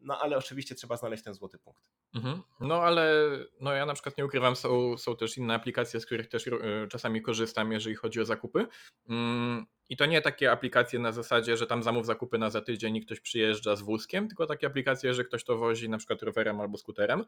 No 0.00 0.18
ale 0.20 0.36
oczywiście 0.36 0.74
trzeba 0.74 0.96
znaleźć 0.96 1.24
ten 1.24 1.34
złoty 1.34 1.58
punkt. 1.58 1.90
Mhm. 2.14 2.42
No 2.60 2.82
ale 2.82 3.28
no 3.60 3.72
ja 3.72 3.86
na 3.86 3.94
przykład 3.94 4.18
nie 4.18 4.24
ukrywam, 4.24 4.56
są, 4.56 4.98
są 4.98 5.16
też 5.16 5.38
inne 5.38 5.54
aplikacje, 5.54 6.00
z 6.00 6.06
których 6.06 6.28
też 6.28 6.50
czasami 6.90 7.22
korzystam, 7.22 7.72
jeżeli 7.72 7.96
chodzi 7.96 8.20
o 8.20 8.24
zakupy. 8.24 8.66
Mm, 9.08 9.66
I 9.92 9.96
to 9.96 10.06
nie 10.06 10.20
takie 10.22 10.52
aplikacje 10.52 10.98
na 10.98 11.12
zasadzie, 11.12 11.56
że 11.56 11.66
tam 11.66 11.82
zamów 11.82 12.06
zakupy 12.06 12.38
na 12.38 12.50
za 12.50 12.60
tydzień 12.60 12.96
i 12.96 13.00
ktoś 13.00 13.20
przyjeżdża 13.20 13.76
z 13.76 13.82
wózkiem, 13.82 14.28
tylko 14.28 14.46
takie 14.46 14.66
aplikacje, 14.66 15.14
że 15.14 15.24
ktoś 15.24 15.44
to 15.44 15.56
wozi 15.56 15.88
na 15.88 15.98
przykład 15.98 16.22
rowerem 16.22 16.60
albo 16.60 16.78
skuterem. 16.78 17.24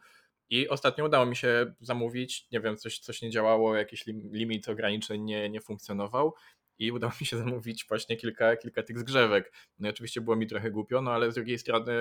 I 0.51 0.69
ostatnio 0.69 1.05
udało 1.05 1.27
mi 1.27 1.37
się 1.37 1.75
zamówić, 1.81 2.49
nie 2.53 2.61
wiem, 2.61 2.77
coś, 2.77 2.99
coś 2.99 3.23
nie 3.23 3.31
działało, 3.31 3.77
jakiś 3.77 4.07
limit 4.07 4.69
ograniczeń 4.69 5.23
nie, 5.23 5.51
nie 5.51 5.61
funkcjonował 5.61 6.35
i 6.79 6.93
udało 6.93 7.13
mi 7.21 7.27
się 7.27 7.37
zamówić 7.45 7.87
właśnie 7.89 8.17
kilka, 8.17 8.57
kilka 8.57 8.83
tych 8.83 8.99
zgrzewek. 8.99 9.53
No 9.79 9.89
oczywiście 9.89 10.21
było 10.21 10.37
mi 10.37 10.47
trochę 10.47 10.71
głupio, 10.71 11.03
no 11.03 11.13
ale 11.13 11.33
z 11.33 11.35
drugiej 11.35 11.59
strony, 11.59 11.93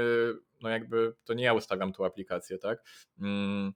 no 0.61 0.69
jakby 0.69 1.13
to 1.23 1.33
nie 1.33 1.43
ja 1.43 1.53
ustawiam 1.53 1.93
tą 1.93 2.05
aplikację, 2.05 2.57
tak? 2.57 2.83
Mm, 3.21 3.73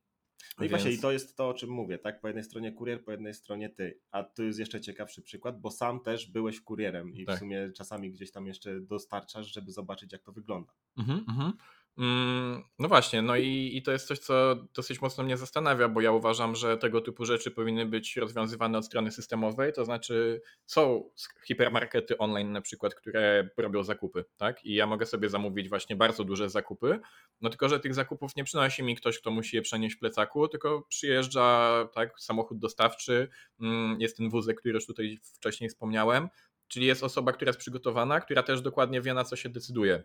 no 0.60 0.66
i 0.66 0.70
właśnie, 0.70 0.92
i 0.92 1.00
to 1.00 1.12
jest 1.12 1.38
to, 1.38 1.50
o 1.50 1.54
czym 1.54 1.70
mówię, 1.70 1.98
tak? 1.98 2.22
Po 2.22 2.28
jednej 2.28 2.44
stronie 2.44 2.72
kurier, 2.72 3.04
po 3.04 3.12
jednej 3.12 3.34
stronie 3.34 3.70
ty. 3.70 4.00
A 4.12 4.24
tu 4.24 4.44
jest 4.44 4.60
jeszcze 4.60 4.82
ciekawszy 4.82 5.22
przykład, 5.22 5.62
bo 5.62 5.72
sam 5.72 6.00
też 6.00 6.32
byłeś 6.32 6.62
kurierem 6.62 7.14
i 7.14 7.26
tak. 7.26 7.36
w 7.36 7.40
sumie 7.40 7.72
czasami 7.72 8.12
gdzieś 8.12 8.32
tam 8.32 8.48
jeszcze 8.48 8.82
dostarczasz, 8.82 9.54
żeby 9.54 9.72
zobaczyć, 9.72 10.14
jak 10.14 10.24
to 10.24 10.32
wygląda. 10.32 10.74
Mhm, 10.98 11.26
mhm. 11.30 11.54
Mm, 11.98 12.64
no 12.80 12.88
właśnie, 12.88 13.22
no 13.22 13.36
i, 13.36 13.72
i 13.74 13.82
to 13.82 13.92
jest 13.92 14.08
coś, 14.08 14.20
co 14.20 14.56
dosyć 14.74 15.02
mocno 15.02 15.24
mnie 15.24 15.38
zastanawia, 15.38 15.88
bo 15.90 16.02
ja 16.02 16.12
uważam, 16.12 16.56
że 16.56 16.78
tego 16.78 17.02
typu 17.02 17.26
rzeczy 17.26 17.52
powinny 17.52 17.86
być 17.86 18.16
rozwiązywane 18.16 18.78
od 18.78 18.86
strony 18.86 19.12
systemowej, 19.12 19.74
to 19.74 19.86
znaczy 19.86 20.42
są 20.66 21.10
hipermarkety 21.48 22.18
online 22.18 22.52
na 22.52 22.62
przykład, 22.62 22.96
które 22.96 23.50
robią 23.58 23.84
zakupy, 23.84 24.26
tak? 24.38 24.66
I 24.66 24.74
ja 24.74 24.88
mogę 24.88 25.06
sobie 25.06 25.30
zamówić 25.30 25.70
właśnie 25.70 25.96
bardzo 25.96 26.24
duże 26.24 26.50
zakupy, 26.50 27.00
no 27.42 27.50
tylko, 27.50 27.70
że 27.70 27.80
tych 27.80 27.94
zakupów 27.94 28.36
nie 28.36 28.44
przynosi 28.44 28.84
mi 28.84 28.96
ktoś, 28.96 29.20
kto 29.20 29.32
musi 29.32 29.56
je 29.56 29.62
przenieść 29.62 29.96
w 29.96 30.00
plecaku, 30.00 30.48
tylko 30.48 30.82
przyjeżdża, 30.90 31.90
tak, 31.94 32.20
samochód 32.20 32.60
dostawczy, 32.60 33.30
mm, 33.62 34.02
jest 34.02 34.18
ten 34.18 34.30
wózek, 34.30 34.60
który 34.60 34.74
już 34.74 34.86
tutaj 34.86 35.20
wcześniej 35.36 35.70
wspomniałem, 35.70 36.30
czyli 36.68 36.86
jest 36.86 37.04
osoba, 37.04 37.32
która 37.34 37.50
jest 37.50 37.60
przygotowana, 37.60 38.20
która 38.20 38.44
też 38.44 38.62
dokładnie 38.62 39.02
wie, 39.02 39.14
na 39.14 39.24
co 39.24 39.36
się 39.36 39.50
decyduje. 39.50 40.04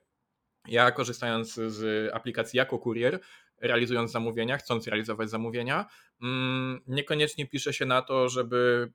Ja 0.69 0.91
korzystając 0.91 1.55
z 1.55 2.11
aplikacji 2.15 2.57
jako 2.57 2.79
kurier, 2.79 3.21
realizując 3.61 4.13
zamówienia, 4.13 4.59
chcąc 4.59 4.87
realizować 4.87 5.31
zamówienia, 5.31 5.87
mm, 6.23 6.81
niekoniecznie 6.87 7.47
pisze 7.47 7.73
się 7.73 7.87
na 7.87 8.03
to, 8.03 8.29
żeby 8.29 8.93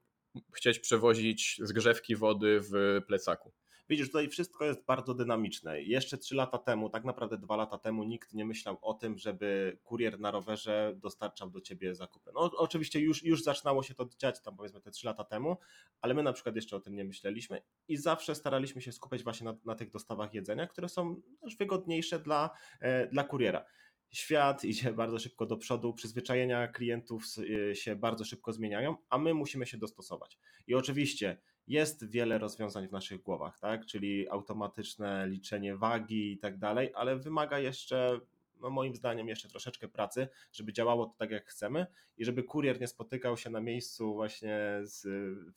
chcieć 0.54 0.80
przewozić 0.80 1.60
zgrzewki 1.64 2.16
wody 2.16 2.60
w 2.62 3.02
plecaku. 3.08 3.54
Widzisz, 3.90 4.08
tutaj 4.08 4.30
wszystko 4.30 4.66
jest 4.66 4.86
bardzo 4.86 5.14
dynamiczne. 5.14 5.82
Jeszcze 5.82 6.18
trzy 6.18 6.36
lata 6.36 6.58
temu, 6.58 6.90
tak 6.90 7.04
naprawdę 7.04 7.38
dwa 7.38 7.56
lata 7.56 7.78
temu, 7.78 8.04
nikt 8.04 8.34
nie 8.34 8.46
myślał 8.46 8.78
o 8.82 8.94
tym, 8.94 9.18
żeby 9.18 9.80
kurier 9.84 10.20
na 10.20 10.32
rowerze 10.32 10.94
dostarczał 10.96 11.50
do 11.50 11.62
ciebie 11.62 11.96
zakupy. 11.96 12.32
No, 12.34 12.42
oczywiście 12.58 13.00
już, 13.00 13.24
już 13.24 13.44
zaczynało 13.44 13.84
się 13.84 13.94
to 13.94 14.10
dziać 14.18 14.42
tam 14.42 14.58
powiedzmy 14.58 14.82
te 14.82 14.92
trzy 14.92 15.06
lata 15.06 15.24
temu, 15.24 15.58
ale 16.02 16.14
my 16.14 16.24
na 16.24 16.34
przykład 16.34 16.56
jeszcze 16.56 16.76
o 16.76 16.80
tym 16.80 16.96
nie 16.96 17.06
myśleliśmy 17.06 17.62
i 17.88 17.98
zawsze 17.98 18.36
staraliśmy 18.36 18.82
się 18.82 18.92
skupiać 18.92 19.24
właśnie 19.24 19.46
na, 19.46 19.58
na 19.66 19.76
tych 19.76 19.92
dostawach 19.92 20.34
jedzenia, 20.34 20.68
które 20.68 20.90
są 20.90 21.22
też 21.42 21.56
wygodniejsze 21.56 22.20
dla, 22.20 22.50
e, 22.80 23.08
dla 23.08 23.24
kuriera 23.24 23.66
świat 24.12 24.66
idzie 24.66 24.94
bardzo 24.94 25.20
szybko 25.20 25.46
do 25.46 25.58
przodu, 25.58 25.94
przyzwyczajenia 25.94 26.68
klientów 26.68 27.24
e, 27.72 27.76
się 27.76 27.96
bardzo 27.96 28.26
szybko 28.26 28.54
zmieniają, 28.54 28.96
a 29.10 29.18
my 29.18 29.34
musimy 29.34 29.66
się 29.66 29.78
dostosować. 29.78 30.40
I 30.68 30.76
oczywiście 30.76 31.38
jest 31.68 32.10
wiele 32.10 32.38
rozwiązań 32.38 32.88
w 32.88 32.92
naszych 32.92 33.22
głowach, 33.22 33.60
tak? 33.60 33.86
czyli 33.86 34.30
automatyczne 34.30 35.28
liczenie 35.28 35.76
wagi 35.76 36.32
i 36.32 36.38
tak 36.38 36.58
dalej, 36.58 36.92
ale 36.96 37.18
wymaga 37.18 37.60
jeszcze, 37.60 38.20
no 38.62 38.70
moim 38.70 38.96
zdaniem, 38.96 39.28
jeszcze 39.28 39.50
troszeczkę 39.50 39.88
pracy, 39.88 40.28
żeby 40.52 40.74
działało 40.74 41.06
to 41.06 41.14
tak, 41.18 41.32
jak 41.32 41.46
chcemy 41.46 41.88
i 42.18 42.26
żeby 42.26 42.44
kurier 42.44 42.82
nie 42.82 42.88
spotykał 42.88 43.38
się 43.38 43.50
na 43.50 43.62
miejscu 43.62 44.14
właśnie 44.14 44.60
z, 44.82 45.04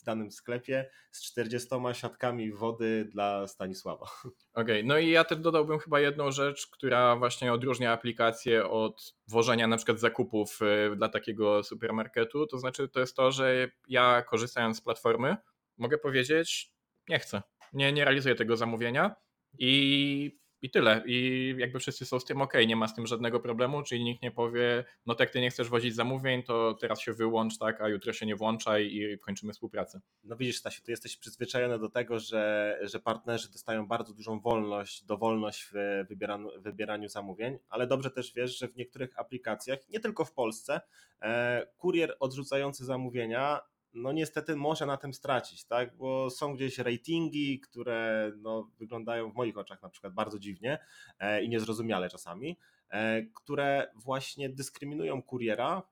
w 0.00 0.04
danym 0.04 0.30
sklepie 0.30 0.90
z 1.10 1.22
40 1.22 1.68
siatkami 1.92 2.52
wody 2.52 3.08
dla 3.12 3.46
Stanisława. 3.46 4.06
Okej, 4.24 4.34
okay, 4.54 4.82
no 4.84 4.98
i 4.98 5.10
ja 5.10 5.24
też 5.24 5.38
dodałbym 5.38 5.78
chyba 5.78 6.00
jedną 6.00 6.30
rzecz, 6.30 6.66
która 6.66 7.16
właśnie 7.16 7.52
odróżnia 7.52 7.92
aplikację 7.92 8.66
od 8.66 9.14
włożenia 9.28 9.66
na 9.66 9.76
przykład 9.76 10.00
zakupów 10.00 10.58
y, 10.92 10.96
dla 10.96 11.08
takiego 11.08 11.62
supermarketu, 11.62 12.46
to 12.46 12.58
znaczy 12.58 12.88
to 12.88 13.00
jest 13.00 13.16
to, 13.16 13.32
że 13.32 13.68
ja 13.88 14.22
korzystając 14.22 14.76
z 14.76 14.80
platformy, 14.80 15.36
mogę 15.80 15.98
powiedzieć, 15.98 16.72
nie 17.08 17.18
chcę, 17.18 17.42
nie, 17.72 17.92
nie 17.92 18.04
realizuję 18.04 18.34
tego 18.34 18.56
zamówienia 18.56 19.16
i, 19.58 20.40
i 20.62 20.70
tyle. 20.70 21.02
I 21.06 21.54
jakby 21.58 21.78
wszyscy 21.78 22.06
są 22.06 22.20
z 22.20 22.24
tym 22.24 22.42
ok, 22.42 22.52
nie 22.66 22.76
ma 22.76 22.88
z 22.88 22.94
tym 22.94 23.06
żadnego 23.06 23.40
problemu, 23.40 23.82
czyli 23.82 24.04
nikt 24.04 24.22
nie 24.22 24.30
powie, 24.30 24.84
no 25.06 25.14
tak 25.14 25.30
ty 25.30 25.40
nie 25.40 25.50
chcesz 25.50 25.68
wozić 25.68 25.94
zamówień, 25.94 26.42
to 26.42 26.74
teraz 26.74 27.00
się 27.00 27.12
wyłącz, 27.12 27.58
tak, 27.58 27.80
a 27.80 27.88
jutro 27.88 28.12
się 28.12 28.26
nie 28.26 28.36
włączaj 28.36 28.86
i 28.86 29.18
kończymy 29.18 29.52
współpracę. 29.52 30.00
No 30.24 30.36
widzisz 30.36 30.58
Stasiu, 30.58 30.82
ty 30.82 30.90
jesteś 30.90 31.16
przyzwyczajony 31.16 31.78
do 31.78 31.88
tego, 31.88 32.18
że, 32.18 32.78
że 32.82 33.00
partnerzy 33.00 33.52
dostają 33.52 33.86
bardzo 33.86 34.14
dużą 34.14 34.40
wolność, 34.40 35.04
dowolność 35.04 35.64
w 35.72 36.04
wybieraniu, 36.08 36.48
wybieraniu 36.58 37.08
zamówień, 37.08 37.58
ale 37.68 37.86
dobrze 37.86 38.10
też 38.10 38.32
wiesz, 38.34 38.58
że 38.58 38.68
w 38.68 38.76
niektórych 38.76 39.18
aplikacjach, 39.18 39.88
nie 39.88 40.00
tylko 40.00 40.24
w 40.24 40.32
Polsce, 40.32 40.80
e, 41.22 41.66
kurier 41.76 42.16
odrzucający 42.20 42.84
zamówienia 42.84 43.60
no 43.94 44.12
niestety 44.12 44.56
może 44.56 44.86
na 44.86 44.96
tym 44.96 45.14
stracić, 45.14 45.64
tak? 45.64 45.96
Bo 45.96 46.30
są 46.30 46.54
gdzieś 46.54 46.78
ratingi, 46.78 47.60
które 47.60 48.32
no, 48.36 48.70
wyglądają 48.78 49.30
w 49.30 49.34
moich 49.34 49.58
oczach 49.58 49.82
na 49.82 49.88
przykład 49.88 50.14
bardzo 50.14 50.38
dziwnie 50.38 50.78
e, 51.18 51.42
i 51.42 51.48
niezrozumiale 51.48 52.08
czasami, 52.08 52.58
e, 52.90 53.22
które 53.22 53.90
właśnie 53.94 54.48
dyskryminują 54.48 55.22
kuriera 55.22 55.82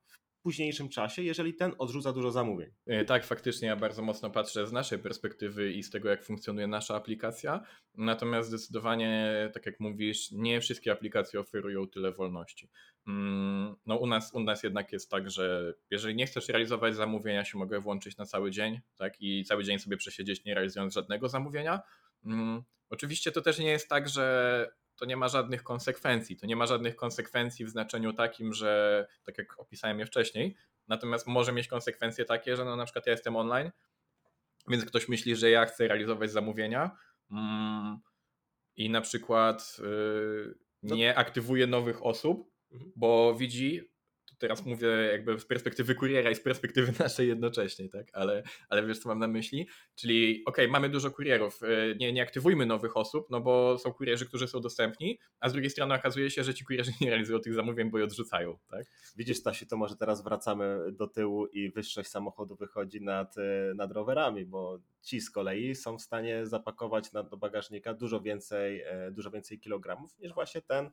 późniejszym 0.42 0.88
czasie, 0.88 1.22
jeżeli 1.22 1.54
ten 1.54 1.72
odrzuca 1.78 2.12
dużo 2.12 2.30
zamówień. 2.30 2.70
E, 2.86 3.04
tak, 3.04 3.24
faktycznie 3.24 3.68
ja 3.68 3.76
bardzo 3.76 4.02
mocno 4.02 4.30
patrzę 4.30 4.66
z 4.66 4.72
naszej 4.72 4.98
perspektywy 4.98 5.72
i 5.72 5.82
z 5.82 5.90
tego, 5.90 6.08
jak 6.08 6.24
funkcjonuje 6.24 6.66
nasza 6.66 6.96
aplikacja. 6.96 7.60
Natomiast 7.94 8.48
zdecydowanie, 8.48 9.50
tak 9.54 9.66
jak 9.66 9.80
mówisz, 9.80 10.30
nie 10.32 10.60
wszystkie 10.60 10.92
aplikacje 10.92 11.40
oferują 11.40 11.88
tyle 11.88 12.12
wolności. 12.12 12.70
Mm, 13.06 13.74
no 13.86 13.96
u 13.96 14.06
nas, 14.06 14.34
u 14.34 14.40
nas 14.40 14.62
jednak 14.62 14.92
jest 14.92 15.10
tak, 15.10 15.30
że 15.30 15.74
jeżeli 15.90 16.14
nie 16.14 16.26
chcesz 16.26 16.48
realizować 16.48 16.96
zamówienia, 16.96 17.44
się 17.44 17.58
mogę 17.58 17.80
włączyć 17.80 18.16
na 18.16 18.26
cały 18.26 18.50
dzień, 18.50 18.80
tak? 18.96 19.20
I 19.20 19.44
cały 19.44 19.64
dzień 19.64 19.78
sobie 19.78 19.96
przesiedzieć, 19.96 20.44
nie 20.44 20.54
realizując 20.54 20.94
żadnego 20.94 21.28
zamówienia. 21.28 21.80
Mm, 22.24 22.62
oczywiście 22.90 23.32
to 23.32 23.40
też 23.40 23.58
nie 23.58 23.70
jest 23.70 23.88
tak, 23.88 24.08
że 24.08 24.77
to 24.98 25.04
nie 25.04 25.16
ma 25.16 25.28
żadnych 25.28 25.62
konsekwencji. 25.62 26.36
To 26.36 26.46
nie 26.46 26.56
ma 26.56 26.66
żadnych 26.66 26.96
konsekwencji 26.96 27.64
w 27.64 27.70
znaczeniu 27.70 28.12
takim, 28.12 28.52
że 28.52 29.06
tak 29.24 29.38
jak 29.38 29.60
opisałem 29.60 29.98
je 29.98 30.06
wcześniej, 30.06 30.56
natomiast 30.88 31.26
może 31.26 31.52
mieć 31.52 31.68
konsekwencje 31.68 32.24
takie, 32.24 32.56
że 32.56 32.64
no 32.64 32.76
na 32.76 32.84
przykład 32.84 33.06
ja 33.06 33.12
jestem 33.12 33.36
online, 33.36 33.70
więc 34.68 34.84
ktoś 34.84 35.08
myśli, 35.08 35.36
że 35.36 35.50
ja 35.50 35.66
chcę 35.66 35.88
realizować 35.88 36.30
zamówienia 36.30 36.90
mm, 37.30 37.98
i 38.76 38.90
na 38.90 39.00
przykład 39.00 39.76
yy, 39.78 40.58
nie 40.82 41.18
aktywuje 41.18 41.66
nowych 41.66 42.06
osób, 42.06 42.50
mhm. 42.72 42.92
bo 42.96 43.34
widzi, 43.34 43.90
teraz 44.38 44.66
mówię 44.66 44.88
jakby 44.88 45.40
z 45.40 45.46
perspektywy 45.46 45.94
kuriera 45.94 46.30
i 46.30 46.34
z 46.34 46.40
perspektywy 46.40 46.92
naszej 47.04 47.28
jednocześnie, 47.28 47.88
tak? 47.88 48.06
Ale, 48.12 48.42
ale 48.68 48.86
wiesz, 48.86 48.98
co 48.98 49.08
mam 49.08 49.18
na 49.18 49.28
myśli? 49.28 49.68
Czyli 49.94 50.44
okej, 50.46 50.64
okay, 50.64 50.72
mamy 50.72 50.88
dużo 50.88 51.10
kurierów, 51.10 51.62
y, 51.62 51.96
nie, 52.00 52.12
nie 52.12 52.22
aktywujmy 52.22 52.66
nowych 52.66 52.96
osób, 52.96 53.26
no 53.30 53.40
bo 53.40 53.78
są 53.78 53.92
kurierzy, 53.92 54.26
którzy 54.26 54.48
są 54.48 54.60
dostępni, 54.60 55.18
a 55.40 55.48
z 55.48 55.52
drugiej 55.52 55.70
strony 55.70 55.94
okazuje 55.94 56.30
się, 56.30 56.44
że 56.44 56.54
ci 56.54 56.64
kurierzy 56.64 56.92
nie 57.00 57.10
realizują 57.10 57.40
tych 57.40 57.54
zamówień, 57.54 57.90
bo 57.90 57.98
je 57.98 58.04
odrzucają, 58.04 58.58
tak? 58.70 58.86
Widzisz, 59.16 59.36
Stasiu, 59.36 59.66
to 59.66 59.76
może 59.76 59.96
teraz 59.96 60.24
wracamy 60.24 60.92
do 60.92 61.06
tyłu 61.06 61.46
i 61.46 61.70
wyższość 61.70 62.10
samochodu 62.10 62.56
wychodzi 62.56 63.00
nad, 63.00 63.36
y, 63.36 63.74
nad 63.74 63.92
rowerami, 63.92 64.44
bo 64.44 64.78
ci 65.02 65.20
z 65.20 65.30
kolei 65.30 65.74
są 65.74 65.98
w 65.98 66.02
stanie 66.02 66.46
zapakować 66.46 67.10
do 67.10 67.36
bagażnika 67.36 67.94
dużo 67.94 68.20
więcej, 68.20 68.82
e, 68.82 69.10
dużo 69.10 69.30
więcej 69.30 69.60
kilogramów 69.60 70.18
niż 70.18 70.32
właśnie 70.32 70.62
ten, 70.62 70.90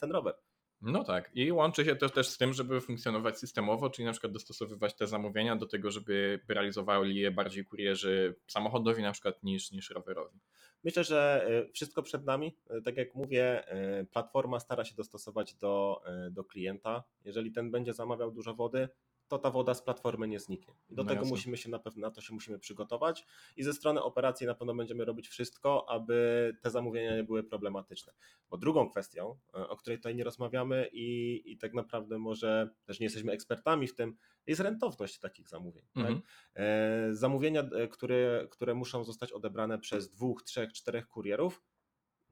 ten 0.00 0.10
rower. 0.10 0.34
No 0.82 1.04
tak, 1.04 1.30
i 1.34 1.52
łączy 1.52 1.84
się 1.84 1.96
to 1.96 2.08
też 2.08 2.28
z 2.28 2.38
tym, 2.38 2.52
żeby 2.52 2.80
funkcjonować 2.80 3.38
systemowo, 3.38 3.90
czyli 3.90 4.06
na 4.06 4.12
przykład 4.12 4.32
dostosowywać 4.32 4.94
te 4.94 5.06
zamówienia 5.06 5.56
do 5.56 5.66
tego, 5.66 5.90
żeby 5.90 6.40
realizowali 6.48 7.16
je 7.16 7.30
bardziej 7.30 7.64
kurierzy 7.64 8.34
samochodowi 8.46 9.02
na 9.02 9.12
przykład 9.12 9.42
niż, 9.42 9.72
niż 9.72 9.90
rowerowi. 9.90 10.38
Myślę, 10.84 11.04
że 11.04 11.46
e, 11.48 11.72
wszystko 11.72 12.02
przed 12.02 12.24
nami. 12.24 12.56
E, 12.70 12.82
tak 12.82 12.96
jak 12.96 13.14
mówię, 13.14 13.68
e, 13.68 14.04
platforma 14.04 14.60
stara 14.60 14.84
się 14.84 14.94
dostosować 14.94 15.54
do, 15.54 16.02
do 16.30 16.44
klienta. 16.44 17.04
Jeżeli 17.24 17.52
ten 17.52 17.70
będzie 17.70 17.94
zamawiał 17.94 18.30
dużo 18.30 18.54
wody, 18.54 18.88
to 19.30 19.38
ta 19.38 19.50
woda 19.50 19.74
z 19.74 19.82
platformy 19.82 20.28
nie 20.28 20.40
zniknie. 20.40 20.74
I 20.88 20.94
do 20.94 21.02
no 21.02 21.08
tego 21.08 21.20
jasne. 21.20 21.30
musimy 21.30 21.56
się 21.56 21.70
na 21.70 21.78
pewno, 21.78 22.00
na 22.00 22.10
to 22.10 22.20
się 22.20 22.34
musimy 22.34 22.58
przygotować 22.58 23.24
i 23.56 23.62
ze 23.62 23.72
strony 23.72 24.02
operacji 24.02 24.46
na 24.46 24.54
pewno 24.54 24.74
będziemy 24.74 25.04
robić 25.04 25.28
wszystko, 25.28 25.90
aby 25.90 26.52
te 26.62 26.70
zamówienia 26.70 27.16
nie 27.16 27.24
były 27.24 27.44
problematyczne. 27.44 28.12
Bo 28.50 28.58
drugą 28.58 28.90
kwestią, 28.90 29.38
e, 29.54 29.68
o 29.68 29.76
której 29.76 29.98
tutaj 29.98 30.14
nie 30.14 30.24
rozmawiamy 30.24 30.88
i, 30.92 31.42
i 31.52 31.58
tak 31.58 31.74
naprawdę 31.74 32.18
może 32.18 32.70
też 32.84 33.00
nie 33.00 33.06
jesteśmy 33.06 33.32
ekspertami 33.32 33.88
w 33.88 33.94
tym, 33.94 34.16
jest 34.46 34.60
rentowność 34.60 35.18
takich 35.18 35.48
zamówień. 35.48 35.84
Tak? 35.94 35.96
Mhm. 35.96 36.22
Tak? 36.54 36.64
Zamówienia, 37.10 37.60
e, 37.62 37.88
które, 37.88 38.46
które 38.50 38.74
muszą 38.74 39.04
zostać 39.04 39.32
odebrane 39.32 39.78
przez 39.78 40.10
dwóch, 40.10 40.42
trzech, 40.42 40.72
czterech 40.72 41.08
kurierów, 41.08 41.62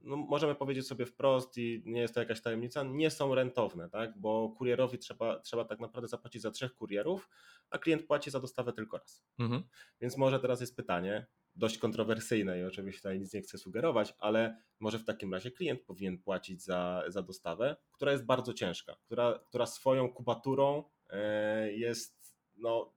no 0.01 0.17
możemy 0.17 0.55
powiedzieć 0.55 0.87
sobie 0.87 1.05
wprost 1.05 1.57
i 1.57 1.83
nie 1.85 2.01
jest 2.01 2.13
to 2.13 2.19
jakaś 2.19 2.41
tajemnica, 2.41 2.83
nie 2.83 3.11
są 3.11 3.35
rentowne, 3.35 3.89
tak? 3.89 4.17
bo 4.17 4.49
kurierowi 4.49 4.97
trzeba, 4.97 5.39
trzeba 5.39 5.65
tak 5.65 5.79
naprawdę 5.79 6.07
zapłacić 6.07 6.41
za 6.41 6.51
trzech 6.51 6.75
kurierów, 6.75 7.29
a 7.69 7.77
klient 7.77 8.05
płaci 8.05 8.31
za 8.31 8.39
dostawę 8.39 8.73
tylko 8.73 8.97
raz. 8.97 9.23
Mhm. 9.39 9.63
Więc 10.01 10.17
może 10.17 10.39
teraz 10.39 10.61
jest 10.61 10.75
pytanie, 10.75 11.27
dość 11.55 11.77
kontrowersyjne 11.77 12.59
i 12.59 12.63
oczywiście 12.63 13.01
tutaj 13.01 13.19
nic 13.19 13.33
nie 13.33 13.41
chcę 13.41 13.57
sugerować, 13.57 14.15
ale 14.19 14.61
może 14.79 14.99
w 14.99 15.05
takim 15.05 15.33
razie 15.33 15.51
klient 15.51 15.81
powinien 15.81 16.17
płacić 16.17 16.63
za, 16.63 17.03
za 17.07 17.21
dostawę, 17.21 17.75
która 17.91 18.11
jest 18.11 18.25
bardzo 18.25 18.53
ciężka, 18.53 18.95
która, 19.05 19.39
która 19.47 19.65
swoją 19.65 20.13
kubaturą 20.13 20.83
e, 21.09 21.71
jest 21.71 22.35
no, 22.57 22.93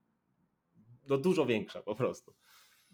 no 1.09 1.17
dużo 1.17 1.45
większa 1.45 1.81
po 1.81 1.95
prostu. 1.95 2.33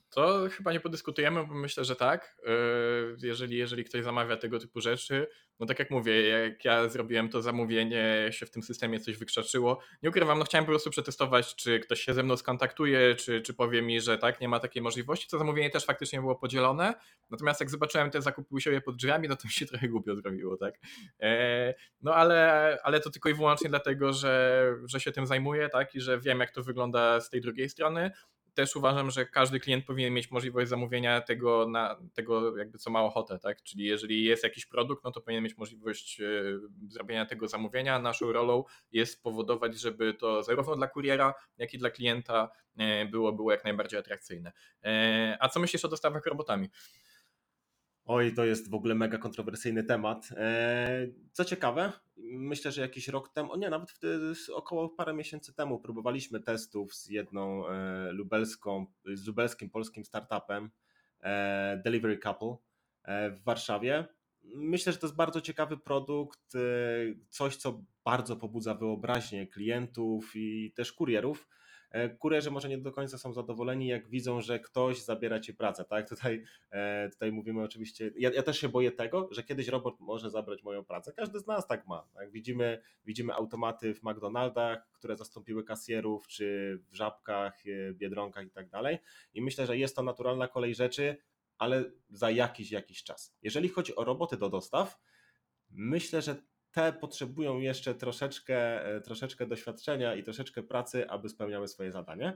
To 0.10 0.50
chyba 0.52 0.74
nie 0.74 0.80
podyskutujemy, 0.80 1.46
bo 1.48 1.54
myślę, 1.54 1.86
że 1.86 1.96
tak. 1.96 2.36
Yy, 2.46 3.18
jeżeli, 3.28 3.58
jeżeli 3.58 3.84
ktoś 3.84 4.04
zamawia 4.04 4.38
tego 4.38 4.60
typu 4.60 4.82
rzeczy, 4.82 5.28
no 5.60 5.66
tak 5.66 5.80
jak 5.80 5.92
mówię, 5.92 6.28
jak 6.28 6.66
ja 6.66 6.90
zrobiłem 6.90 7.30
to 7.30 7.42
zamówienie, 7.42 8.28
się 8.32 8.46
w 8.46 8.52
tym 8.52 8.64
systemie 8.64 9.00
coś 9.00 9.18
wykrzaczyło. 9.18 9.80
Nie 10.04 10.10
ukrywam, 10.10 10.40
no 10.40 10.46
chciałem 10.46 10.66
po 10.66 10.72
prostu 10.72 10.90
przetestować, 10.90 11.56
czy 11.56 11.80
ktoś 11.80 12.02
się 12.02 12.14
ze 12.14 12.24
mną 12.24 12.38
skontaktuje, 12.38 13.16
czy, 13.16 13.42
czy 13.42 13.54
powie 13.54 13.82
mi, 13.82 14.02
że 14.02 14.18
tak, 14.18 14.42
nie 14.42 14.48
ma 14.48 14.60
takiej 14.60 14.82
możliwości. 14.82 15.28
To 15.28 15.38
zamówienie 15.38 15.70
też 15.70 15.86
faktycznie 15.86 16.20
było 16.20 16.36
podzielone. 16.36 16.94
Natomiast 17.30 17.60
jak 17.60 17.70
zobaczyłem 17.70 18.12
te 18.12 18.22
zakupy 18.22 18.56
u 18.56 18.60
siebie 18.60 18.82
pod 18.82 18.96
drzwiami, 18.96 19.28
no 19.28 19.36
to 19.36 19.48
mi 19.48 19.52
się 19.52 19.66
trochę 19.66 19.88
głupio 19.88 20.16
zrobiło, 20.16 20.58
tak. 20.58 20.76
Yy, 21.20 21.30
no 22.02 22.16
ale, 22.16 22.78
ale 22.84 23.00
to 23.00 23.10
tylko 23.10 23.30
i 23.30 23.34
wyłącznie 23.34 23.70
dlatego, 23.70 24.14
że, 24.14 24.74
że 24.86 25.00
się 25.00 25.12
tym 25.12 25.28
zajmuję, 25.28 25.70
tak, 25.70 25.96
i 25.96 26.02
że 26.02 26.20
wiem, 26.20 26.40
jak 26.40 26.52
to 26.52 26.64
wygląda 26.64 27.22
z 27.22 27.30
tej 27.30 27.42
drugiej 27.42 27.70
strony 27.70 28.12
też 28.60 28.76
uważam, 28.76 29.12
że 29.12 29.26
każdy 29.26 29.60
klient 29.60 29.86
powinien 29.86 30.14
mieć 30.14 30.32
możliwość 30.32 30.70
zamówienia 30.70 31.22
tego, 31.22 31.68
na, 31.68 31.98
tego 32.14 32.58
jakby 32.58 32.78
co 32.78 32.90
ma 32.90 33.02
ochotę, 33.02 33.40
tak? 33.40 33.64
Czyli 33.64 33.86
jeżeli 33.86 34.24
jest 34.24 34.44
jakiś 34.44 34.66
produkt, 34.66 35.04
no 35.04 35.12
to 35.12 35.22
powinien 35.22 35.44
mieć 35.44 35.58
możliwość 35.58 36.22
e, 36.22 36.26
zrobienia 36.88 37.26
tego 37.26 37.48
zamówienia. 37.48 38.00
Naszą 38.00 38.32
rolą 38.32 38.64
jest 38.92 39.14
spowodować, 39.14 39.80
żeby 39.80 40.14
to 40.14 40.44
zarówno 40.44 40.76
dla 40.76 40.88
kuriera, 40.88 41.34
jak 41.58 41.74
i 41.74 41.78
dla 41.78 41.90
klienta 41.90 42.50
e, 42.78 43.06
było, 43.06 43.32
było 43.34 43.52
jak 43.52 43.64
najbardziej 43.64 44.00
atrakcyjne. 44.00 44.52
E, 44.84 45.38
a 45.40 45.50
co 45.50 45.60
myślisz 45.60 45.86
o 45.86 45.88
dostawach 45.88 46.26
robotami? 46.26 46.70
Oj, 48.12 48.34
to 48.34 48.46
jest 48.46 48.70
w 48.70 48.74
ogóle 48.74 48.96
mega 48.96 49.18
kontrowersyjny 49.18 49.84
temat. 49.84 50.30
E, 50.32 51.08
co 51.32 51.46
ciekawe, 51.46 51.92
myślę, 52.18 52.72
że 52.72 52.82
jakiś 52.82 53.08
rok 53.08 53.34
temu, 53.34 53.52
o 53.52 53.58
nie, 53.58 53.70
nawet 53.70 54.00
około 54.54 54.90
parę 54.90 55.14
miesięcy 55.14 55.54
temu 55.54 55.80
próbowaliśmy 55.80 56.40
testów 56.40 56.96
z 56.96 57.10
jedną 57.10 57.68
e, 57.68 58.12
lubelską, 58.12 58.86
z 59.14 59.28
lubelskim 59.28 59.70
polskim 59.70 60.06
startupem 60.06 60.70
e, 61.22 61.82
Delivery 61.84 62.18
Couple 62.18 62.56
w 63.08 63.44
Warszawie. 63.44 64.06
Myślę, 64.44 64.94
że 64.94 65.00
to 65.00 65.08
jest 65.08 65.18
bardzo 65.18 65.42
ciekawy 65.42 65.78
produkt, 65.78 66.54
coś 67.30 67.56
co 67.56 67.82
bardzo 68.06 68.36
pobudza 68.36 68.76
wyobraźnię 68.76 69.48
klientów 69.48 70.32
i 70.36 70.74
też 70.76 70.94
kurierów 70.94 71.48
kurierzy 72.20 72.52
może 72.52 72.70
nie 72.70 72.78
do 72.78 72.92
końca 72.92 73.18
są 73.18 73.34
zadowoleni, 73.34 73.88
jak 73.88 74.10
widzą, 74.10 74.42
że 74.42 74.60
ktoś 74.60 75.04
zabiera 75.04 75.40
ci 75.40 75.54
pracę. 75.54 75.86
Tak? 75.86 76.10
Tutaj, 76.10 76.44
e, 76.72 77.10
tutaj 77.10 77.32
mówimy 77.32 77.64
oczywiście, 77.64 78.12
ja, 78.18 78.32
ja, 78.34 78.44
też 78.44 78.60
się 78.60 78.70
boję 78.70 78.92
tego, 78.92 79.30
że 79.32 79.44
kiedyś 79.44 79.68
robot 79.68 80.00
może 80.00 80.30
zabrać 80.30 80.64
moją 80.64 80.86
pracę. 80.86 81.14
Każdy 81.14 81.40
z 81.40 81.48
nas 81.48 81.68
tak 81.68 81.88
ma. 81.88 82.08
Tak? 82.14 82.32
Widzimy, 82.32 82.82
widzimy 83.06 83.34
automaty 83.34 83.94
w 83.96 84.04
McDonaldach, 84.04 84.88
które 84.92 85.18
zastąpiły 85.18 85.64
kasjerów, 85.64 86.28
czy 86.28 86.80
w 86.92 86.96
żabkach, 86.96 87.54
e, 87.68 87.94
biedronkach 87.94 88.46
i 88.46 88.52
tak 88.52 88.70
dalej. 88.70 88.98
I 89.34 89.42
myślę, 89.42 89.66
że 89.66 89.78
jest 89.78 89.96
to 89.96 90.04
naturalna 90.04 90.48
kolej 90.48 90.76
rzeczy, 90.76 91.18
ale 91.58 91.92
za 92.10 92.32
jakiś, 92.32 92.72
jakiś 92.72 93.04
czas. 93.04 93.36
Jeżeli 93.42 93.70
chodzi 93.70 93.96
o 93.96 94.04
roboty 94.04 94.38
do 94.38 94.50
dostaw, 94.50 95.00
myślę, 95.70 96.22
że 96.22 96.36
te 96.72 96.94
potrzebują 96.94 97.60
jeszcze 97.60 97.96
troszeczkę, 97.96 98.86
e, 98.86 99.02
troszeczkę 99.02 99.46
doświadczenia 99.46 100.16
i 100.16 100.24
troszeczkę 100.24 100.64
pracy, 100.64 101.10
aby 101.10 101.30
spełniały 101.30 101.68
swoje 101.68 101.92
zadanie. 101.92 102.28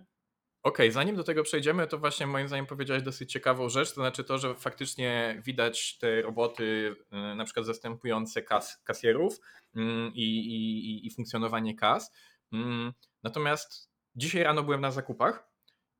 Okej, 0.64 0.86
okay, 0.88 0.92
zanim 0.92 1.16
do 1.16 1.24
tego 1.24 1.44
przejdziemy, 1.44 1.88
to 1.88 1.98
właśnie 1.98 2.28
moim 2.28 2.48
zdaniem 2.48 2.66
powiedziałeś 2.66 3.04
dosyć 3.04 3.32
ciekawą 3.32 3.70
rzecz, 3.70 3.90
to 3.90 3.96
znaczy 3.96 4.24
to, 4.24 4.38
że 4.38 4.56
faktycznie 4.56 5.42
widać 5.46 5.98
te 5.98 6.22
roboty 6.22 6.96
e, 7.12 7.36
na 7.36 7.46
przykład 7.46 7.66
zastępujące 7.66 8.42
kas, 8.42 8.82
kasjerów 8.84 9.40
mm, 9.76 10.12
i, 10.16 10.22
i, 10.22 11.08
i 11.08 11.12
funkcjonowanie 11.12 11.76
kas. 11.76 12.12
Mm, 12.54 12.94
natomiast 13.24 13.90
dzisiaj 14.16 14.44
rano 14.44 14.64
byłem 14.64 14.82
na 14.82 14.92
zakupach 14.92 15.50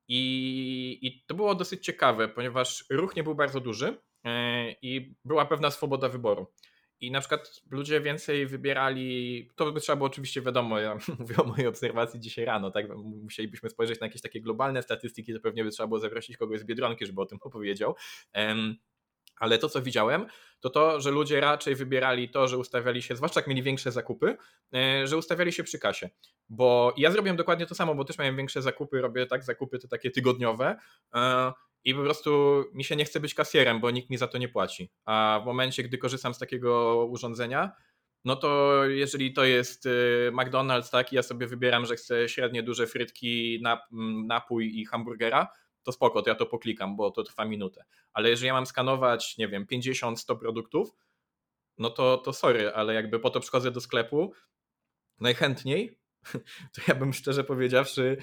i, 0.08 0.98
i 1.02 1.24
to 1.26 1.34
było 1.34 1.54
dosyć 1.54 1.84
ciekawe, 1.84 2.28
ponieważ 2.28 2.84
ruch 2.90 3.16
nie 3.16 3.22
był 3.22 3.34
bardzo 3.34 3.60
duży 3.60 3.98
e, 4.24 4.72
i 4.72 5.14
była 5.24 5.46
pewna 5.46 5.70
swoboda 5.70 6.08
wyboru. 6.08 6.52
I 7.00 7.10
na 7.10 7.20
przykład 7.20 7.62
ludzie 7.70 8.00
więcej 8.00 8.46
wybierali, 8.46 9.50
to 9.56 9.72
by 9.72 9.80
trzeba 9.80 9.96
było 9.96 10.06
oczywiście 10.06 10.42
wiadomo, 10.42 10.78
ja 10.78 10.98
mówię 11.18 11.36
o 11.36 11.44
mojej 11.44 11.66
obserwacji 11.66 12.20
dzisiaj 12.20 12.44
rano, 12.44 12.70
tak? 12.70 12.86
Musielibyśmy 12.96 13.70
spojrzeć 13.70 14.00
na 14.00 14.06
jakieś 14.06 14.22
takie 14.22 14.40
globalne 14.40 14.82
statystyki, 14.82 15.34
to 15.34 15.40
pewnie 15.40 15.64
by 15.64 15.70
trzeba 15.70 15.86
było 15.86 16.00
zaprosić 16.00 16.36
kogoś 16.36 16.60
z 16.60 16.64
Biedronki, 16.64 17.06
żeby 17.06 17.20
o 17.20 17.26
tym 17.26 17.38
opowiedział. 17.48 17.94
Ale 19.36 19.58
to, 19.58 19.68
co 19.68 19.82
widziałem, 19.82 20.26
to 20.60 20.70
to, 20.70 21.00
że 21.00 21.10
ludzie 21.10 21.40
raczej 21.40 21.74
wybierali 21.74 22.28
to, 22.28 22.48
że 22.48 22.58
ustawiali 22.58 23.02
się, 23.02 23.16
zwłaszcza 23.16 23.40
jak 23.40 23.46
mieli 23.46 23.62
większe 23.62 23.92
zakupy, 23.92 24.36
e, 24.74 25.06
że 25.06 25.16
ustawiali 25.16 25.52
się 25.52 25.64
przy 25.64 25.78
kasie. 25.78 26.10
Bo 26.48 26.94
ja 26.96 27.10
zrobiłem 27.10 27.36
dokładnie 27.36 27.66
to 27.66 27.74
samo, 27.74 27.94
bo 27.94 28.04
też 28.04 28.18
miałem 28.18 28.36
większe 28.36 28.62
zakupy, 28.62 29.00
robię 29.00 29.26
tak, 29.26 29.44
zakupy 29.44 29.78
te 29.78 29.88
takie 29.88 30.10
tygodniowe 30.10 30.76
e, 31.14 31.52
i 31.84 31.94
po 31.94 32.02
prostu 32.02 32.64
mi 32.72 32.84
się 32.84 32.96
nie 32.96 33.04
chce 33.04 33.20
być 33.20 33.34
kasjerem, 33.34 33.80
bo 33.80 33.90
nikt 33.90 34.10
mi 34.10 34.16
za 34.16 34.28
to 34.28 34.38
nie 34.38 34.48
płaci. 34.48 34.90
A 35.04 35.40
w 35.42 35.46
momencie, 35.46 35.82
gdy 35.82 35.98
korzystam 35.98 36.34
z 36.34 36.38
takiego 36.38 37.04
urządzenia, 37.10 37.72
no 38.24 38.36
to 38.36 38.80
jeżeli 38.84 39.32
to 39.32 39.44
jest 39.44 39.86
y, 39.86 40.30
McDonald's, 40.32 40.90
tak, 40.90 41.12
i 41.12 41.16
ja 41.16 41.22
sobie 41.22 41.46
wybieram, 41.46 41.86
że 41.86 41.96
chcę 41.96 42.28
średnie 42.28 42.62
duże 42.62 42.86
frytki, 42.86 43.62
napój 44.26 44.80
i 44.80 44.84
hamburgera, 44.84 45.48
to 45.82 45.92
spoko, 45.92 46.22
to 46.22 46.30
ja 46.30 46.36
to 46.36 46.46
poklikam, 46.46 46.96
bo 46.96 47.10
to 47.10 47.22
trwa 47.22 47.44
minutę. 47.44 47.84
Ale 48.12 48.28
jeżeli 48.28 48.46
ja 48.46 48.52
mam 48.52 48.66
skanować, 48.66 49.38
nie 49.38 49.48
wiem, 49.48 49.66
50-100 49.66 50.38
produktów, 50.38 50.90
no 51.78 51.90
to, 51.90 52.18
to 52.18 52.32
sorry, 52.32 52.72
ale 52.74 52.94
jakby 52.94 53.20
po 53.20 53.30
to 53.30 53.40
przychodzę 53.40 53.70
do 53.70 53.80
sklepu, 53.80 54.32
najchętniej, 55.20 55.98
to 56.74 56.82
ja 56.88 56.94
bym 56.94 57.12
szczerze 57.12 57.44
powiedziawszy, 57.44 58.16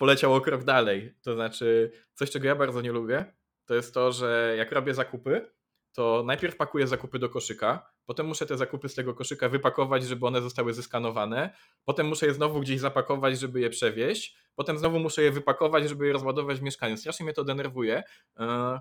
poleciał 0.00 0.34
o 0.34 0.40
krok 0.40 0.64
dalej. 0.64 1.14
To 1.22 1.34
znaczy, 1.34 1.92
coś 2.14 2.30
czego 2.30 2.46
ja 2.46 2.54
bardzo 2.54 2.80
nie 2.80 2.92
lubię, 2.92 3.24
to 3.66 3.74
jest 3.74 3.94
to, 3.94 4.12
że 4.12 4.54
jak 4.58 4.72
robię 4.72 4.94
zakupy, 4.94 5.50
to 5.92 6.22
najpierw 6.26 6.56
pakuję 6.56 6.86
zakupy 6.86 7.18
do 7.18 7.28
koszyka, 7.28 7.90
potem 8.06 8.26
muszę 8.26 8.46
te 8.46 8.56
zakupy 8.56 8.88
z 8.88 8.94
tego 8.94 9.14
koszyka 9.14 9.48
wypakować, 9.48 10.04
żeby 10.04 10.26
one 10.26 10.42
zostały 10.42 10.74
zeskanowane, 10.74 11.54
potem 11.84 12.06
muszę 12.06 12.26
je 12.26 12.34
znowu 12.34 12.60
gdzieś 12.60 12.80
zapakować, 12.80 13.40
żeby 13.40 13.60
je 13.60 13.70
przewieźć, 13.70 14.36
potem 14.54 14.78
znowu 14.78 14.98
muszę 14.98 15.22
je 15.22 15.30
wypakować, 15.30 15.88
żeby 15.88 16.06
je 16.06 16.12
rozładować 16.12 16.58
w 16.58 16.62
mieszkaniu. 16.62 16.96
Strasznie 16.96 17.24
mnie 17.24 17.34
to 17.34 17.44
denerwuje. 17.44 18.02
E, 18.38 18.80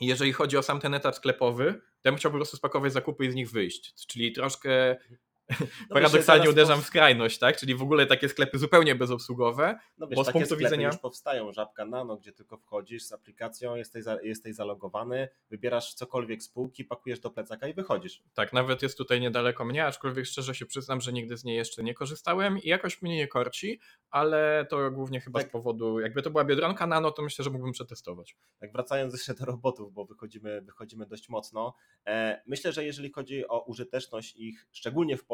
jeżeli 0.00 0.32
chodzi 0.32 0.56
o 0.56 0.62
sam 0.62 0.80
ten 0.80 0.94
etap 0.94 1.14
sklepowy, 1.14 1.72
to 1.72 2.00
ja 2.04 2.12
bym 2.12 2.16
chciał 2.16 2.30
po 2.32 2.38
prostu 2.38 2.56
spakować 2.56 2.92
zakupy 2.92 3.24
i 3.24 3.30
z 3.30 3.34
nich 3.34 3.50
wyjść. 3.50 4.06
Czyli 4.06 4.32
troszkę 4.32 4.96
no 5.50 5.66
paradoksalnie 5.94 6.50
uderzam 6.50 6.82
w 6.82 6.86
skrajność, 6.86 7.38
tak? 7.38 7.56
Czyli 7.56 7.74
w 7.74 7.82
ogóle 7.82 8.06
takie 8.06 8.28
sklepy 8.28 8.58
zupełnie 8.58 8.94
bezobsługowe. 8.94 9.78
No 9.98 10.06
wiesz, 10.06 10.16
bo 10.16 10.22
z 10.22 10.26
takie 10.26 10.38
punktu 10.38 10.56
widzenia 10.56 10.86
już 10.86 10.98
powstają, 10.98 11.52
żabka 11.52 11.84
nano, 11.84 12.16
gdzie 12.16 12.32
tylko 12.32 12.56
wchodzisz 12.56 13.02
z 13.02 13.12
aplikacją, 13.12 13.74
jesteś, 13.76 14.04
za, 14.04 14.22
jesteś 14.22 14.54
zalogowany, 14.54 15.28
wybierasz 15.50 15.94
cokolwiek 15.94 16.42
z 16.42 16.48
półki, 16.48 16.84
pakujesz 16.84 17.20
do 17.20 17.30
plecaka 17.30 17.68
i 17.68 17.74
wychodzisz. 17.74 18.22
Tak, 18.34 18.52
nawet 18.52 18.82
jest 18.82 18.98
tutaj 18.98 19.20
niedaleko 19.20 19.64
mnie, 19.64 19.86
aczkolwiek 19.86 20.26
szczerze 20.26 20.54
się 20.54 20.66
przyznam, 20.66 21.00
że 21.00 21.12
nigdy 21.12 21.36
z 21.36 21.44
niej 21.44 21.56
jeszcze 21.56 21.82
nie 21.82 21.94
korzystałem 21.94 22.58
i 22.58 22.68
jakoś 22.68 23.02
mnie 23.02 23.16
nie 23.16 23.28
korci, 23.28 23.80
ale 24.10 24.66
to 24.70 24.90
głównie 24.90 25.20
chyba 25.20 25.38
tak. 25.38 25.48
z 25.48 25.52
powodu, 25.52 26.00
jakby 26.00 26.22
to 26.22 26.30
była 26.30 26.44
Biedronka 26.44 26.86
Nano, 26.86 27.10
to 27.10 27.22
myślę, 27.22 27.44
że 27.44 27.50
mógłbym 27.50 27.72
przetestować. 27.72 28.36
Tak, 28.60 28.72
wracając 28.72 29.12
jeszcze 29.12 29.34
do 29.34 29.44
robotów, 29.44 29.92
bo 29.92 30.04
wychodzimy, 30.04 30.62
wychodzimy 30.62 31.06
dość 31.06 31.28
mocno. 31.28 31.74
E, 32.06 32.42
myślę, 32.46 32.72
że 32.72 32.84
jeżeli 32.84 33.12
chodzi 33.12 33.48
o 33.48 33.64
użyteczność 33.64 34.36
ich, 34.36 34.66
szczególnie 34.72 35.16
w 35.16 35.24
Polsce, 35.24 35.33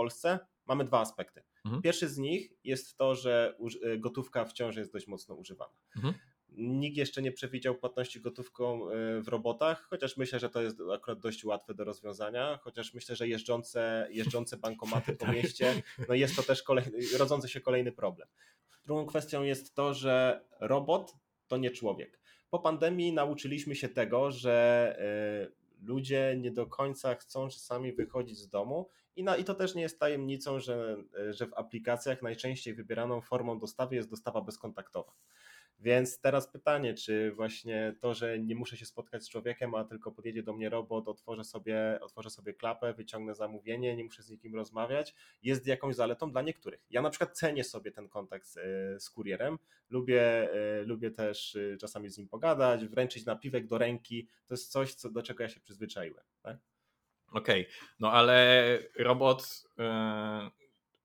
mamy 0.66 0.84
dwa 0.84 1.00
aspekty. 1.00 1.42
Mhm. 1.64 1.82
Pierwszy 1.82 2.08
z 2.08 2.18
nich 2.18 2.52
jest 2.64 2.96
to, 2.96 3.14
że 3.14 3.56
e, 3.82 3.98
gotówka 3.98 4.44
wciąż 4.44 4.76
jest 4.76 4.92
dość 4.92 5.06
mocno 5.06 5.34
używana. 5.34 5.80
Mhm. 5.96 6.14
Nikt 6.52 6.96
jeszcze 6.96 7.22
nie 7.22 7.32
przewidział 7.32 7.74
płatności 7.74 8.20
gotówką 8.20 8.90
e, 8.90 9.20
w 9.20 9.28
robotach, 9.28 9.86
chociaż 9.90 10.16
myślę, 10.16 10.38
że 10.38 10.50
to 10.50 10.62
jest 10.62 10.76
akurat 10.94 11.20
dość 11.20 11.44
łatwe 11.44 11.74
do 11.74 11.84
rozwiązania, 11.84 12.58
chociaż 12.62 12.94
myślę, 12.94 13.16
że 13.16 13.28
jeżdżące, 13.28 14.08
jeżdżące 14.10 14.56
bankomaty 14.66 15.12
po 15.12 15.26
tak. 15.26 15.34
mieście, 15.34 15.82
no 16.08 16.14
jest 16.14 16.36
to 16.36 16.42
też 16.42 16.62
kolejny, 16.62 16.98
rodzący 17.18 17.48
się 17.48 17.60
kolejny 17.60 17.92
problem. 17.92 18.28
Drugą 18.86 19.06
kwestią 19.06 19.42
jest 19.42 19.74
to, 19.74 19.94
że 19.94 20.44
robot 20.60 21.14
to 21.48 21.56
nie 21.56 21.70
człowiek. 21.70 22.20
Po 22.50 22.58
pandemii 22.58 23.12
nauczyliśmy 23.12 23.74
się 23.74 23.88
tego, 23.88 24.30
że 24.30 24.96
e, 24.98 25.59
ludzie 25.82 26.36
nie 26.40 26.50
do 26.50 26.66
końca 26.66 27.14
chcą 27.14 27.48
czasami 27.48 27.92
wychodzić 27.92 28.38
z 28.38 28.48
domu 28.48 28.88
i, 29.16 29.24
na, 29.24 29.36
i 29.36 29.44
to 29.44 29.54
też 29.54 29.74
nie 29.74 29.82
jest 29.82 30.00
tajemnicą, 30.00 30.60
że, 30.60 30.96
że 31.30 31.46
w 31.46 31.54
aplikacjach 31.54 32.22
najczęściej 32.22 32.74
wybieraną 32.74 33.20
formą 33.20 33.58
dostawy 33.58 33.96
jest 33.96 34.10
dostawa 34.10 34.40
bezkontaktowa. 34.40 35.12
Więc 35.80 36.20
teraz 36.20 36.48
pytanie, 36.48 36.94
czy 36.94 37.32
właśnie 37.32 37.94
to, 38.00 38.14
że 38.14 38.38
nie 38.38 38.54
muszę 38.54 38.76
się 38.76 38.86
spotkać 38.86 39.24
z 39.24 39.28
człowiekiem, 39.28 39.74
a 39.74 39.84
tylko 39.84 40.12
podjedzie 40.12 40.42
do 40.42 40.52
mnie 40.52 40.68
robot, 40.68 41.08
otworzę 41.08 41.44
sobie, 41.44 41.98
otworzę 42.02 42.30
sobie 42.30 42.54
klapę, 42.54 42.94
wyciągnę 42.94 43.34
zamówienie, 43.34 43.96
nie 43.96 44.04
muszę 44.04 44.22
z 44.22 44.30
nikim 44.30 44.54
rozmawiać, 44.54 45.14
jest 45.42 45.66
jakąś 45.66 45.96
zaletą 45.96 46.32
dla 46.32 46.42
niektórych. 46.42 46.80
Ja 46.90 47.02
na 47.02 47.10
przykład 47.10 47.38
cenię 47.38 47.64
sobie 47.64 47.92
ten 47.92 48.08
kontakt 48.08 48.46
z, 48.96 49.10
kurierem, 49.10 49.58
lubię, 49.90 50.52
e, 50.52 50.82
lubię 50.82 51.10
też 51.10 51.56
e, 51.56 51.76
czasami 51.76 52.08
z 52.10 52.18
nim 52.18 52.28
pogadać, 52.28 52.86
wręczyć 52.86 53.24
napiwek 53.24 53.66
do 53.66 53.78
ręki, 53.78 54.28
to 54.46 54.54
jest 54.54 54.72
coś, 54.72 54.94
co, 54.94 55.10
do 55.10 55.22
czego 55.22 55.42
ja 55.42 55.48
się 55.48 55.60
przyzwyczaiłem. 55.60 56.24
Tak? 56.42 56.56
Okej, 57.32 57.62
okay. 57.62 57.74
no 58.00 58.12
ale 58.12 58.78
robot. 58.98 59.68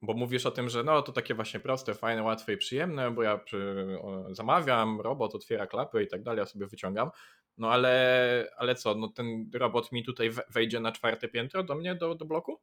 Bo 0.05 0.13
mówisz 0.13 0.45
o 0.45 0.51
tym, 0.51 0.69
że 0.69 0.83
no 0.83 1.01
to 1.01 1.11
takie 1.11 1.33
właśnie 1.35 1.59
proste, 1.59 1.93
fajne, 1.93 2.23
łatwe 2.23 2.53
i 2.53 2.57
przyjemne, 2.57 3.11
bo 3.11 3.23
ja 3.23 3.37
przy, 3.37 3.85
o, 4.01 4.33
zamawiam, 4.35 5.01
robot 5.01 5.35
otwiera 5.35 5.67
klapy 5.67 6.03
i 6.03 6.07
tak 6.07 6.23
dalej, 6.23 6.39
ja 6.39 6.45
sobie 6.45 6.67
wyciągam. 6.67 7.09
No 7.57 7.71
ale, 7.71 8.47
ale 8.57 8.75
co, 8.75 8.95
no 8.95 9.07
ten 9.07 9.49
robot 9.53 9.91
mi 9.91 10.03
tutaj 10.03 10.29
wejdzie 10.49 10.79
na 10.79 10.91
czwarte 10.91 11.27
piętro 11.27 11.63
do 11.63 11.75
mnie, 11.75 11.95
do, 11.95 12.15
do 12.15 12.25
bloku? 12.25 12.61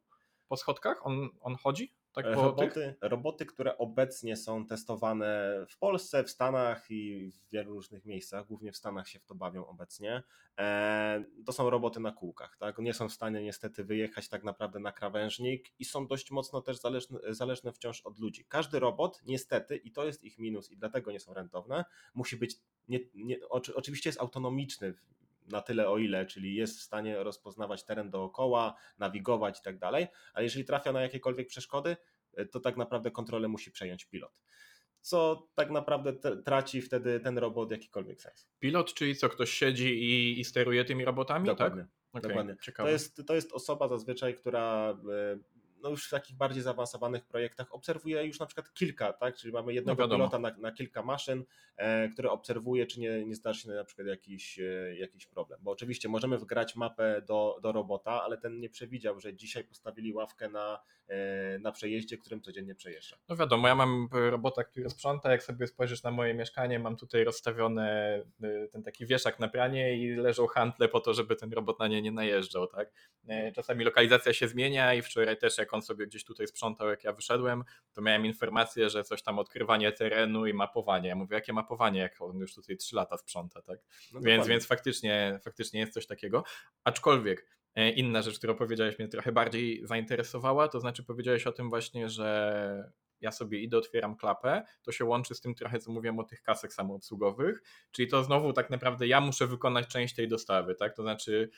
Po 0.52 0.56
schodkach? 0.56 1.06
On, 1.06 1.28
on 1.40 1.56
chodzi? 1.56 1.94
Tak 2.12 2.34
po 2.34 2.42
roboty, 2.42 2.94
roboty, 3.00 3.46
które 3.46 3.78
obecnie 3.78 4.36
są 4.36 4.66
testowane 4.66 5.52
w 5.68 5.78
Polsce, 5.78 6.24
w 6.24 6.30
Stanach 6.30 6.90
i 6.90 7.30
w 7.30 7.50
wielu 7.50 7.74
różnych 7.74 8.04
miejscach, 8.04 8.46
głównie 8.46 8.72
w 8.72 8.76
Stanach 8.76 9.08
się 9.08 9.18
w 9.18 9.24
to 9.24 9.34
bawią 9.34 9.66
obecnie, 9.66 10.22
e, 10.58 11.24
to 11.46 11.52
są 11.52 11.70
roboty 11.70 12.00
na 12.00 12.12
kółkach. 12.12 12.56
Tak? 12.56 12.78
Nie 12.78 12.94
są 12.94 13.08
w 13.08 13.12
stanie 13.12 13.42
niestety 13.42 13.84
wyjechać 13.84 14.28
tak 14.28 14.44
naprawdę 14.44 14.78
na 14.78 14.92
krawężnik 14.92 15.72
i 15.78 15.84
są 15.84 16.06
dość 16.06 16.30
mocno 16.30 16.62
też 16.62 16.80
zależne, 16.80 17.18
zależne 17.28 17.72
wciąż 17.72 18.00
od 18.00 18.18
ludzi. 18.18 18.44
Każdy 18.48 18.80
robot 18.80 19.22
niestety, 19.26 19.76
i 19.76 19.92
to 19.92 20.04
jest 20.04 20.24
ich 20.24 20.38
minus 20.38 20.70
i 20.70 20.76
dlatego 20.76 21.12
nie 21.12 21.20
są 21.20 21.34
rentowne, 21.34 21.84
musi 22.14 22.36
być, 22.36 22.56
nie, 22.88 23.00
nie, 23.14 23.36
oczywiście 23.48 24.08
jest 24.08 24.20
autonomiczny 24.20 24.94
na 25.46 25.62
tyle 25.62 25.88
o 25.88 25.98
ile, 25.98 26.26
czyli 26.26 26.54
jest 26.54 26.78
w 26.78 26.82
stanie 26.82 27.22
rozpoznawać 27.22 27.84
teren 27.84 28.10
dookoła, 28.10 28.74
nawigować 28.98 29.58
i 29.58 29.62
tak 29.62 29.78
dalej, 29.78 30.06
ale 30.34 30.44
jeżeli 30.44 30.64
trafia 30.64 30.92
na 30.92 31.02
jakiekolwiek 31.02 31.48
przeszkody, 31.48 31.96
e, 32.34 32.46
to 32.46 32.60
tak 32.60 32.76
naprawdę 32.76 33.10
kontrolę 33.10 33.48
musi 33.48 33.70
przejąć 33.70 34.04
pilot. 34.04 34.32
Co 35.00 35.48
tak 35.54 35.70
naprawdę 35.70 36.12
traci 36.44 36.82
wtedy 36.82 37.20
ten 37.20 37.38
robot 37.38 37.70
jakikolwiek 37.70 38.22
sens. 38.22 38.48
Pilot, 38.58 38.94
czyli 38.94 39.16
co, 39.16 39.28
ktoś 39.28 39.50
siedzi 39.50 40.02
i, 40.02 40.40
i 40.40 40.44
steruje 40.44 40.84
tymi 40.84 41.04
robotami, 41.04 41.46
Dokładnie. 41.46 41.82
tak? 41.82 41.90
Okay, 42.12 42.28
Dokładnie. 42.28 42.56
To 42.76 42.88
jest, 42.88 43.22
to 43.26 43.34
jest 43.34 43.52
osoba 43.52 43.88
zazwyczaj, 43.88 44.34
która 44.34 44.90
e, 44.90 45.38
no 45.82 45.90
już 45.90 46.06
w 46.06 46.10
takich 46.10 46.36
bardziej 46.36 46.62
zaawansowanych 46.62 47.24
projektach 47.24 47.74
obserwuje 47.74 48.26
już 48.26 48.40
na 48.40 48.46
przykład 48.46 48.74
kilka, 48.74 49.12
tak? 49.12 49.36
Czyli 49.36 49.52
mamy 49.52 49.74
jednego 49.74 50.06
no 50.06 50.14
pilota 50.14 50.38
na, 50.38 50.50
na, 50.58 50.72
kilka 50.72 51.02
maszyn, 51.02 51.44
e, 51.76 52.08
które 52.08 52.30
obserwuje, 52.30 52.86
czy 52.86 53.00
nie, 53.00 53.24
nie 53.24 53.34
zdarzy 53.34 53.60
się 53.60 53.68
na 53.68 53.84
przykład 53.84 54.06
jakiś, 54.08 54.58
e, 54.58 54.96
jakiś 54.96 55.26
problem. 55.26 55.60
Bo 55.62 55.70
oczywiście 55.70 56.08
możemy 56.08 56.38
wgrać 56.38 56.76
mapę 56.76 57.22
do, 57.26 57.58
do 57.62 57.72
robota, 57.72 58.22
ale 58.22 58.38
ten 58.38 58.60
nie 58.60 58.68
przewidział, 58.68 59.20
że 59.20 59.34
dzisiaj 59.34 59.64
postawili 59.64 60.12
ławkę 60.12 60.48
na, 60.48 60.82
e, 61.08 61.58
na 61.58 61.72
przejeździe, 61.72 62.18
którym 62.18 62.40
codziennie 62.40 62.74
przejeżdża. 62.74 63.16
No 63.28 63.36
wiadomo, 63.36 63.68
ja 63.68 63.74
mam 63.74 64.08
robota, 64.12 64.64
który 64.64 64.90
sprząta, 64.90 65.32
jak 65.32 65.42
sobie 65.42 65.66
spojrzysz 65.66 66.02
na 66.02 66.10
moje 66.10 66.34
mieszkanie, 66.34 66.78
mam 66.78 66.96
tutaj 66.96 67.24
rozstawione 67.24 67.82
e, 68.42 68.68
ten 68.68 68.82
taki 68.82 69.06
wieszak 69.06 69.40
na 69.40 69.48
pranie 69.48 69.96
i 69.96 70.14
leżą 70.14 70.46
hantle 70.46 70.88
po 70.88 71.00
to, 71.00 71.14
żeby 71.14 71.36
ten 71.36 71.52
robot 71.52 71.78
na 71.78 71.88
nie 71.88 72.02
nie 72.02 72.12
najeżdżał, 72.12 72.66
tak? 72.66 72.92
E, 73.28 73.52
czasami 73.52 73.84
lokalizacja 73.84 74.32
się 74.32 74.48
zmienia 74.48 74.94
i 74.94 75.02
wczoraj 75.02 75.36
też 75.36 75.58
jak 75.58 75.71
on 75.74 75.82
sobie 75.82 76.06
gdzieś 76.06 76.24
tutaj 76.24 76.46
sprzątał, 76.46 76.88
jak 76.88 77.04
ja 77.04 77.12
wyszedłem, 77.12 77.64
to 77.92 78.02
miałem 78.02 78.26
informację, 78.26 78.90
że 78.90 79.04
coś 79.04 79.22
tam 79.22 79.38
odkrywanie 79.38 79.92
terenu 79.92 80.46
i 80.46 80.54
mapowanie. 80.54 81.08
Ja 81.08 81.14
mówię, 81.14 81.34
jakie 81.34 81.52
mapowanie, 81.52 82.00
jak 82.00 82.20
on 82.20 82.38
już 82.38 82.54
tutaj 82.54 82.76
3 82.76 82.96
lata 82.96 83.18
sprząta, 83.18 83.62
tak? 83.62 83.78
No 84.12 84.20
więc, 84.20 84.46
więc 84.46 84.66
faktycznie, 84.66 85.40
faktycznie 85.44 85.80
jest 85.80 85.92
coś 85.92 86.06
takiego. 86.06 86.44
Aczkolwiek 86.84 87.46
e, 87.74 87.90
inna 87.90 88.22
rzecz, 88.22 88.38
którą 88.38 88.54
powiedziałeś, 88.54 88.98
mnie 88.98 89.08
trochę 89.08 89.32
bardziej 89.32 89.86
zainteresowała, 89.86 90.68
to 90.68 90.80
znaczy 90.80 91.04
powiedziałeś 91.04 91.46
o 91.46 91.52
tym 91.52 91.70
właśnie, 91.70 92.08
że 92.08 92.92
ja 93.20 93.32
sobie 93.32 93.58
idę, 93.58 93.78
otwieram 93.78 94.16
klapę, 94.16 94.62
to 94.82 94.92
się 94.92 95.04
łączy 95.04 95.34
z 95.34 95.40
tym 95.40 95.54
trochę, 95.54 95.78
co 95.78 95.92
mówiłem 95.92 96.18
o 96.18 96.24
tych 96.24 96.42
kasek 96.42 96.72
samoobsługowych, 96.72 97.62
czyli 97.90 98.08
to 98.08 98.24
znowu 98.24 98.52
tak 98.52 98.70
naprawdę 98.70 99.06
ja 99.06 99.20
muszę 99.20 99.46
wykonać 99.46 99.86
część 99.88 100.14
tej 100.14 100.28
dostawy, 100.28 100.74
tak? 100.74 100.96
To 100.96 101.02
znaczy. 101.02 101.50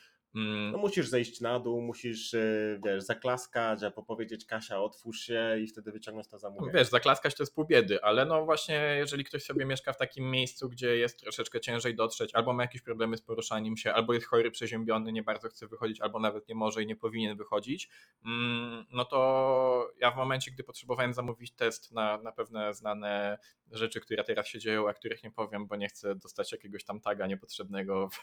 No 0.71 0.77
musisz 0.77 1.07
zejść 1.07 1.41
na 1.41 1.59
dół, 1.59 1.81
musisz, 1.81 2.33
e, 2.33 2.79
wiesz, 2.85 3.03
zaklaskać, 3.03 3.83
albo 3.83 4.03
powiedzieć 4.03 4.45
Kasia 4.45 4.81
otwórz 4.81 5.19
się 5.19 5.57
i 5.63 5.67
wtedy 5.67 5.91
wyciągnąć 5.91 6.27
to 6.27 6.39
zamówienie. 6.39 6.71
Wiesz, 6.73 6.87
zaklaskać 6.87 7.35
to 7.35 7.43
jest 7.43 7.55
pół 7.55 7.65
biedy, 7.65 8.03
ale 8.03 8.25
no 8.25 8.45
właśnie 8.45 8.75
jeżeli 8.97 9.23
ktoś 9.23 9.43
sobie 9.43 9.65
mieszka 9.65 9.93
w 9.93 9.97
takim 9.97 10.31
miejscu, 10.31 10.69
gdzie 10.69 10.97
jest 10.97 11.19
troszeczkę 11.19 11.59
ciężej 11.59 11.95
dotrzeć, 11.95 12.35
albo 12.35 12.53
ma 12.53 12.63
jakieś 12.63 12.81
problemy 12.81 13.17
z 13.17 13.21
poruszaniem 13.21 13.77
się, 13.77 13.93
albo 13.93 14.13
jest 14.13 14.27
chory, 14.27 14.51
przeziębiony, 14.51 15.11
nie 15.11 15.23
bardzo 15.23 15.49
chce 15.49 15.67
wychodzić, 15.67 16.01
albo 16.01 16.19
nawet 16.19 16.49
nie 16.49 16.55
może 16.55 16.83
i 16.83 16.87
nie 16.87 16.95
powinien 16.95 17.37
wychodzić, 17.37 17.89
mm, 18.25 18.85
no 18.91 19.05
to 19.05 19.91
ja 19.99 20.11
w 20.11 20.15
momencie, 20.15 20.51
gdy 20.51 20.63
potrzebowałem 20.63 21.13
zamówić 21.13 21.51
test 21.51 21.91
na, 21.91 22.17
na 22.17 22.31
pewne 22.31 22.73
znane 22.73 23.37
rzeczy, 23.71 24.01
które 24.01 24.23
teraz 24.23 24.47
się 24.47 24.59
dzieją, 24.59 24.89
a 24.89 24.93
których 24.93 25.23
nie 25.23 25.31
powiem, 25.31 25.67
bo 25.67 25.75
nie 25.75 25.87
chcę 25.87 26.15
dostać 26.15 26.51
jakiegoś 26.51 26.83
tam 26.83 27.01
taga 27.01 27.27
niepotrzebnego 27.27 28.09
w, 28.09 28.19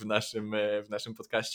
w 0.00 0.06
naszym, 0.06 0.54
e, 0.54 0.82
w 0.82 0.90
naszym 0.90 1.14
podcaście, 1.14 1.47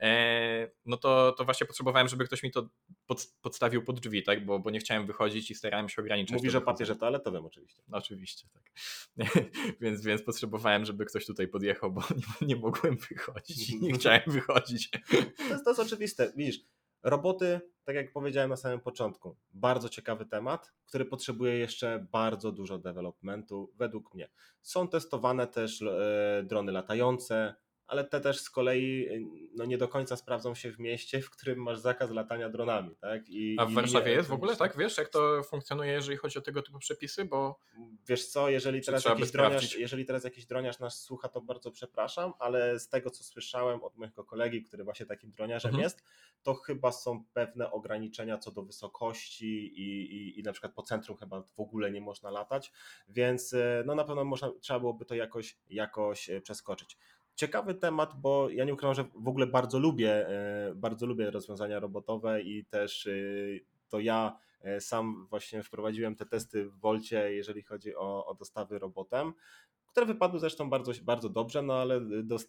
e, 0.00 0.70
no 0.84 0.96
to, 0.96 1.32
to 1.32 1.44
właśnie 1.44 1.66
potrzebowałem, 1.66 2.08
żeby 2.08 2.24
ktoś 2.24 2.42
mi 2.42 2.50
to 2.50 2.68
pod, 3.06 3.26
podstawił 3.42 3.84
pod 3.84 4.00
drzwi, 4.00 4.22
tak? 4.22 4.46
Bo, 4.46 4.58
bo 4.58 4.70
nie 4.70 4.80
chciałem 4.80 5.06
wychodzić 5.06 5.50
i 5.50 5.54
starałem 5.54 5.88
się 5.88 6.02
ograniczyć. 6.02 6.36
Mówisz 6.36 6.54
o 6.54 6.60
papierze 6.60 6.96
toaletowym 6.96 7.46
oczywiście. 7.46 7.82
No, 7.88 7.98
oczywiście, 7.98 8.48
tak. 8.54 8.72
więc, 9.80 10.04
więc 10.04 10.22
potrzebowałem, 10.22 10.84
żeby 10.84 11.04
ktoś 11.04 11.26
tutaj 11.26 11.48
podjechał, 11.48 11.92
bo 11.92 12.00
nie, 12.00 12.46
nie 12.48 12.56
mogłem 12.56 12.96
wychodzić. 13.10 13.72
Nie 13.80 13.92
chciałem 13.98 14.22
wychodzić. 14.26 14.90
To 15.36 15.44
jest, 15.44 15.64
to 15.64 15.70
jest 15.70 15.80
oczywiste. 15.80 16.32
Widzisz, 16.36 16.60
Roboty, 17.02 17.60
tak 17.84 17.96
jak 17.96 18.12
powiedziałem 18.12 18.50
na 18.50 18.56
samym 18.56 18.80
początku, 18.80 19.36
bardzo 19.52 19.88
ciekawy 19.88 20.26
temat, 20.26 20.72
który 20.86 21.04
potrzebuje 21.04 21.58
jeszcze 21.58 22.06
bardzo 22.12 22.52
dużo 22.52 22.78
developmentu, 22.78 23.72
według 23.76 24.14
mnie. 24.14 24.28
Są 24.62 24.88
testowane 24.88 25.46
też 25.46 25.82
e, 25.82 26.42
drony 26.46 26.72
latające, 26.72 27.54
ale 27.90 28.04
te 28.04 28.20
też 28.20 28.40
z 28.40 28.50
kolei 28.50 29.08
y, 29.08 29.26
no, 29.54 29.64
nie 29.64 29.78
do 29.78 29.88
końca 29.88 30.16
sprawdzą 30.16 30.54
się 30.54 30.72
w 30.72 30.78
mieście, 30.78 31.22
w 31.22 31.30
którym 31.30 31.62
masz 31.62 31.78
zakaz 31.78 32.10
latania 32.10 32.48
dronami. 32.48 32.96
Tak? 32.96 33.28
I, 33.28 33.56
A 33.58 33.66
w 33.66 33.72
Warszawie 33.72 34.12
jest 34.12 34.28
w 34.28 34.32
ogóle, 34.32 34.56
tak? 34.56 34.76
Wiesz, 34.76 34.98
jak 34.98 35.08
to 35.08 35.42
funkcjonuje, 35.42 35.92
jeżeli 35.92 36.16
chodzi 36.16 36.38
o 36.38 36.42
tego 36.42 36.62
typu 36.62 36.78
przepisy? 36.78 37.24
Bo 37.24 37.58
wiesz 38.06 38.26
co, 38.26 38.48
jeżeli 38.48 38.80
teraz, 38.80 39.04
jakiś 39.04 39.30
droniarz, 39.30 39.76
jeżeli 39.76 40.04
teraz 40.04 40.24
jakiś 40.24 40.46
droniarz 40.46 40.78
nas 40.78 41.02
słucha, 41.02 41.28
to 41.28 41.40
bardzo 41.40 41.70
przepraszam, 41.70 42.32
ale 42.38 42.78
z 42.78 42.88
tego, 42.88 43.10
co 43.10 43.24
słyszałem 43.24 43.84
od 43.84 43.96
mojego 43.96 44.24
kolegi, 44.24 44.62
który 44.62 44.84
właśnie 44.84 45.06
takim 45.06 45.30
droniarzem 45.30 45.68
mhm. 45.68 45.82
jest, 45.82 46.04
to 46.42 46.54
chyba 46.54 46.92
są 46.92 47.24
pewne 47.32 47.70
ograniczenia 47.70 48.38
co 48.38 48.50
do 48.50 48.62
wysokości 48.62 49.80
i, 49.80 50.12
i, 50.16 50.40
i 50.40 50.42
na 50.42 50.52
przykład 50.52 50.74
po 50.74 50.82
centrum 50.82 51.16
chyba 51.16 51.42
w 51.42 51.60
ogóle 51.60 51.90
nie 51.90 52.00
można 52.00 52.30
latać, 52.30 52.72
więc 53.08 53.52
y, 53.52 53.82
no 53.86 53.94
na 53.94 54.04
pewno 54.04 54.24
można, 54.24 54.50
trzeba 54.60 54.80
byłoby 54.80 55.04
to 55.04 55.14
jakoś, 55.14 55.58
jakoś 55.70 56.30
y, 56.30 56.40
przeskoczyć 56.40 56.98
ciekawy 57.40 57.74
temat, 57.74 58.20
bo 58.20 58.50
ja 58.50 58.64
nie 58.64 58.74
ukrywam, 58.74 58.94
że 58.94 59.04
w 59.14 59.28
ogóle 59.28 59.46
bardzo 59.46 59.78
lubię, 59.78 60.28
e, 60.28 60.74
bardzo 60.74 61.06
lubię 61.06 61.30
rozwiązania 61.30 61.80
robotowe 61.80 62.42
i 62.42 62.64
też 62.64 63.06
e, 63.06 63.12
to 63.88 64.00
ja 64.00 64.38
e, 64.60 64.80
sam 64.80 65.26
właśnie 65.30 65.62
wprowadziłem 65.62 66.16
te 66.16 66.26
testy 66.26 66.64
w 66.64 66.78
Wolcie, 66.78 67.34
jeżeli 67.34 67.62
chodzi 67.62 67.96
o, 67.96 68.26
o 68.26 68.34
dostawy 68.34 68.78
robotem 68.78 69.32
które 69.90 70.06
wypadły 70.06 70.40
zresztą 70.40 70.70
bardzo, 70.70 70.92
bardzo 71.02 71.28
dobrze, 71.28 71.62
no 71.62 71.74
ale 71.74 72.00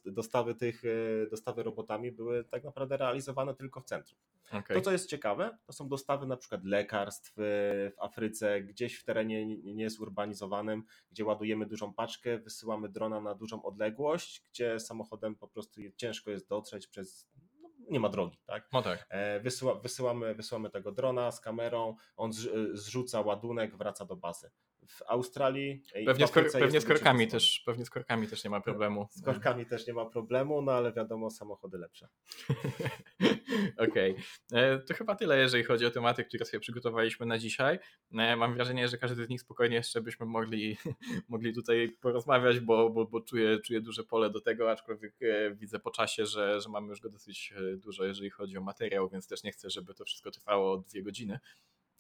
dostawy 0.06 0.56
tych 0.56 0.84
dostawy 1.32 1.64
robotami 1.64 2.12
były 2.12 2.44
tak 2.44 2.64
naprawdę 2.64 2.98
realizowane 2.98 3.56
tylko 3.56 3.82
w 3.82 3.86
centrum. 3.86 4.20
Okay. 4.52 4.78
To, 4.78 4.82
co 4.82 4.92
jest 4.92 5.10
ciekawe, 5.10 5.58
to 5.66 5.74
są 5.74 5.88
dostawy 5.88 6.28
na 6.28 6.38
przykład 6.38 6.66
lekarstw 6.66 7.34
w 7.38 7.92
Afryce, 7.98 8.62
gdzieś 8.62 8.96
w 8.96 9.04
terenie 9.04 9.58
niezurbanizowanym, 9.74 10.84
gdzie 11.12 11.26
ładujemy 11.26 11.66
dużą 11.66 11.94
paczkę, 11.94 12.40
wysyłamy 12.40 12.90
drona 12.90 13.22
na 13.22 13.36
dużą 13.36 13.64
odległość, 13.64 14.44
gdzie 14.50 14.80
samochodem 14.80 15.36
po 15.36 15.48
prostu 15.48 15.82
ciężko 15.98 16.32
jest 16.32 16.48
dotrzeć 16.50 16.88
przez 16.88 17.30
no, 17.62 17.70
nie 17.90 18.00
ma 18.00 18.10
drogi, 18.10 18.38
tak? 18.46 18.68
No 18.74 18.82
tak. 18.82 19.06
E, 19.10 19.40
wysyła, 19.40 19.76
wysyłamy, 19.76 20.36
wysyłamy 20.36 20.70
tego 20.70 20.92
drona 20.92 21.32
z 21.32 21.42
kamerą, 21.42 21.96
on 22.18 22.32
zrzuca 22.74 23.22
ładunek, 23.22 23.78
wraca 23.78 24.06
do 24.06 24.16
bazy 24.16 24.52
w 24.88 25.02
Australii. 25.08 25.84
Pewnie, 26.06 26.28
z, 26.28 26.32
kor- 26.32 26.52
pewnie 26.52 26.82
z 26.82 26.86
korkami 26.86 27.28
też, 27.28 27.64
pewnie 27.66 27.86
z 27.86 27.90
korkami 27.90 28.28
też 28.28 28.44
nie 28.44 28.50
ma 28.50 28.62
problemu. 28.62 29.08
Z 29.12 29.22
korkami 29.22 29.66
też 29.66 29.88
nie 29.88 29.94
ma 29.94 30.06
problemu, 30.06 30.62
no 30.62 30.72
ale 30.72 30.94
wiadomo, 30.94 31.30
samochody 31.30 31.78
lepsze. 31.78 32.08
Okej. 33.90 34.12
Okay. 34.12 34.62
E, 34.62 34.80
to 34.80 34.94
chyba 34.94 35.16
tyle, 35.16 35.40
jeżeli 35.40 35.64
chodzi 35.64 35.86
o 35.86 35.92
tematy, 35.92 36.24
które 36.24 36.46
sobie 36.46 36.60
przygotowaliśmy 36.60 37.26
na 37.26 37.38
dzisiaj. 37.38 37.80
E, 38.14 38.36
mam 38.36 38.54
wrażenie, 38.54 38.88
że 38.88 38.98
każdy 38.98 39.26
z 39.26 39.30
nich 39.30 39.42
spokojnie 39.42 39.76
jeszcze 39.76 40.02
byśmy 40.02 40.26
mogli, 40.26 40.78
mogli 41.30 41.54
tutaj 41.54 41.98
porozmawiać, 42.02 42.60
bo, 42.60 42.90
bo, 42.90 43.06
bo 43.06 43.22
czuję, 43.22 43.60
czuję 43.60 43.82
duże 43.82 44.04
pole 44.04 44.30
do 44.30 44.42
tego, 44.42 44.72
aczkolwiek 44.72 45.16
e, 45.22 45.56
widzę 45.56 45.80
po 45.80 45.92
czasie, 45.92 46.26
że, 46.26 46.62
że 46.62 46.70
mamy 46.70 46.88
już 46.88 47.02
go 47.02 47.10
dosyć 47.10 47.54
dużo, 47.78 48.06
jeżeli 48.06 48.30
chodzi 48.30 48.58
o 48.58 48.62
materiał, 48.62 49.10
więc 49.10 49.28
też 49.28 49.44
nie 49.44 49.52
chcę, 49.52 49.70
żeby 49.70 49.94
to 49.94 50.06
wszystko 50.06 50.32
trwało 50.32 50.78
dwie 50.78 51.04
godziny. 51.04 51.40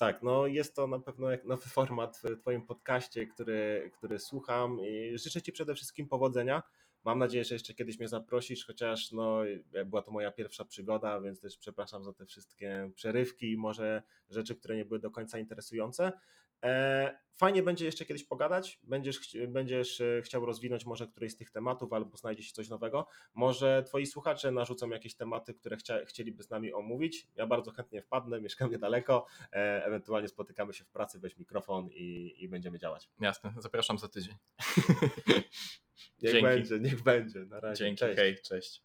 Tak, 0.01 0.23
no 0.23 0.47
jest 0.47 0.75
to 0.75 0.87
na 0.87 0.99
pewno 0.99 1.27
nowy 1.43 1.69
format 1.79 2.17
w 2.17 2.39
Twoim 2.39 2.61
podcaście, 2.61 3.27
który, 3.27 3.91
który 3.97 4.19
słucham 4.19 4.79
i 4.79 5.17
życzę 5.17 5.41
Ci 5.41 5.51
przede 5.51 5.75
wszystkim 5.75 6.07
powodzenia. 6.07 6.63
Mam 7.03 7.19
nadzieję, 7.19 7.43
że 7.43 7.55
jeszcze 7.55 7.73
kiedyś 7.73 7.99
mnie 7.99 8.07
zaprosisz, 8.07 8.65
chociaż 8.65 9.11
no, 9.11 9.39
była 9.85 10.01
to 10.01 10.11
moja 10.11 10.31
pierwsza 10.31 10.65
przygoda, 10.65 11.21
więc 11.21 11.41
też 11.41 11.57
przepraszam 11.57 12.03
za 12.03 12.13
te 12.13 12.25
wszystkie 12.25 12.91
przerywki 12.95 13.51
i 13.51 13.57
może 13.57 14.03
rzeczy, 14.29 14.55
które 14.55 14.75
nie 14.75 14.85
były 14.85 14.99
do 14.99 15.11
końca 15.11 15.39
interesujące. 15.39 16.11
E, 16.63 17.21
Fajnie 17.41 17.63
będzie 17.63 17.85
jeszcze 17.85 18.05
kiedyś 18.05 18.23
pogadać, 18.23 18.79
będziesz, 18.83 19.37
będziesz 19.47 20.01
e, 20.01 20.21
chciał 20.21 20.45
rozwinąć 20.45 20.85
może 20.85 21.07
któryś 21.07 21.31
z 21.31 21.35
tych 21.35 21.49
tematów 21.51 21.93
albo 21.93 22.17
znajdzie 22.17 22.43
się 22.43 22.53
coś 22.53 22.69
nowego. 22.69 23.07
Może 23.33 23.83
twoi 23.87 24.05
słuchacze 24.05 24.51
narzucą 24.51 24.89
jakieś 24.89 25.15
tematy, 25.15 25.53
które 25.53 25.77
chcia, 25.77 26.05
chcieliby 26.05 26.43
z 26.43 26.49
nami 26.49 26.73
omówić. 26.73 27.27
Ja 27.35 27.47
bardzo 27.47 27.71
chętnie 27.71 28.01
wpadnę, 28.01 28.41
mieszkam 28.41 28.71
niedaleko, 28.71 29.25
e, 29.53 29.85
ewentualnie 29.85 30.27
spotykamy 30.27 30.73
się 30.73 30.83
w 30.83 30.89
pracy, 30.89 31.19
weź 31.19 31.37
mikrofon 31.37 31.89
i, 31.91 32.35
i 32.37 32.49
będziemy 32.49 32.79
działać. 32.79 33.09
Jasne, 33.19 33.53
zapraszam 33.57 33.97
za 33.97 34.07
tydzień. 34.07 34.35
Niech 36.21 36.31
Dzięki. 36.31 36.41
będzie, 36.41 36.79
niech 36.79 37.03
będzie. 37.03 37.39
Na 37.39 37.59
razie. 37.59 37.85
Dzięki, 37.85 37.99
Cześć. 37.99 38.19
hej, 38.19 38.37
cześć. 38.41 38.83